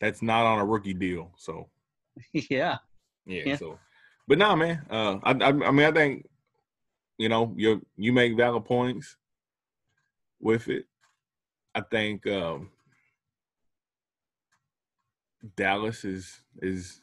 that's 0.00 0.22
not 0.22 0.46
on 0.46 0.58
a 0.58 0.64
rookie 0.64 0.94
deal, 0.94 1.30
so 1.36 1.68
yeah. 2.32 2.78
yeah. 3.26 3.42
Yeah. 3.44 3.56
So, 3.56 3.78
but 4.26 4.38
nah, 4.38 4.56
man. 4.56 4.84
Uh, 4.90 5.18
I, 5.22 5.32
I 5.32 5.48
I 5.48 5.70
mean, 5.70 5.86
I 5.86 5.92
think 5.92 6.26
you 7.18 7.28
know 7.28 7.52
you 7.56 7.84
you 7.96 8.12
make 8.12 8.36
valid 8.36 8.64
points 8.64 9.16
with 10.40 10.68
it. 10.68 10.86
I 11.74 11.82
think 11.82 12.26
um, 12.26 12.70
Dallas 15.56 16.04
is 16.04 16.40
is 16.60 17.00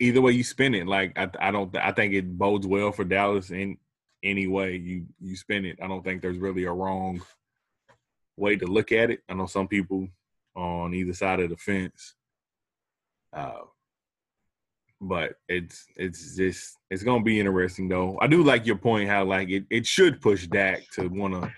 either 0.00 0.20
way 0.20 0.32
you 0.32 0.44
spin 0.44 0.74
it. 0.74 0.86
Like 0.86 1.18
I 1.18 1.28
I 1.38 1.50
don't 1.50 1.74
I 1.76 1.92
think 1.92 2.14
it 2.14 2.36
bodes 2.36 2.66
well 2.66 2.92
for 2.92 3.04
Dallas 3.04 3.50
in 3.50 3.78
any 4.22 4.46
way 4.46 4.76
you 4.76 5.06
you 5.20 5.36
spin 5.36 5.64
it. 5.64 5.78
I 5.82 5.86
don't 5.86 6.02
think 6.02 6.22
there's 6.22 6.38
really 6.38 6.64
a 6.64 6.72
wrong 6.72 7.20
way 8.36 8.56
to 8.56 8.66
look 8.66 8.92
at 8.92 9.10
it. 9.10 9.20
I 9.28 9.34
know 9.34 9.46
some 9.46 9.68
people 9.68 10.08
on 10.54 10.94
either 10.94 11.12
side 11.12 11.40
of 11.40 11.50
the 11.50 11.56
fence. 11.56 12.14
Uh, 13.32 13.62
but 15.00 15.34
it's 15.48 15.86
it's 15.96 16.36
just 16.36 16.78
it's 16.90 17.02
gonna 17.02 17.22
be 17.22 17.40
interesting 17.40 17.88
though. 17.88 18.18
I 18.20 18.26
do 18.26 18.42
like 18.42 18.66
your 18.66 18.76
point 18.76 19.08
how 19.08 19.24
like 19.24 19.50
it, 19.50 19.64
it 19.70 19.86
should 19.86 20.20
push 20.20 20.46
Dak 20.46 20.88
to 20.92 21.08
wanna, 21.08 21.52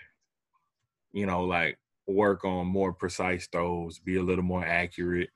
you 1.13 1.27
know, 1.27 1.45
like 1.45 1.79
work 2.07 2.45
on 2.45 2.67
more 2.67 2.93
precise 2.93 3.47
throws, 3.51 3.99
be 3.99 4.17
a 4.17 4.23
little 4.23 4.45
more 4.45 4.65
accurate. 4.65 5.31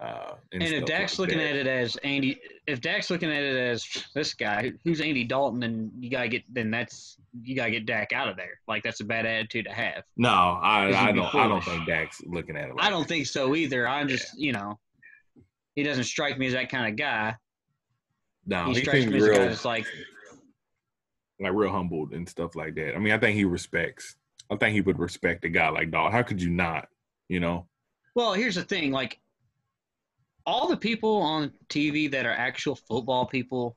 Uh, 0.00 0.34
And 0.52 0.62
if 0.62 0.84
Dak's 0.84 1.18
like 1.18 1.28
looking 1.28 1.38
that. 1.38 1.50
at 1.50 1.56
it 1.56 1.66
as 1.66 1.96
Andy, 1.96 2.40
if 2.68 2.80
Dak's 2.80 3.10
looking 3.10 3.30
at 3.30 3.42
it 3.42 3.56
as 3.56 3.84
this 4.14 4.32
guy 4.32 4.72
who's 4.84 5.00
Andy 5.00 5.24
Dalton, 5.24 5.58
then 5.58 5.90
you 5.98 6.08
gotta 6.08 6.28
get 6.28 6.44
then 6.48 6.70
that's 6.70 7.16
you 7.42 7.56
gotta 7.56 7.72
get 7.72 7.84
Dak 7.84 8.12
out 8.12 8.28
of 8.28 8.36
there. 8.36 8.60
Like 8.68 8.84
that's 8.84 9.00
a 9.00 9.04
bad 9.04 9.26
attitude 9.26 9.64
to 9.64 9.72
have. 9.72 10.04
no, 10.16 10.28
I 10.28 11.08
I 11.08 11.12
don't 11.12 11.34
I 11.34 11.48
don't 11.48 11.64
think 11.64 11.86
Dak's 11.86 12.20
looking 12.26 12.56
at 12.56 12.68
it. 12.68 12.76
Like 12.76 12.86
I 12.86 12.90
don't 12.90 13.08
think 13.08 13.26
so 13.26 13.56
either. 13.56 13.88
I'm 13.88 14.06
just 14.06 14.38
you 14.38 14.52
know, 14.52 14.78
he 15.74 15.82
doesn't 15.82 16.04
strike 16.04 16.38
me 16.38 16.46
as 16.46 16.52
that 16.52 16.68
kind 16.68 16.88
of 16.88 16.96
guy. 16.96 17.34
no, 18.46 18.66
he 18.66 18.74
he, 18.74 18.80
strikes 18.82 19.04
me 19.06 19.16
as 19.16 19.24
a 19.24 19.26
guy 19.26 19.32
real 19.32 19.48
that's 19.48 19.64
like, 19.64 19.86
like 21.40 21.52
real 21.54 21.72
humbled 21.72 22.12
and 22.12 22.28
stuff 22.28 22.54
like 22.54 22.76
that. 22.76 22.94
I 22.94 22.98
mean, 22.98 23.12
I 23.12 23.18
think 23.18 23.36
he 23.36 23.44
respects. 23.44 24.16
I 24.48 24.54
think 24.56 24.74
he 24.74 24.80
would 24.80 25.00
respect 25.00 25.44
a 25.44 25.48
guy 25.48 25.70
like 25.70 25.90
Dog. 25.90 26.12
How 26.12 26.22
could 26.22 26.40
you 26.40 26.50
not? 26.50 26.88
You 27.28 27.40
know? 27.40 27.66
well, 28.14 28.32
here's 28.32 28.54
the 28.54 28.62
thing, 28.62 28.90
like 28.92 29.18
all 30.48 30.66
the 30.66 30.76
people 30.78 31.20
on 31.20 31.52
TV 31.68 32.10
that 32.10 32.24
are 32.24 32.32
actual 32.32 32.74
football 32.74 33.26
people 33.26 33.76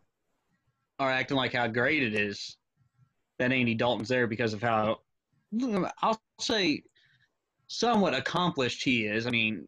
are 0.99 1.11
acting 1.11 1.35
like 1.35 1.51
how 1.51 1.67
great 1.67 2.01
it 2.01 2.15
is 2.15 2.55
that 3.39 3.51
Andy 3.51 3.75
Dalton's 3.75 4.07
there 4.07 4.25
because 4.25 4.53
of 4.53 4.61
how 4.61 4.99
I'll 6.01 6.21
say 6.39 6.83
somewhat 7.67 8.13
accomplished 8.13 8.85
he 8.85 9.05
is. 9.05 9.27
I 9.27 9.31
mean, 9.31 9.65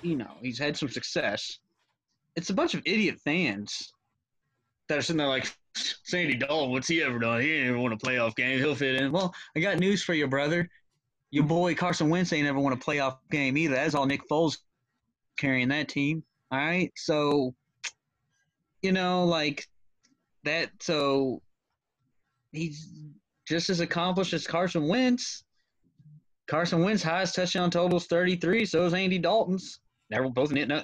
you 0.00 0.16
know, 0.16 0.30
he's 0.40 0.58
had 0.58 0.78
some 0.78 0.88
success. 0.88 1.58
It's 2.36 2.48
a 2.48 2.54
bunch 2.54 2.72
of 2.72 2.80
idiot 2.86 3.18
fans 3.22 3.92
that 4.88 4.96
are 4.96 5.02
sitting 5.02 5.18
there 5.18 5.26
like, 5.26 5.54
Sandy 5.74 6.36
Dalton, 6.36 6.70
what's 6.70 6.88
he 6.88 7.02
ever 7.02 7.18
done? 7.18 7.42
He 7.42 7.52
ain't 7.52 7.68
ever 7.68 7.78
won 7.78 7.92
a 7.92 7.98
playoff 7.98 8.34
game. 8.34 8.58
He'll 8.58 8.74
fit 8.74 9.02
in. 9.02 9.12
Well, 9.12 9.34
I 9.54 9.60
got 9.60 9.78
news 9.78 10.02
for 10.02 10.14
you, 10.14 10.26
brother. 10.26 10.70
Your 11.30 11.44
boy 11.44 11.74
Carson 11.74 12.08
Wentz 12.08 12.32
ain't 12.32 12.48
ever 12.48 12.58
won 12.58 12.72
a 12.72 12.78
playoff 12.78 13.18
game 13.30 13.58
either. 13.58 13.74
That's 13.74 13.94
all 13.94 14.06
Nick 14.06 14.26
Foles 14.26 14.56
carrying 15.38 15.68
that 15.68 15.88
team. 15.88 16.22
All 16.50 16.58
right. 16.58 16.92
So, 16.96 17.54
you 18.82 18.92
know, 18.92 19.24
like 19.24 19.66
that. 20.44 20.70
So 20.80 21.42
he's 22.52 22.88
just 23.46 23.70
as 23.70 23.80
accomplished 23.80 24.32
as 24.32 24.46
Carson 24.46 24.88
Wentz. 24.88 25.44
Carson 26.46 26.82
Wentz 26.82 27.02
highest 27.02 27.34
touchdown 27.34 27.70
total 27.70 27.98
is 27.98 28.06
33. 28.06 28.64
So 28.66 28.84
is 28.84 28.94
Andy 28.94 29.18
Dalton's. 29.18 29.80
Never 30.10 30.30
both 30.30 30.50
ne- 30.52 30.62
uh, 30.62 30.82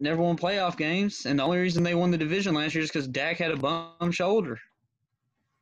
never 0.00 0.22
won 0.22 0.36
playoff 0.36 0.76
games, 0.76 1.26
and 1.26 1.38
the 1.38 1.42
only 1.42 1.58
reason 1.58 1.82
they 1.82 1.94
won 1.94 2.10
the 2.10 2.18
division 2.18 2.54
last 2.54 2.74
year 2.74 2.82
is 2.82 2.90
because 2.90 3.06
Dak 3.06 3.36
had 3.36 3.52
a 3.52 3.56
bum 3.56 4.10
shoulder. 4.10 4.58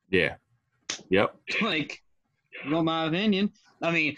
Yeah. 0.08 0.36
Yep. 1.10 1.36
like, 1.62 2.02
you 2.64 2.70
know 2.70 2.82
my 2.82 3.06
opinion. 3.06 3.50
I 3.82 3.90
mean, 3.90 4.16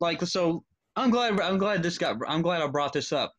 like, 0.00 0.22
so 0.22 0.64
I'm 0.98 1.10
glad. 1.10 1.40
I'm 1.40 1.58
glad 1.58 1.82
this 1.82 1.96
got. 1.96 2.16
I'm 2.26 2.42
glad 2.42 2.60
I 2.60 2.66
brought 2.66 2.92
this 2.92 3.12
up. 3.12 3.32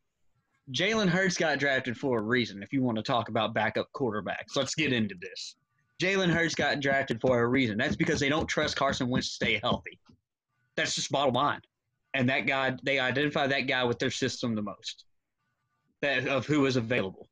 Jalen 0.71 1.09
Hurts 1.09 1.35
got 1.35 1.59
drafted 1.59 1.97
for 1.97 2.19
a 2.19 2.21
reason. 2.21 2.63
If 2.63 2.71
you 2.71 2.81
want 2.81 2.97
to 2.97 3.03
talk 3.03 3.27
about 3.27 3.53
backup 3.53 3.89
quarterbacks, 3.93 4.55
let's 4.55 4.75
get 4.75 4.93
into 4.93 5.15
this. 5.19 5.55
Jalen 6.01 6.29
Hurts 6.29 6.55
got 6.55 6.79
drafted 6.79 7.19
for 7.19 7.41
a 7.41 7.47
reason. 7.47 7.77
That's 7.77 7.97
because 7.97 8.19
they 8.19 8.29
don't 8.29 8.47
trust 8.47 8.77
Carson 8.77 9.09
Wentz 9.09 9.27
to 9.27 9.33
stay 9.33 9.59
healthy. 9.61 9.99
That's 10.77 10.95
just 10.95 11.11
bottom 11.11 11.33
line. 11.33 11.59
And 12.13 12.29
that 12.29 12.47
guy, 12.47 12.77
they 12.83 12.97
identify 12.97 13.47
that 13.47 13.67
guy 13.67 13.83
with 13.83 13.99
their 13.99 14.11
system 14.11 14.55
the 14.55 14.61
most. 14.61 15.03
That 16.01 16.29
of 16.29 16.45
who 16.45 16.65
is 16.65 16.77
available. 16.77 17.27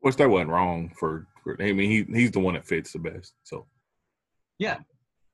Which 0.00 0.16
that 0.16 0.28
wasn't 0.28 0.50
wrong 0.50 0.92
for, 0.98 1.26
for 1.42 1.56
I 1.62 1.72
mean 1.72 1.90
he 1.90 2.04
he's 2.14 2.30
the 2.30 2.40
one 2.40 2.54
that 2.54 2.66
fits 2.66 2.92
the 2.92 2.98
best. 2.98 3.32
So 3.44 3.66
Yeah, 4.58 4.78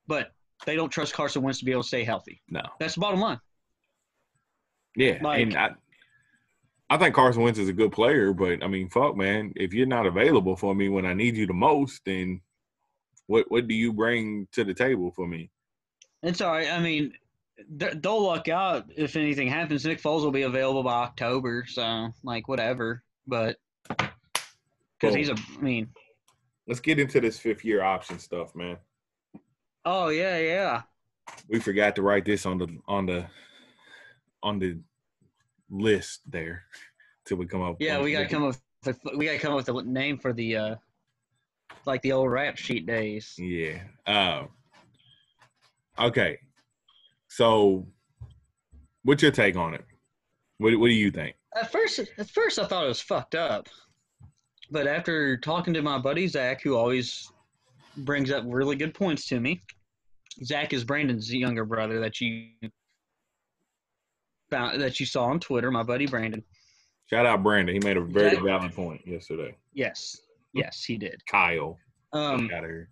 But 0.07 0.30
they 0.64 0.76
don't 0.76 0.91
trust 0.91 1.12
Carson 1.12 1.43
Wentz 1.43 1.59
to 1.59 1.64
be 1.64 1.72
able 1.72 1.82
to 1.82 1.88
stay 1.88 2.05
healthy. 2.05 2.41
no. 2.49 2.62
That's 2.78 2.95
the 2.95 3.01
bottom 3.01 3.18
line. 3.18 3.41
Yeah. 4.97 5.18
Like- 5.22 5.43
and 5.43 5.57
I 5.57 5.70
I 6.93 6.97
think 6.99 7.14
Carson 7.14 7.43
Wentz 7.43 7.59
is 7.59 7.68
a 7.68 7.72
good 7.72 7.93
player, 7.93 8.32
but 8.32 8.64
I 8.64 8.66
mean, 8.66 8.88
fuck 8.88 9.16
man, 9.16 9.53
if 9.55 9.72
you're 9.72 9.86
not 9.86 10.07
available 10.07 10.57
for 10.57 10.74
me 10.74 10.88
when 10.88 11.07
I 11.07 11.14
need 11.14 11.36
you 11.36 11.47
the 11.47 11.53
most, 11.53 12.01
then 12.05 12.41
what 13.28 13.49
what 13.49 13.68
do 13.68 13.74
you 13.74 13.93
bring 13.93 14.49
to 14.53 14.64
the 14.64 14.74
table 14.74 15.12
for 15.14 15.26
me? 15.28 15.51
It's 16.24 16.41
all 16.41 16.51
right. 16.51 16.68
I 16.68 16.80
mean, 16.80 17.12
th- 17.78 17.95
they'll 18.03 18.22
luck 18.24 18.49
out 18.49 18.86
if 18.97 19.14
anything 19.14 19.47
happens. 19.47 19.86
Nick 19.86 20.03
Foles 20.03 20.22
will 20.22 20.32
be 20.32 20.43
available 20.43 20.82
by 20.82 20.95
October, 21.05 21.64
so 21.68 22.09
like 22.24 22.49
whatever. 22.49 23.05
But 23.26 23.57
because 23.86 24.11
Cool. 25.01 25.14
he's 25.14 25.28
a, 25.30 25.36
I 25.59 25.62
mean, 25.62 25.88
Let's 26.66 26.80
get 26.80 26.99
into 26.99 27.20
this 27.20 27.38
fifth 27.38 27.64
year 27.64 27.82
option 27.84 28.18
stuff, 28.18 28.55
man. 28.57 28.78
oh 29.84 30.09
yeah, 30.09 30.38
yeah. 30.38 30.82
We 31.49 31.61
forgot 31.61 31.95
to 31.97 32.03
write 32.03 32.24
this 32.24 32.47
on 32.47 32.59
the 32.59 32.68
on 32.88 33.07
the 33.07 33.26
on 34.43 34.59
the 34.59 34.78
list 35.70 36.20
there 36.28 36.64
till 37.26 37.36
we 37.36 37.47
come 37.47 37.62
up. 37.62 37.76
Yeah, 37.80 38.01
we 38.01 38.12
gotta 38.12 38.28
come 38.28 38.45
up. 38.45 38.57
With, 38.84 38.99
we 39.16 39.26
gotta 39.26 39.38
come 39.38 39.53
up 39.53 39.66
with 39.66 39.68
a 39.68 39.82
name 39.82 40.18
for 40.18 40.32
the, 40.32 40.57
uh 40.57 40.74
like 41.86 42.03
the 42.03 42.12
old 42.12 42.30
rap 42.30 42.57
sheet 42.57 42.86
days. 42.86 43.34
Yeah. 43.38 43.82
Uh, 44.07 44.45
okay. 45.99 46.38
So, 47.28 47.86
what's 49.05 49.22
your 49.22 49.32
take 49.32 49.57
on 49.57 49.74
it? 49.74 49.84
What 50.59 50.78
What 50.78 50.88
do 50.88 50.95
you 50.95 51.11
think? 51.11 51.36
At 51.57 51.72
first, 51.72 51.99
at 51.99 52.30
first, 52.30 52.59
I 52.59 52.64
thought 52.64 52.84
it 52.84 52.88
was 52.88 53.01
fucked 53.01 53.34
up, 53.34 53.68
but 54.70 54.86
after 54.86 55.36
talking 55.36 55.74
to 55.74 55.82
my 55.82 55.99
buddy 55.99 56.28
Zach, 56.28 56.62
who 56.62 56.76
always 56.76 57.30
brings 57.99 58.30
up 58.30 58.45
really 58.47 58.76
good 58.76 58.95
points 58.95 59.26
to 59.28 59.41
me, 59.41 59.61
Zach 60.45 60.72
is 60.72 60.84
Brandon's 60.84 61.32
younger 61.32 61.64
brother 61.64 61.99
that 62.01 62.20
you 62.20 62.51
found 64.51 64.80
that 64.80 65.01
you 65.01 65.07
saw 65.07 65.24
on 65.24 65.40
Twitter. 65.40 65.70
My 65.70 65.82
buddy 65.82 66.07
Brandon. 66.07 66.42
Shout 67.09 67.26
out 67.26 67.42
Brandon. 67.42 67.74
He 67.74 67.80
made 67.80 67.96
a 67.96 68.03
very 68.03 68.36
valid 68.36 68.72
point 68.72 69.07
yesterday. 69.07 69.57
Yes, 69.72 70.16
yes, 70.53 70.84
he 70.84 70.96
did. 70.96 71.20
Kyle, 71.26 71.78
Um, 72.12 72.51
out 72.55 72.64
of 72.64 72.70
here. 72.70 72.88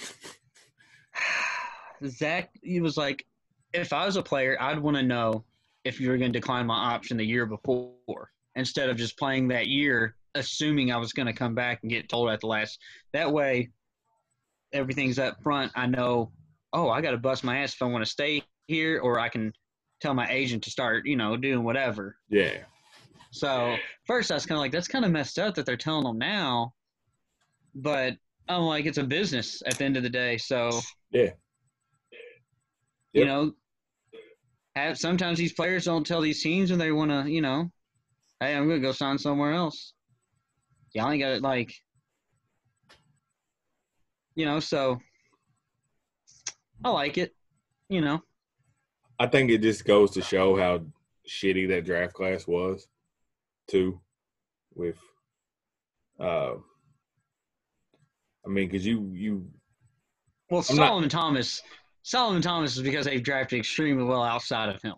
Zach, 2.06 2.50
he 2.62 2.80
was 2.80 2.96
like, 2.96 3.26
if 3.74 3.92
I 3.92 4.06
was 4.06 4.16
a 4.16 4.22
player, 4.22 4.56
I'd 4.60 4.78
want 4.78 4.96
to 4.96 5.02
know 5.02 5.44
if 5.84 6.00
you 6.00 6.08
were 6.08 6.16
going 6.16 6.32
to 6.32 6.38
decline 6.38 6.66
my 6.66 6.94
option 6.94 7.16
the 7.16 7.24
year 7.24 7.46
before 7.46 8.30
instead 8.56 8.88
of 8.88 8.96
just 8.96 9.18
playing 9.18 9.48
that 9.48 9.66
year, 9.66 10.16
assuming 10.34 10.90
I 10.90 10.96
was 10.96 11.12
going 11.12 11.26
to 11.26 11.32
come 11.32 11.54
back 11.54 11.80
and 11.82 11.90
get 11.90 12.08
told 12.08 12.30
at 12.30 12.40
the 12.40 12.46
last. 12.46 12.78
That 13.12 13.30
way, 13.30 13.70
everything's 14.72 15.18
up 15.18 15.42
front. 15.42 15.72
I 15.74 15.86
know, 15.86 16.32
oh, 16.72 16.88
I 16.88 17.00
got 17.00 17.12
to 17.12 17.18
bust 17.18 17.44
my 17.44 17.58
ass 17.58 17.74
if 17.74 17.82
I 17.82 17.86
want 17.86 18.04
to 18.04 18.10
stay 18.10 18.42
here, 18.66 19.00
or 19.00 19.18
I 19.18 19.28
can 19.28 19.52
tell 20.00 20.14
my 20.14 20.30
agent 20.30 20.62
to 20.64 20.70
start, 20.70 21.06
you 21.06 21.16
know, 21.16 21.36
doing 21.36 21.64
whatever. 21.64 22.16
Yeah. 22.28 22.64
So 23.30 23.76
first, 24.06 24.30
I 24.30 24.34
was 24.34 24.46
kind 24.46 24.56
of 24.56 24.60
like, 24.60 24.72
that's 24.72 24.88
kind 24.88 25.04
of 25.04 25.10
messed 25.10 25.38
up 25.38 25.54
that 25.54 25.66
they're 25.66 25.76
telling 25.76 26.04
them 26.04 26.18
now, 26.18 26.72
but 27.74 28.16
I'm 28.48 28.62
like, 28.62 28.86
it's 28.86 28.98
a 28.98 29.04
business 29.04 29.62
at 29.66 29.78
the 29.78 29.84
end 29.84 29.96
of 29.96 30.02
the 30.02 30.10
day. 30.10 30.38
So 30.38 30.80
Yeah. 31.10 31.30
you 33.12 33.24
know, 33.24 33.52
have 34.76 34.98
sometimes 34.98 35.38
these 35.38 35.52
players 35.52 35.84
don't 35.84 36.06
tell 36.06 36.20
these 36.20 36.42
teams 36.42 36.70
when 36.70 36.78
they 36.78 36.92
want 36.92 37.10
to, 37.10 37.30
you 37.30 37.40
know, 37.42 37.70
hey, 38.40 38.54
I'm 38.54 38.68
gonna 38.68 38.80
go 38.80 38.92
sign 38.92 39.18
somewhere 39.18 39.52
else. 39.52 39.92
Y'all 40.94 41.10
ain't 41.10 41.20
got 41.20 41.32
it 41.32 41.42
like, 41.42 41.74
you 44.34 44.46
know. 44.46 44.60
So 44.60 44.98
I 46.84 46.90
like 46.90 47.18
it, 47.18 47.34
you 47.88 48.00
know. 48.00 48.22
I 49.18 49.26
think 49.26 49.50
it 49.50 49.58
just 49.62 49.84
goes 49.84 50.12
to 50.12 50.22
show 50.22 50.56
how 50.56 50.82
shitty 51.28 51.68
that 51.68 51.84
draft 51.84 52.14
class 52.14 52.46
was, 52.46 52.86
too. 53.68 54.00
With, 54.74 54.98
uh, 56.20 56.54
I 58.44 58.48
mean, 58.48 58.68
because 58.68 58.86
you 58.86 59.10
you 59.12 59.50
Well, 60.50 60.64
I'm 60.70 60.76
not- 60.76 60.86
Solomon 60.88 61.08
Thomas. 61.08 61.62
Solomon 62.02 62.40
Thomas 62.42 62.76
is 62.76 62.82
because 62.82 63.04
they've 63.06 63.22
drafted 63.22 63.58
extremely 63.58 64.04
well 64.04 64.22
outside 64.22 64.68
of 64.74 64.80
him. 64.80 64.94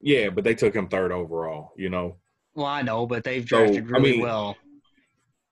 Yeah, 0.00 0.28
but 0.28 0.44
they 0.44 0.54
took 0.54 0.74
him 0.74 0.88
third 0.88 1.10
overall. 1.12 1.72
You 1.76 1.88
know, 1.88 2.16
Well, 2.54 2.66
I 2.66 2.82
know, 2.82 3.06
but 3.06 3.24
they've 3.24 3.42
So, 3.48 3.58
drafted 3.58 3.84
I 3.84 3.88
really 3.98 4.12
mean- 4.12 4.20
well. 4.20 4.56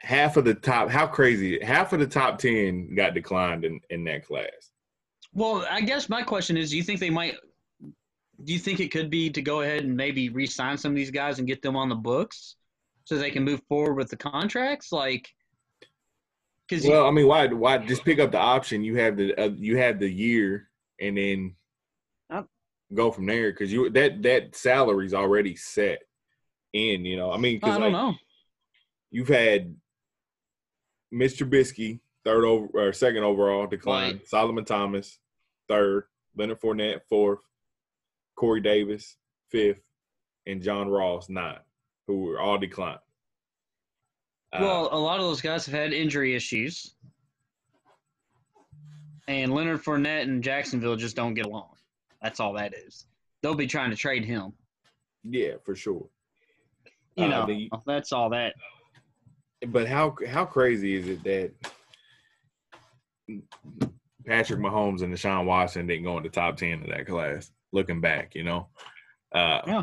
half 0.00 0.36
of 0.36 0.44
the 0.44 0.54
top. 0.54 0.90
How 0.90 1.06
crazy? 1.06 1.58
Half 1.64 1.92
of 1.94 2.00
the 2.00 2.06
top 2.06 2.38
ten 2.38 2.94
got 2.94 3.14
declined 3.14 3.64
in 3.64 3.80
in 3.90 4.04
that 4.04 4.24
class. 4.26 4.70
Well, 5.34 5.66
I 5.68 5.80
guess 5.80 6.08
my 6.08 6.22
question 6.22 6.56
is, 6.56 6.70
do 6.70 6.76
you 6.76 6.82
think 6.82 7.00
they 7.00 7.10
might? 7.10 7.34
Do 8.44 8.52
you 8.52 8.58
think 8.58 8.80
it 8.80 8.90
could 8.90 9.10
be 9.10 9.30
to 9.30 9.42
go 9.42 9.60
ahead 9.62 9.84
and 9.84 9.96
maybe 9.96 10.28
re-sign 10.28 10.76
some 10.76 10.92
of 10.92 10.96
these 10.96 11.10
guys 11.10 11.38
and 11.38 11.46
get 11.46 11.62
them 11.62 11.76
on 11.76 11.88
the 11.88 11.94
books 11.94 12.56
so 13.04 13.16
they 13.16 13.30
can 13.30 13.44
move 13.44 13.60
forward 13.68 13.94
with 13.94 14.08
the 14.10 14.16
contracts? 14.16 14.92
Like, 14.92 15.28
because 16.68 16.86
Well, 16.86 17.06
I 17.06 17.10
mean, 17.10 17.26
why 17.26 17.46
why 17.48 17.78
just 17.78 18.04
pick 18.04 18.18
up 18.18 18.32
the 18.32 18.38
option? 18.38 18.84
You 18.84 18.96
have 18.96 19.16
the 19.16 19.34
uh, 19.40 19.50
you 19.56 19.76
have 19.76 19.98
the 19.98 20.08
year, 20.08 20.68
and 21.00 21.16
then 21.16 21.56
Yep. 22.30 22.46
go 22.92 23.10
from 23.10 23.26
there 23.26 23.50
because 23.52 23.72
you 23.72 23.90
that 23.90 24.22
that 24.22 24.56
salary's 24.56 25.14
already 25.14 25.56
set 25.56 26.02
in. 26.72 27.04
You 27.04 27.16
know, 27.16 27.32
I 27.32 27.38
mean, 27.38 27.60
cause, 27.60 27.76
I 27.76 27.80
don't 27.80 27.92
like, 27.92 27.92
know. 27.92 28.14
you've 29.10 29.28
had 29.28 29.74
Mr. 31.12 31.48
Trubisky 31.48 32.00
third 32.24 32.44
over 32.44 32.66
or 32.88 32.92
second 32.92 33.22
overall 33.24 33.66
decline. 33.66 34.14
Right. 34.14 34.28
Solomon 34.28 34.64
Thomas 34.64 35.18
third, 35.68 36.04
Leonard 36.36 36.60
Fournette 36.60 37.00
fourth, 37.08 37.40
Corey 38.36 38.60
Davis 38.60 39.16
fifth, 39.50 39.82
and 40.46 40.62
John 40.62 40.88
Ross 40.88 41.28
ninth, 41.28 41.62
who 42.06 42.22
were 42.22 42.40
all 42.40 42.58
declined. 42.58 42.98
Uh, 44.52 44.58
Well, 44.60 44.88
a 44.92 44.98
lot 44.98 45.18
of 45.20 45.26
those 45.26 45.40
guys 45.40 45.66
have 45.66 45.74
had 45.74 45.92
injury 45.92 46.34
issues, 46.34 46.94
and 49.28 49.52
Leonard 49.54 49.82
Fournette 49.82 50.22
and 50.22 50.42
Jacksonville 50.42 50.96
just 50.96 51.16
don't 51.16 51.34
get 51.34 51.46
along. 51.46 51.70
That's 52.22 52.40
all 52.40 52.52
that 52.54 52.74
is. 52.74 53.06
They'll 53.42 53.54
be 53.54 53.66
trying 53.66 53.90
to 53.90 53.96
trade 53.96 54.24
him. 54.24 54.52
yeah, 55.22 55.54
for 55.64 55.74
sure. 55.76 56.08
You 57.16 57.24
Uh, 57.26 57.46
know, 57.46 57.68
that's 57.86 58.12
all 58.12 58.30
that. 58.30 58.54
But 59.68 59.86
how 59.88 60.16
how 60.28 60.44
crazy 60.44 60.94
is 60.96 61.08
it 61.08 61.22
that 61.24 61.52
Patrick 64.26 64.60
Mahomes 64.60 65.02
and 65.02 65.12
Deshaun 65.12 65.44
Watson 65.44 65.86
didn't 65.86 66.04
go 66.04 66.16
in 66.16 66.22
the 66.22 66.28
top 66.28 66.56
ten 66.56 66.82
of 66.82 66.88
that 66.88 67.06
class? 67.06 67.50
Looking 67.72 68.00
back, 68.00 68.34
you 68.34 68.44
know, 68.44 68.68
uh, 69.32 69.60
Yeah. 69.66 69.82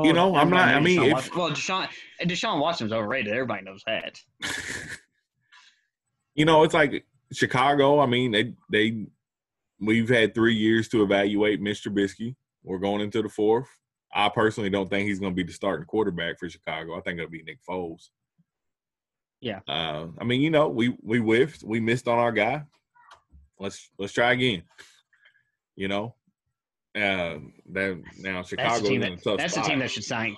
You 0.00 0.12
know, 0.12 0.34
I'm 0.34 0.50
not- 0.50 0.68
I 0.68 0.80
mean, 0.80 0.98
Deshaun 0.98 1.06
if- 1.06 1.12
Watson- 1.12 1.38
well, 1.38 1.50
Deshaun 1.50 1.88
Deshaun 2.22 2.60
Watson's 2.60 2.92
overrated. 2.92 3.32
Everybody 3.32 3.62
knows 3.62 3.82
that. 3.86 4.20
you 6.34 6.44
know, 6.44 6.62
it's 6.64 6.74
like 6.74 7.04
Chicago. 7.32 8.00
I 8.00 8.06
mean, 8.06 8.32
they 8.32 8.54
they 8.70 9.06
we've 9.80 10.08
had 10.08 10.34
three 10.34 10.54
years 10.54 10.88
to 10.88 11.02
evaluate 11.02 11.60
Mr. 11.60 11.88
Trubisky. 11.88 12.36
We're 12.62 12.78
going 12.78 13.00
into 13.00 13.22
the 13.22 13.28
fourth. 13.28 13.68
I 14.14 14.28
personally 14.28 14.70
don't 14.70 14.88
think 14.88 15.08
he's 15.08 15.20
going 15.20 15.32
to 15.32 15.36
be 15.36 15.42
the 15.44 15.52
starting 15.52 15.86
quarterback 15.86 16.38
for 16.38 16.48
Chicago. 16.48 16.96
I 16.96 17.00
think 17.00 17.18
it'll 17.18 17.30
be 17.30 17.42
Nick 17.42 17.58
Foles. 17.68 18.10
Yeah. 19.40 19.60
Uh, 19.66 20.08
I 20.20 20.24
mean, 20.24 20.40
you 20.40 20.50
know, 20.50 20.68
we 20.68 20.96
we 21.02 21.18
whiffed. 21.18 21.62
We 21.64 21.80
missed 21.80 22.08
on 22.08 22.18
our 22.18 22.32
guy. 22.32 22.62
Let's 23.62 23.90
let's 23.98 24.12
try 24.12 24.32
again. 24.32 24.62
You 25.76 25.88
know, 25.88 26.14
uh, 26.96 27.38
that 27.70 28.02
now 28.18 28.34
That's 28.38 28.48
Chicago's 28.50 28.82
the 28.82 28.88
team 28.88 29.02
in 29.02 29.12
a 29.12 29.16
that. 29.16 29.36
That's 29.38 29.54
the 29.54 29.60
spot. 29.60 29.70
team 29.70 29.78
that 29.78 29.90
should 29.90 30.04
sign. 30.04 30.36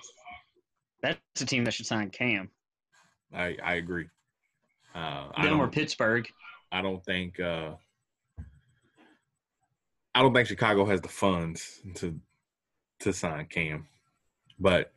That's 1.03 1.19
the 1.37 1.47
team 1.47 1.65
that 1.65 1.75
should 1.75 1.87
sign 1.87 2.11
Cam. 2.11 2.51
I 3.33 3.57
I 3.65 3.75
agree. 3.75 4.07
Uh, 4.95 5.29
I 5.35 5.45
Then 5.47 5.59
we're 5.59 5.69
Pittsburgh. 5.69 6.29
I 6.71 6.83
don't 6.83 7.05
think 7.05 7.41
uh, 7.41 7.73
I 10.15 10.23
don't 10.23 10.33
think 10.33 10.47
Chicago 10.49 10.85
has 10.85 11.01
the 11.01 11.09
funds 11.09 11.81
to 11.97 12.21
to 13.01 13.13
sign 13.13 13.47
Cam, 13.47 13.89
but 14.61 14.93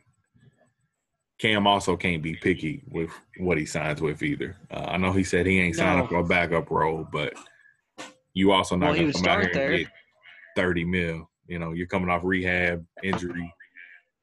Cam 1.39 1.65
also 1.65 1.95
can't 1.97 2.21
be 2.21 2.35
picky 2.35 2.83
with 2.89 3.09
what 3.37 3.57
he 3.57 3.65
signs 3.65 4.01
with 4.01 4.21
either. 4.21 4.55
Uh, 4.71 4.85
I 4.87 4.97
know 4.97 5.11
he 5.11 5.23
said 5.23 5.45
he 5.45 5.59
ain't 5.59 5.75
signing 5.75 5.99
No. 6.03 6.07
for 6.07 6.17
a 6.17 6.23
backup 6.23 6.69
role, 6.69 7.07
but 7.11 7.33
you 8.37 8.51
also 8.51 8.75
not 8.75 8.87
Well, 8.91 8.95
going 8.99 9.11
to 9.11 9.19
come 9.19 9.27
out 9.27 9.41
here 9.43 9.51
there. 9.53 9.71
and 9.71 9.77
get 9.79 9.87
thirty 10.55 10.85
mil. 10.85 11.29
You 11.47 11.59
know, 11.59 11.71
you're 11.73 11.87
coming 11.87 12.09
off 12.09 12.23
rehab 12.23 12.85
injury, 13.03 13.53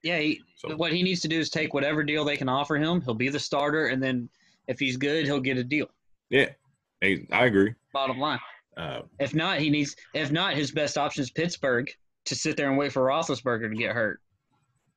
Yeah, 0.02 0.18
he, 0.18 0.42
so 0.56 0.76
what 0.76 0.92
he 0.92 1.02
needs 1.02 1.20
to 1.22 1.28
do 1.28 1.38
is 1.40 1.48
take 1.48 1.72
whatever 1.72 2.04
deal 2.04 2.22
they 2.24 2.36
can 2.36 2.48
offer 2.50 2.76
him. 2.76 3.00
He'll 3.00 3.14
be 3.14 3.30
the 3.30 3.40
starter, 3.40 3.86
and 3.86 4.02
then 4.02 4.28
if 4.68 4.78
he's 4.78 4.96
good, 4.98 5.24
he'll 5.24 5.40
get 5.40 5.56
a 5.56 5.64
deal. 5.64 5.86
yeah, 6.30 6.50
I 7.02 7.46
agree. 7.46 7.74
Bottom 7.92 8.18
line. 8.18 8.38
Uh, 8.76 9.02
If 9.18 9.34
not, 9.34 9.58
he 9.58 9.70
needs. 9.70 9.96
If 10.14 10.30
not, 10.32 10.54
his 10.54 10.70
best 10.70 10.98
option 10.98 11.22
is 11.22 11.30
Pittsburgh 11.30 11.90
to 12.26 12.34
sit 12.34 12.56
there 12.56 12.68
and 12.68 12.76
wait 12.78 12.92
for 12.92 13.02
Roethlisberger 13.04 13.70
to 13.70 13.76
get 13.76 13.92
hurt. 13.92 14.20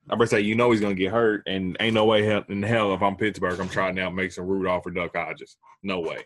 I'm 0.10 0.18
gonna 0.18 0.28
say 0.28 0.40
you 0.42 0.56
know 0.56 0.72
he's 0.72 0.80
gonna 0.82 0.96
get 0.96 1.12
hurt, 1.12 1.44
and 1.48 1.76
ain't 1.80 1.94
no 1.94 2.06
way 2.06 2.26
in 2.50 2.64
hell 2.64 2.94
if 2.94 3.02
I'm 3.02 3.16
Pittsburgh, 3.18 3.60
I'm 3.60 3.68
trying 3.70 3.96
to 3.98 4.04
out 4.04 4.16
Mason 4.16 4.46
Rudolph 4.48 4.86
or 4.86 4.92
Duck 4.92 5.16
Hodges. 5.16 5.58
No 5.84 6.00
way, 6.00 6.26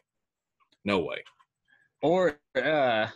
no 0.86 1.00
way. 1.00 1.24
Or 2.02 2.40
uh, 2.56 3.08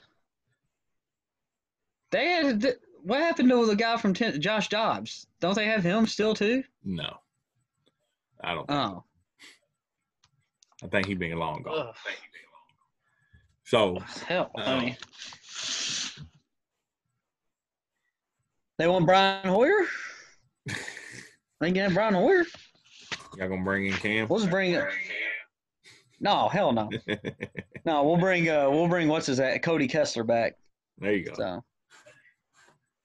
they 2.11 2.25
had 2.27 2.75
what 3.03 3.19
happened 3.19 3.49
to 3.49 3.65
the 3.65 3.75
guy 3.75 3.97
from 3.97 4.13
ten, 4.13 4.39
Josh 4.39 4.69
Dobbs? 4.69 5.27
Don't 5.39 5.55
they 5.55 5.65
have 5.65 5.83
him 5.83 6.05
still 6.07 6.33
too? 6.33 6.63
No, 6.83 7.17
I 8.43 8.53
don't. 8.53 8.69
Oh, 8.69 9.03
I 10.83 10.87
think 10.87 11.07
he's 11.07 11.17
been 11.17 11.37
long 11.37 11.63
gone. 11.63 11.87
Ugh. 11.87 11.95
So 13.63 13.97
hell! 14.27 14.51
I 14.57 14.79
mean, 14.79 14.97
they 18.77 18.87
want 18.87 19.05
Brian 19.05 19.47
Hoyer. 19.47 19.85
They 21.61 21.71
get 21.71 21.93
Brian 21.93 22.13
Hoyer. 22.13 22.43
y'all 23.37 23.47
gonna 23.47 23.63
bring 23.63 23.87
in 23.87 23.93
Cam? 23.93 24.27
We'll 24.27 24.39
just 24.39 24.51
bring. 24.51 24.77
No, 26.19 26.47
hell 26.47 26.71
no, 26.71 26.89
no. 27.85 28.03
We'll 28.03 28.17
bring. 28.17 28.49
Uh, 28.49 28.69
we'll 28.69 28.87
bring 28.87 29.07
what's 29.07 29.27
his 29.27 29.37
that 29.37 29.61
Cody 29.61 29.87
Kessler 29.87 30.23
back. 30.23 30.55
there 30.97 31.13
you 31.13 31.25
go. 31.25 31.33
So, 31.35 31.63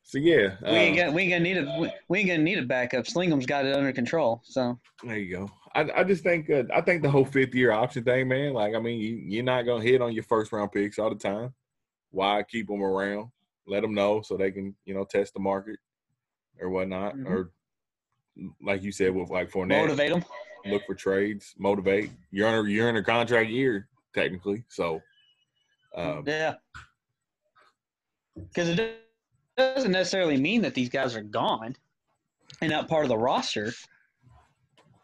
So 0.03 0.19
yeah, 0.19 0.57
we 0.63 0.69
ain't 0.71 0.99
uh, 0.99 1.07
got. 1.07 1.15
We 1.15 1.23
ain't 1.23 1.31
gonna 1.33 1.43
need 1.45 1.57
a. 1.59 1.77
We, 1.81 1.93
we 2.09 2.19
ain't 2.21 2.29
gonna 2.29 2.43
need 2.43 2.59
a 2.59 2.63
backup. 2.67 3.07
Slingham's 3.07 3.47
got 3.47 3.65
it 3.65 3.75
under 3.75 3.93
control. 3.93 4.43
So 4.45 4.79
there 5.05 5.19
you 5.19 5.37
go. 5.37 5.51
I, 5.75 6.01
I 6.01 6.05
just 6.05 6.23
think 6.25 6.51
uh, 6.51 6.65
I 6.75 6.81
think 6.81 7.03
the 7.03 7.11
whole 7.11 7.25
fifth 7.25 7.55
year 7.55 7.73
option 7.73 8.05
thing, 8.05 8.29
man. 8.29 8.53
Like 8.55 8.75
I 8.75 8.79
mean, 8.81 9.01
you, 9.01 9.17
you're 9.25 9.45
not 9.45 9.63
gonna 9.63 9.83
hit 9.85 10.03
on 10.03 10.13
your 10.13 10.25
first 10.25 10.53
round 10.53 10.73
picks 10.73 10.99
all 10.99 11.11
the 11.11 11.17
time. 11.17 11.53
Why 12.11 12.43
keep 12.43 12.67
them 12.69 12.83
around? 12.83 13.31
Let 13.67 13.83
them 13.83 13.95
know 13.95 14.21
so 14.23 14.37
they 14.37 14.51
can 14.51 14.75
you 14.85 14.95
know 14.95 15.05
test 15.05 15.35
the 15.35 15.41
market 15.41 15.79
or 16.61 16.71
whatnot, 16.71 17.17
Mhm. 17.17 17.27
or 17.27 17.51
like 18.63 18.83
you 18.83 18.91
said 18.93 19.15
with 19.15 19.31
like 19.31 19.51
Fournette. 19.51 19.83
motivate 19.83 20.11
them. 20.11 20.25
Look 20.67 20.83
for 20.87 20.95
trades, 20.95 21.55
motivate. 21.59 22.11
You're 22.31 22.49
in 22.49 22.67
a, 22.67 22.69
you're 22.69 22.89
in 22.89 22.97
a 22.97 23.03
contract 23.03 23.51
year 23.51 23.89
technically, 24.15 24.65
so 24.69 25.01
um, 25.97 26.25
Yeah. 26.27 26.55
Because 28.37 28.69
it 28.69 29.01
doesn't 29.57 29.93
necessarily 29.93 30.37
mean 30.37 30.63
that 30.63 30.75
these 30.75 30.89
guys 30.89 31.15
are 31.17 31.23
gone 31.23 31.77
and 32.61 32.71
not 32.71 32.89
part 32.89 33.05
of 33.05 33.09
the 33.09 33.19
roster. 33.19 33.73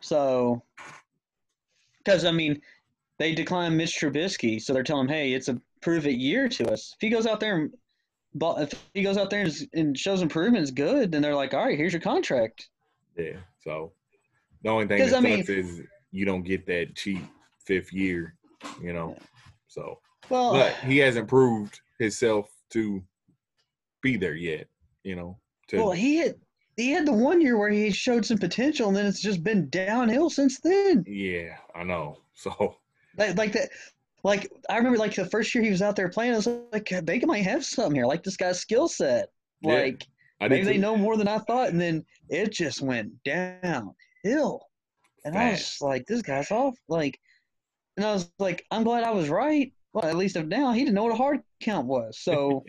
So, 0.00 0.62
because 1.98 2.24
I 2.24 2.30
mean, 2.30 2.60
they 3.18 3.34
declined 3.34 3.76
Mitch 3.76 3.98
Trubisky, 3.98 4.60
so 4.60 4.72
they're 4.72 4.82
telling 4.82 5.08
him, 5.08 5.14
"Hey, 5.14 5.32
it's 5.32 5.48
a 5.48 5.60
prove 5.80 6.06
it 6.06 6.16
year 6.16 6.48
to 6.48 6.70
us." 6.70 6.92
If 6.94 7.00
he 7.00 7.10
goes 7.10 7.26
out 7.26 7.40
there 7.40 7.56
and 7.56 7.74
if 8.58 8.72
he 8.94 9.02
goes 9.02 9.16
out 9.16 9.30
there 9.30 9.42
and, 9.42 9.52
and 9.74 9.98
shows 9.98 10.22
improvements, 10.22 10.70
good. 10.70 11.10
Then 11.10 11.22
they're 11.22 11.34
like, 11.34 11.54
"All 11.54 11.64
right, 11.64 11.76
here's 11.76 11.92
your 11.92 12.02
contract." 12.02 12.68
yeah. 13.16 13.38
So 13.58 13.92
the 14.66 14.72
only 14.72 14.86
thing 14.86 14.98
that 14.98 15.14
I 15.16 15.20
mean- 15.20 15.38
sucks 15.38 15.48
is 15.48 15.82
you 16.10 16.24
don't 16.24 16.42
get 16.42 16.66
that 16.66 16.96
cheap 16.96 17.22
fifth 17.64 17.92
year, 17.92 18.34
you 18.82 18.92
know. 18.92 19.16
So, 19.68 20.00
Well, 20.28 20.52
but 20.52 20.74
he 20.78 20.98
hasn't 20.98 21.28
proved 21.28 21.80
himself 21.98 22.50
to 22.70 23.02
be 24.02 24.16
there 24.16 24.34
yet, 24.34 24.66
you 25.04 25.14
know. 25.14 25.38
To 25.68 25.76
well, 25.78 25.92
he 25.92 26.16
had 26.16 26.34
he 26.76 26.90
had 26.90 27.06
the 27.06 27.12
one 27.12 27.40
year 27.40 27.56
where 27.58 27.70
he 27.70 27.90
showed 27.90 28.24
some 28.24 28.38
potential, 28.38 28.88
and 28.88 28.96
then 28.96 29.06
it's 29.06 29.20
just 29.20 29.42
been 29.44 29.68
downhill 29.70 30.30
since 30.30 30.60
then. 30.60 31.04
yeah, 31.06 31.56
I 31.74 31.84
know. 31.84 32.18
So 32.38 32.76
Like, 33.16 33.36
like 33.38 33.52
that. 33.52 33.70
Like 34.22 34.50
I 34.68 34.76
remember, 34.76 34.98
like 34.98 35.14
the 35.14 35.24
first 35.26 35.54
year 35.54 35.64
he 35.64 35.70
was 35.70 35.80
out 35.80 35.96
there 35.96 36.10
playing, 36.10 36.32
I 36.32 36.36
was 36.36 36.48
like, 36.72 36.90
they 37.04 37.20
might 37.20 37.44
have 37.44 37.64
something 37.64 37.94
here. 37.94 38.04
Like 38.06 38.22
this 38.24 38.36
guy's 38.36 38.60
skill 38.60 38.88
set. 38.88 39.30
Yeah, 39.62 39.74
Like 39.74 40.06
I 40.40 40.48
maybe 40.48 40.64
they 40.64 40.76
know 40.76 40.96
more 40.96 41.16
than 41.16 41.28
I 41.28 41.38
thought, 41.38 41.70
and 41.70 41.80
then 41.80 42.04
it 42.28 42.52
just 42.52 42.82
went 42.82 43.22
downhill. 44.26 44.66
And 45.24 45.36
I 45.36 45.52
was 45.52 45.78
like, 45.80 46.06
this 46.06 46.22
guy's 46.22 46.50
off. 46.50 46.76
Like, 46.88 47.18
and 47.96 48.06
I 48.06 48.12
was 48.12 48.30
like, 48.38 48.64
I'm 48.70 48.84
glad 48.84 49.04
I 49.04 49.10
was 49.10 49.28
right. 49.28 49.72
Well, 49.92 50.04
at 50.04 50.16
least 50.16 50.36
of 50.36 50.46
now, 50.46 50.72
he 50.72 50.80
didn't 50.80 50.94
know 50.94 51.04
what 51.04 51.12
a 51.12 51.16
hard 51.16 51.40
count 51.60 51.86
was. 51.86 52.18
So 52.18 52.64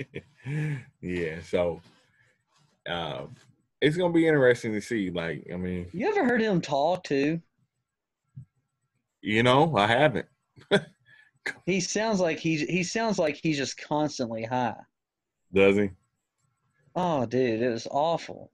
yeah, 1.02 1.42
so 1.44 1.82
um, 2.88 3.36
it's 3.82 3.98
gonna 3.98 4.14
be 4.14 4.28
interesting 4.28 4.74
to 4.74 4.82
see. 4.82 5.12
Like, 5.12 5.46
I 5.54 5.58
mean, 5.58 5.88
you 5.92 6.08
ever 6.08 6.24
heard 6.24 6.42
him 6.42 6.62
talk 6.62 7.04
too? 7.04 7.42
you 9.22 9.44
know, 9.44 9.76
I 9.76 9.88
haven't 9.88 10.28
He 11.66 11.80
sounds 11.80 12.20
like 12.20 12.40
he's 12.40 12.62
he 12.62 12.84
sounds 12.84 13.20
like 13.20 13.40
he's 13.42 13.58
just 13.58 13.78
constantly 13.78 14.44
high. 14.44 14.76
Does 15.54 15.78
he? 15.78 15.92
Oh, 16.96 17.26
dude, 17.26 17.62
it 17.62 17.70
was 17.70 17.88
awful. 17.90 18.52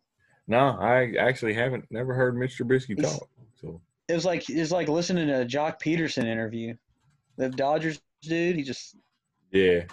No, 0.48 0.78
I 0.80 1.14
actually 1.18 1.54
haven't 1.54 1.86
never 1.90 2.14
heard 2.14 2.36
Mitch 2.38 2.58
Trubisky 2.58 2.98
He's- 3.00 3.20
talk. 3.20 3.30
So 3.62 3.82
It 4.08 4.14
was 4.14 4.26
like 4.26 4.50
it 4.50 4.60
was 4.60 4.72
like 4.72 4.90
listening 4.90 5.28
to 5.28 5.42
a 5.42 5.46
Joc 5.46 5.80
Pederson 5.82 6.26
interview. 6.26 6.76
The 7.38 7.50
Dodgers 7.50 8.02
dude, 8.22 8.56
he 8.58 8.64
just 8.64 8.96
yeah, 9.52 9.84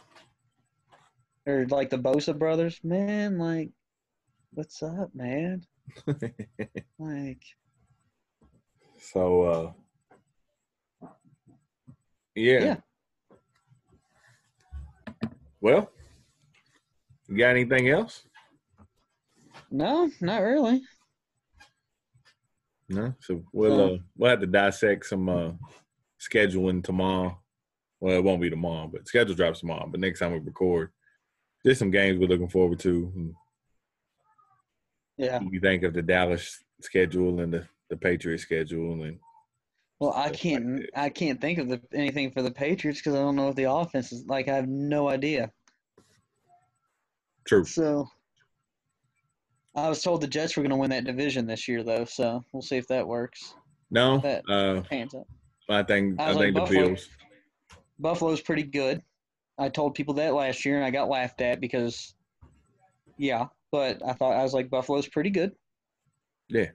or 1.46 1.66
like 1.66 1.90
the 1.90 1.98
Bosa 1.98 2.36
brothers, 2.38 2.80
man, 2.82 3.38
like 3.38 3.70
what's 4.52 4.82
up, 4.82 5.14
man? 5.14 5.64
Like 6.98 7.42
so 8.98 9.74
uh, 11.02 11.08
yeah. 12.34 12.60
Yeah. 12.60 12.76
Well, 15.60 15.90
you 17.28 17.36
got 17.36 17.50
anything 17.50 17.88
else? 17.88 18.24
No, 19.70 20.10
not 20.20 20.42
really. 20.42 20.82
No. 22.88 23.14
So 23.20 23.44
we'll 23.52 23.94
uh, 23.94 23.98
we'll 24.16 24.30
have 24.30 24.40
to 24.40 24.46
dissect 24.46 25.06
some 25.06 25.28
uh, 25.28 25.52
scheduling 26.20 26.82
tomorrow. 26.82 27.40
Well, 28.00 28.16
it 28.16 28.24
won't 28.24 28.42
be 28.42 28.50
tomorrow, 28.50 28.90
but 28.92 29.06
schedule 29.06 29.34
drops 29.34 29.60
tomorrow. 29.60 29.86
But 29.88 30.00
next 30.00 30.18
time 30.18 30.32
we 30.32 30.38
record, 30.38 30.90
there's 31.62 31.78
some 31.78 31.90
games 31.90 32.18
we're 32.18 32.26
looking 32.26 32.48
forward 32.48 32.80
to. 32.80 33.34
Yeah. 35.16 35.40
you 35.50 35.60
think 35.60 35.82
of 35.82 35.92
the 35.92 36.02
Dallas 36.02 36.64
schedule 36.80 37.40
and 37.40 37.52
the 37.52 37.68
the 37.90 37.96
Patriots 37.96 38.42
schedule 38.42 39.02
and 39.04 39.18
Well, 40.00 40.14
I 40.14 40.30
can't. 40.30 40.84
I 40.96 41.10
can't 41.10 41.40
think 41.40 41.58
of 41.58 41.68
the, 41.68 41.80
anything 41.92 42.32
for 42.32 42.42
the 42.42 42.50
Patriots 42.50 43.00
because 43.00 43.14
I 43.14 43.18
don't 43.18 43.36
know 43.36 43.46
what 43.46 43.56
the 43.56 43.70
offense 43.70 44.12
is 44.12 44.26
like 44.26 44.48
I 44.48 44.56
have 44.56 44.68
no 44.68 45.08
idea. 45.08 45.52
true. 47.44 47.64
So 47.64 48.08
I 49.74 49.88
was 49.88 50.02
told 50.02 50.20
the 50.20 50.26
Jets 50.26 50.56
were 50.56 50.62
going 50.62 50.70
to 50.70 50.76
win 50.76 50.90
that 50.90 51.04
division 51.04 51.46
this 51.46 51.68
year, 51.68 51.82
though. 51.82 52.04
So 52.04 52.42
we'll 52.52 52.62
see 52.62 52.76
if 52.76 52.88
that 52.88 53.06
works. 53.06 53.54
No, 53.90 54.18
That- 54.18 54.48
uh, 54.48 54.82
Pans 54.82 55.14
up. 55.14 55.26
I 55.68 55.84
think 55.84 56.20
I 56.20 56.24
I, 56.24 56.32
like, 56.32 56.54
think 56.54 56.68
the 56.68 56.74
Bills. 56.74 57.08
Buffalo's 58.00 58.40
pretty 58.40 58.64
good. 58.64 59.02
I 59.56 59.68
told 59.68 59.94
people 59.94 60.14
that 60.14 60.34
last 60.34 60.64
year, 60.64 60.76
and 60.76 60.84
I 60.84 60.90
got 60.90 61.08
laughed 61.08 61.40
at 61.40 61.60
because, 61.60 62.14
yeah. 63.18 63.46
But 63.70 64.04
I 64.04 64.14
thought 64.14 64.32
I 64.32 64.42
was 64.42 64.52
like 64.52 64.68
Buffalo's 64.68 65.06
pretty 65.06 65.30
good. 65.30 65.52
Yeah. 66.48 66.70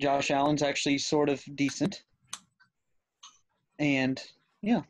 Josh 0.00 0.32
Allen's 0.32 0.62
actually 0.62 0.98
sort 0.98 1.28
of 1.28 1.40
decent. 1.54 2.02
And 3.78 4.20
yeah. 4.62 4.82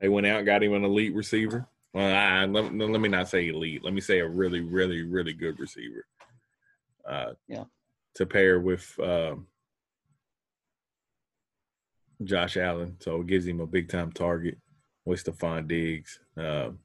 They 0.00 0.08
went 0.08 0.26
out 0.26 0.46
got 0.46 0.62
him 0.62 0.72
an 0.72 0.84
elite 0.84 1.14
receiver. 1.14 1.66
Well, 1.92 2.14
I, 2.14 2.46
let, 2.46 2.74
let 2.74 3.00
me 3.00 3.08
not 3.08 3.28
say 3.28 3.48
elite. 3.48 3.84
Let 3.84 3.92
me 3.92 4.00
say 4.00 4.20
a 4.20 4.26
really, 4.26 4.60
really, 4.60 5.02
really 5.02 5.34
good 5.34 5.58
receiver. 5.58 6.06
Uh, 7.08 7.32
Yeah. 7.48 7.64
To 8.16 8.26
pair 8.26 8.60
with 8.60 8.94
um, 9.02 9.46
Josh 12.22 12.56
Allen, 12.56 12.96
so 13.00 13.20
it 13.22 13.26
gives 13.26 13.46
him 13.46 13.60
a 13.60 13.66
big 13.66 13.88
time 13.88 14.12
target 14.12 14.58
with 15.04 15.24
Stefon 15.24 15.66
Diggs. 15.66 16.20
Um, 16.36 16.78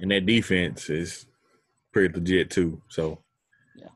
and 0.00 0.10
that 0.10 0.26
defense 0.26 0.90
is 0.90 1.26
pretty 1.92 2.14
legit 2.14 2.50
too. 2.50 2.82
So, 2.88 3.24
Yeah. 3.74 3.88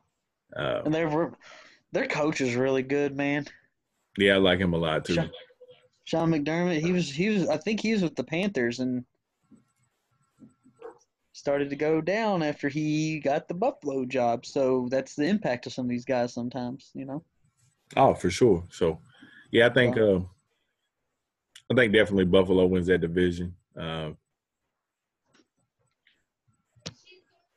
Uh, 0.56 0.82
and 0.84 0.94
their 0.94 1.32
their 1.92 2.06
coach 2.08 2.40
is 2.40 2.56
really 2.56 2.82
good, 2.82 3.14
man. 3.16 3.44
yeah, 4.18 4.34
I 4.34 4.38
like 4.38 4.58
him 4.58 4.72
a 4.72 4.78
lot 4.78 5.04
too. 5.04 5.14
Sure. 5.14 5.30
Sean 6.04 6.30
McDermott, 6.30 6.80
he 6.80 6.92
was 6.92 7.10
he 7.10 7.28
was 7.28 7.48
I 7.48 7.58
think 7.58 7.80
he 7.80 7.92
was 7.92 8.02
with 8.02 8.16
the 8.16 8.24
Panthers 8.24 8.80
and 8.80 9.04
started 11.32 11.70
to 11.70 11.76
go 11.76 12.00
down 12.00 12.42
after 12.42 12.68
he 12.68 13.20
got 13.20 13.48
the 13.48 13.54
Buffalo 13.54 14.04
job. 14.04 14.44
So 14.46 14.88
that's 14.90 15.14
the 15.14 15.24
impact 15.24 15.66
of 15.66 15.72
some 15.72 15.86
of 15.86 15.90
these 15.90 16.04
guys 16.04 16.32
sometimes, 16.32 16.90
you 16.94 17.04
know. 17.04 17.24
Oh, 17.96 18.14
for 18.14 18.30
sure. 18.30 18.64
So, 18.70 19.00
yeah, 19.50 19.66
I 19.66 19.70
think 19.70 19.96
uh, 19.98 20.20
I 21.70 21.74
think 21.74 21.92
definitely 21.92 22.24
Buffalo 22.24 22.66
wins 22.66 22.86
that 22.86 23.00
division. 23.00 23.54
Uh, 23.78 24.10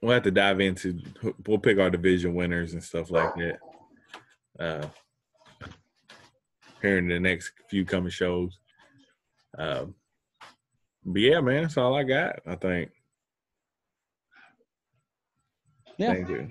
we'll 0.01 0.13
have 0.13 0.23
to 0.23 0.31
dive 0.31 0.59
into. 0.61 0.99
We'll 1.45 1.57
pick 1.57 1.79
our 1.79 1.89
division 1.89 2.35
winners 2.35 2.73
and 2.73 2.83
stuff 2.83 3.11
like 3.11 3.33
that. 3.35 3.59
Uh, 4.59 4.87
here 6.81 6.97
in 6.97 7.07
the 7.07 7.19
next 7.19 7.51
few 7.69 7.85
coming 7.85 8.09
shows. 8.09 8.57
Um, 9.57 9.95
but 11.05 11.21
yeah, 11.21 11.39
man, 11.41 11.63
that's 11.63 11.77
all 11.77 11.95
I 11.95 12.03
got. 12.03 12.39
I 12.45 12.55
think. 12.55 12.91
Yeah. 15.97 16.13
Thank 16.13 16.29
you. 16.29 16.49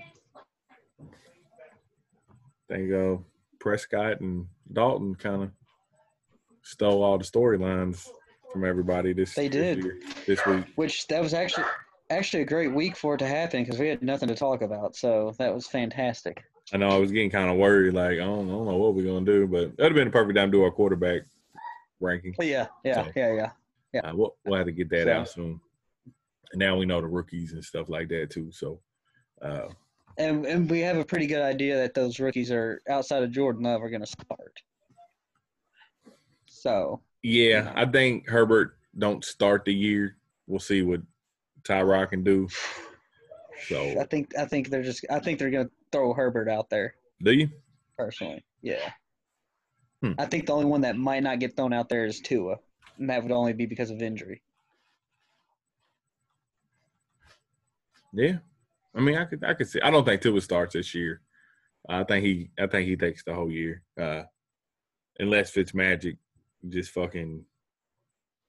Thank 2.69 2.93
uh, 2.93 3.17
Prescott 3.61 4.21
and 4.21 4.47
Dalton 4.73 5.15
kind 5.15 5.43
of 5.43 5.51
stole 6.63 7.03
all 7.03 7.19
the 7.19 7.25
storylines 7.25 8.09
from 8.53 8.65
everybody 8.65 9.13
this 9.13 9.35
They 9.35 9.49
this 9.49 9.77
did. 9.77 9.85
year- 9.85 10.01
this 10.27 10.47
week. 10.47 10.65
Which 10.77 11.07
that 11.09 11.21
was 11.23 11.35
actually 11.35 11.67
actually 12.11 12.43
a 12.43 12.47
great 12.47 12.73
week 12.73 12.97
for 12.97 13.15
it 13.15 13.19
to 13.19 13.27
happen 13.27 13.65
because 13.65 13.79
we 13.79 13.89
had 13.89 14.03
nothing 14.03 14.29
to 14.29 14.35
talk 14.35 14.63
about. 14.63 14.97
So 14.97 15.35
that 15.39 15.55
was 15.55 15.67
fantastic. 15.67 16.43
I 16.73 16.79
know 16.79 16.89
I 16.89 16.97
was 16.99 17.13
getting 17.13 17.31
kind 17.31 17.51
of 17.51 17.57
worried, 17.57 17.93
like 17.95 18.13
I 18.13 18.25
don't, 18.25 18.49
I 18.49 18.53
don't 18.53 18.67
know 18.67 18.77
what 18.77 18.95
we're 18.95 19.05
gonna 19.05 19.25
do, 19.27 19.47
but 19.47 19.77
that'd 19.77 19.93
have 19.93 19.95
been 19.95 20.09
the 20.09 20.13
perfect 20.13 20.37
time 20.37 20.51
to 20.51 20.59
do 20.59 20.63
our 20.65 20.71
quarterback 20.71 21.23
ranking. 22.01 22.35
Yeah, 22.41 22.69
yeah, 22.85 23.05
So- 23.05 23.13
yeah, 23.17 23.33
yeah. 23.35 23.51
Yeah. 23.93 24.01
Uh, 24.11 24.17
we'll, 24.17 24.37
we'll 24.45 24.57
have 24.57 24.67
to 24.67 24.73
get 24.73 24.89
that 24.91 25.05
So- 25.05 25.13
out 25.13 25.29
soon. 25.29 25.61
And 26.53 26.59
now 26.61 26.77
we 26.77 26.87
know 26.87 27.01
the 27.01 27.07
rookies 27.07 27.53
and 27.53 27.65
stuff 27.65 27.89
like 27.89 28.09
that 28.09 28.31
too. 28.31 28.51
So, 28.53 28.81
uh, 29.43 29.69
And 30.19 30.47
and 30.47 30.71
we 30.71 30.81
have 30.81 30.97
a 30.97 31.05
pretty 31.05 31.27
good 31.27 31.43
idea 31.43 31.77
that 31.77 31.95
those 31.95 32.21
rookies 32.21 32.51
are 32.51 32.81
outside 32.89 33.23
of 33.23 33.31
Jordan 33.33 33.65
Love 33.65 33.83
are 33.83 33.91
going 33.91 34.01
to 34.01 34.07
start. 34.07 34.61
So 36.47 37.01
yeah, 37.23 37.73
I 37.75 37.87
think 37.87 38.29
Herbert 38.29 38.77
don't 38.99 39.25
start 39.25 39.65
the 39.65 39.75
year. 39.75 40.17
We'll 40.47 40.61
see 40.61 40.83
what 40.83 41.01
Tyrod 41.63 42.11
can 42.11 42.23
do. 42.23 42.49
So, 43.69 43.99
I 43.99 44.05
think 44.05 44.37
I 44.37 44.45
think 44.45 44.69
they're 44.69 44.83
just 44.83 45.07
I 45.11 45.21
think 45.21 45.39
they're 45.39 45.51
going 45.51 45.67
to 45.67 45.73
throw 45.91 46.13
Herbert 46.13 46.49
out 46.49 46.69
there 46.71 46.95
do 47.23 47.33
you? 47.33 47.49
personally. 47.97 48.45
Yeah. 48.63 48.91
Hmm. 50.03 50.13
I 50.19 50.27
think 50.27 50.47
the 50.47 50.53
only 50.53 50.67
one 50.67 50.83
that 50.83 50.97
might 50.97 51.23
not 51.23 51.39
get 51.39 51.57
thrown 51.57 51.73
out 51.73 51.89
there 51.89 52.05
is 52.05 52.21
Tua, 52.21 52.57
and 52.99 53.09
that 53.09 53.23
would 53.23 53.33
only 53.33 53.53
be 53.55 53.65
because 53.67 53.91
of 53.91 54.03
injury. 54.03 54.43
Yeah, 58.13 58.39
I 58.95 59.01
mean, 59.01 59.17
I 59.17 59.25
could, 59.25 59.45
I 59.45 59.55
could 59.55 59.69
see. 59.69 59.81
I 59.81 59.91
don't 59.91 60.05
think 60.05 60.21
Tua 60.23 60.41
starts 60.41 60.75
this 60.75 60.95
year. 60.95 61.21
I 61.89 62.05
think 62.05 62.25
he, 62.25 62.51
I 62.59 62.67
think 62.67 62.89
he 62.89 62.97
takes 62.97 63.25
the 63.25 63.35
whole 63.35 63.51
year, 63.51 63.83
uh, 64.01 64.23
unless 65.19 65.53
Fitzmagic 65.53 66.17
just 66.69 66.93
fucking. 66.93 67.45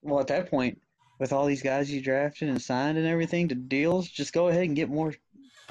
Well, 0.02 0.20
at 0.20 0.28
that 0.28 0.50
point, 0.50 0.80
with 1.20 1.34
all 1.34 1.46
these 1.46 1.64
guys 1.64 1.92
you 1.92 2.02
drafted 2.02 2.50
and 2.50 2.62
signed 2.62 2.98
and 2.98 3.08
everything 3.08 3.48
to 3.50 3.56
deals, 3.56 4.08
just 4.08 4.34
go 4.34 4.48
ahead 4.48 4.64
and 4.64 4.76
get 4.76 4.90
more 4.90 5.14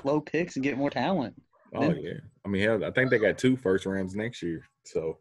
low 0.02 0.20
picks 0.20 0.56
and 0.56 0.62
get 0.62 0.76
more 0.76 0.90
talent. 0.90 1.40
Oh 1.74 1.82
Yeah. 1.82 1.94
yeah, 2.00 2.20
I 2.44 2.48
mean, 2.48 2.62
hell, 2.62 2.84
I 2.84 2.90
think 2.90 3.10
they 3.10 3.18
got 3.18 3.38
two 3.38 3.56
first 3.56 3.86
rounds 3.86 4.14
next 4.14 4.42
year, 4.42 4.62
so 4.84 5.18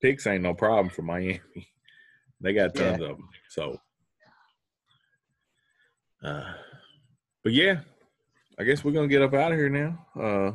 picks 0.00 0.26
ain't 0.26 0.42
no 0.42 0.54
problem 0.54 0.88
for 0.88 1.02
Miami. 1.02 1.40
They 2.40 2.52
got 2.52 2.72
tons 2.72 3.02
of 3.02 3.16
them, 3.16 3.28
so. 3.48 3.80
Uh, 6.22 6.52
but 7.42 7.52
yeah, 7.52 7.80
I 8.58 8.64
guess 8.64 8.82
we're 8.82 8.92
gonna 8.92 9.08
get 9.08 9.22
up 9.22 9.34
out 9.34 9.52
of 9.52 9.58
here 9.58 9.68
now. 9.68 10.06
Uh, 10.20 10.52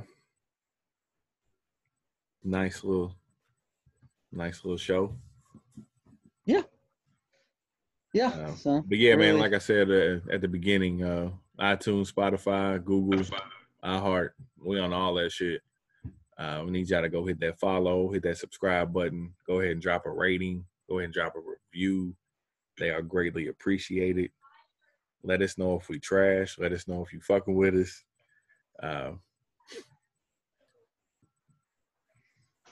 nice 2.43 2.83
little, 2.83 3.15
nice 4.31 4.63
little 4.63 4.77
show. 4.77 5.15
Yeah. 8.13 8.27
Um, 8.27 8.55
so, 8.55 8.83
But 8.85 8.99
yeah, 8.99 9.15
man, 9.15 9.39
like 9.39 9.53
I 9.53 9.57
said 9.57 9.89
uh, 9.89 10.19
at 10.31 10.41
the 10.41 10.47
beginning, 10.47 11.03
uh, 11.03 11.31
iTunes, 11.59 12.13
Spotify, 12.13 12.83
Google, 12.83 13.25
iHeart, 13.83 14.29
we 14.63 14.79
on 14.79 14.93
all 14.93 15.15
that 15.15 15.31
shit. 15.31 15.61
Uh, 16.37 16.61
we 16.65 16.71
need 16.71 16.89
y'all 16.89 17.01
to 17.01 17.09
go 17.09 17.25
hit 17.25 17.39
that 17.39 17.59
follow, 17.59 18.11
hit 18.11 18.23
that 18.23 18.37
subscribe 18.37 18.93
button. 18.93 19.33
Go 19.47 19.59
ahead 19.59 19.71
and 19.71 19.81
drop 19.81 20.05
a 20.05 20.11
rating. 20.11 20.63
Go 20.89 20.99
ahead 20.99 21.05
and 21.05 21.13
drop 21.13 21.35
a 21.35 21.39
review. 21.39 22.15
They 22.77 22.89
are 22.89 23.01
greatly 23.01 23.47
appreciated. 23.47 24.31
Let 25.23 25.41
us 25.41 25.57
know 25.57 25.77
if 25.79 25.87
we 25.89 25.99
trash. 25.99 26.57
Let 26.59 26.73
us 26.73 26.87
know 26.87 27.03
if 27.03 27.13
you 27.13 27.21
fucking 27.21 27.55
with 27.55 27.75
us. 27.75 28.03
Uh, 28.81 29.11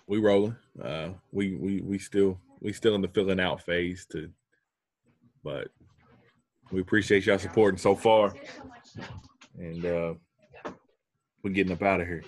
we 0.07 0.17
rolling. 0.17 0.57
Uh, 0.81 1.09
we 1.31 1.55
we 1.55 1.81
we 1.81 1.97
still 1.97 2.37
we 2.59 2.73
still 2.73 2.95
in 2.95 3.01
the 3.01 3.07
filling 3.07 3.39
out 3.39 3.61
phase 3.61 4.05
to, 4.11 4.29
but 5.43 5.69
we 6.71 6.81
appreciate 6.81 7.25
y'all 7.25 7.39
supporting 7.39 7.77
so 7.77 7.95
far, 7.95 8.33
and 9.57 9.85
uh, 9.85 10.13
we're 11.43 11.51
getting 11.51 11.71
up 11.71 11.81
out 11.81 12.01
of 12.01 12.07
here. 12.07 12.23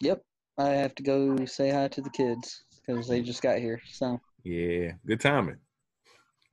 Yep, 0.00 0.22
I 0.58 0.68
have 0.70 0.94
to 0.96 1.02
go 1.02 1.44
say 1.46 1.70
hi 1.70 1.86
to 1.88 2.00
the 2.00 2.10
kids 2.10 2.64
because 2.84 3.06
they 3.06 3.22
just 3.22 3.42
got 3.42 3.58
here. 3.58 3.80
So, 3.92 4.20
Yeah, 4.42 4.92
good 5.06 5.20
timing. 5.20 5.58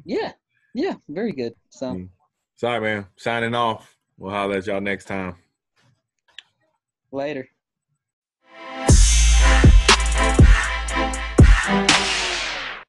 Yeah, 0.05 0.34
yeah, 0.80 0.95
very 1.09 1.34
good. 1.34 1.53
So 1.69 1.88
Mm. 1.93 2.09
Sorry, 2.55 2.80
man. 2.82 3.05
Signing 3.17 3.55
off. 3.55 3.95
We'll 4.17 4.32
holler 4.32 4.57
at 4.57 4.67
y'all 4.67 4.82
next 4.82 5.05
time. 5.05 5.36
later. 7.11 7.47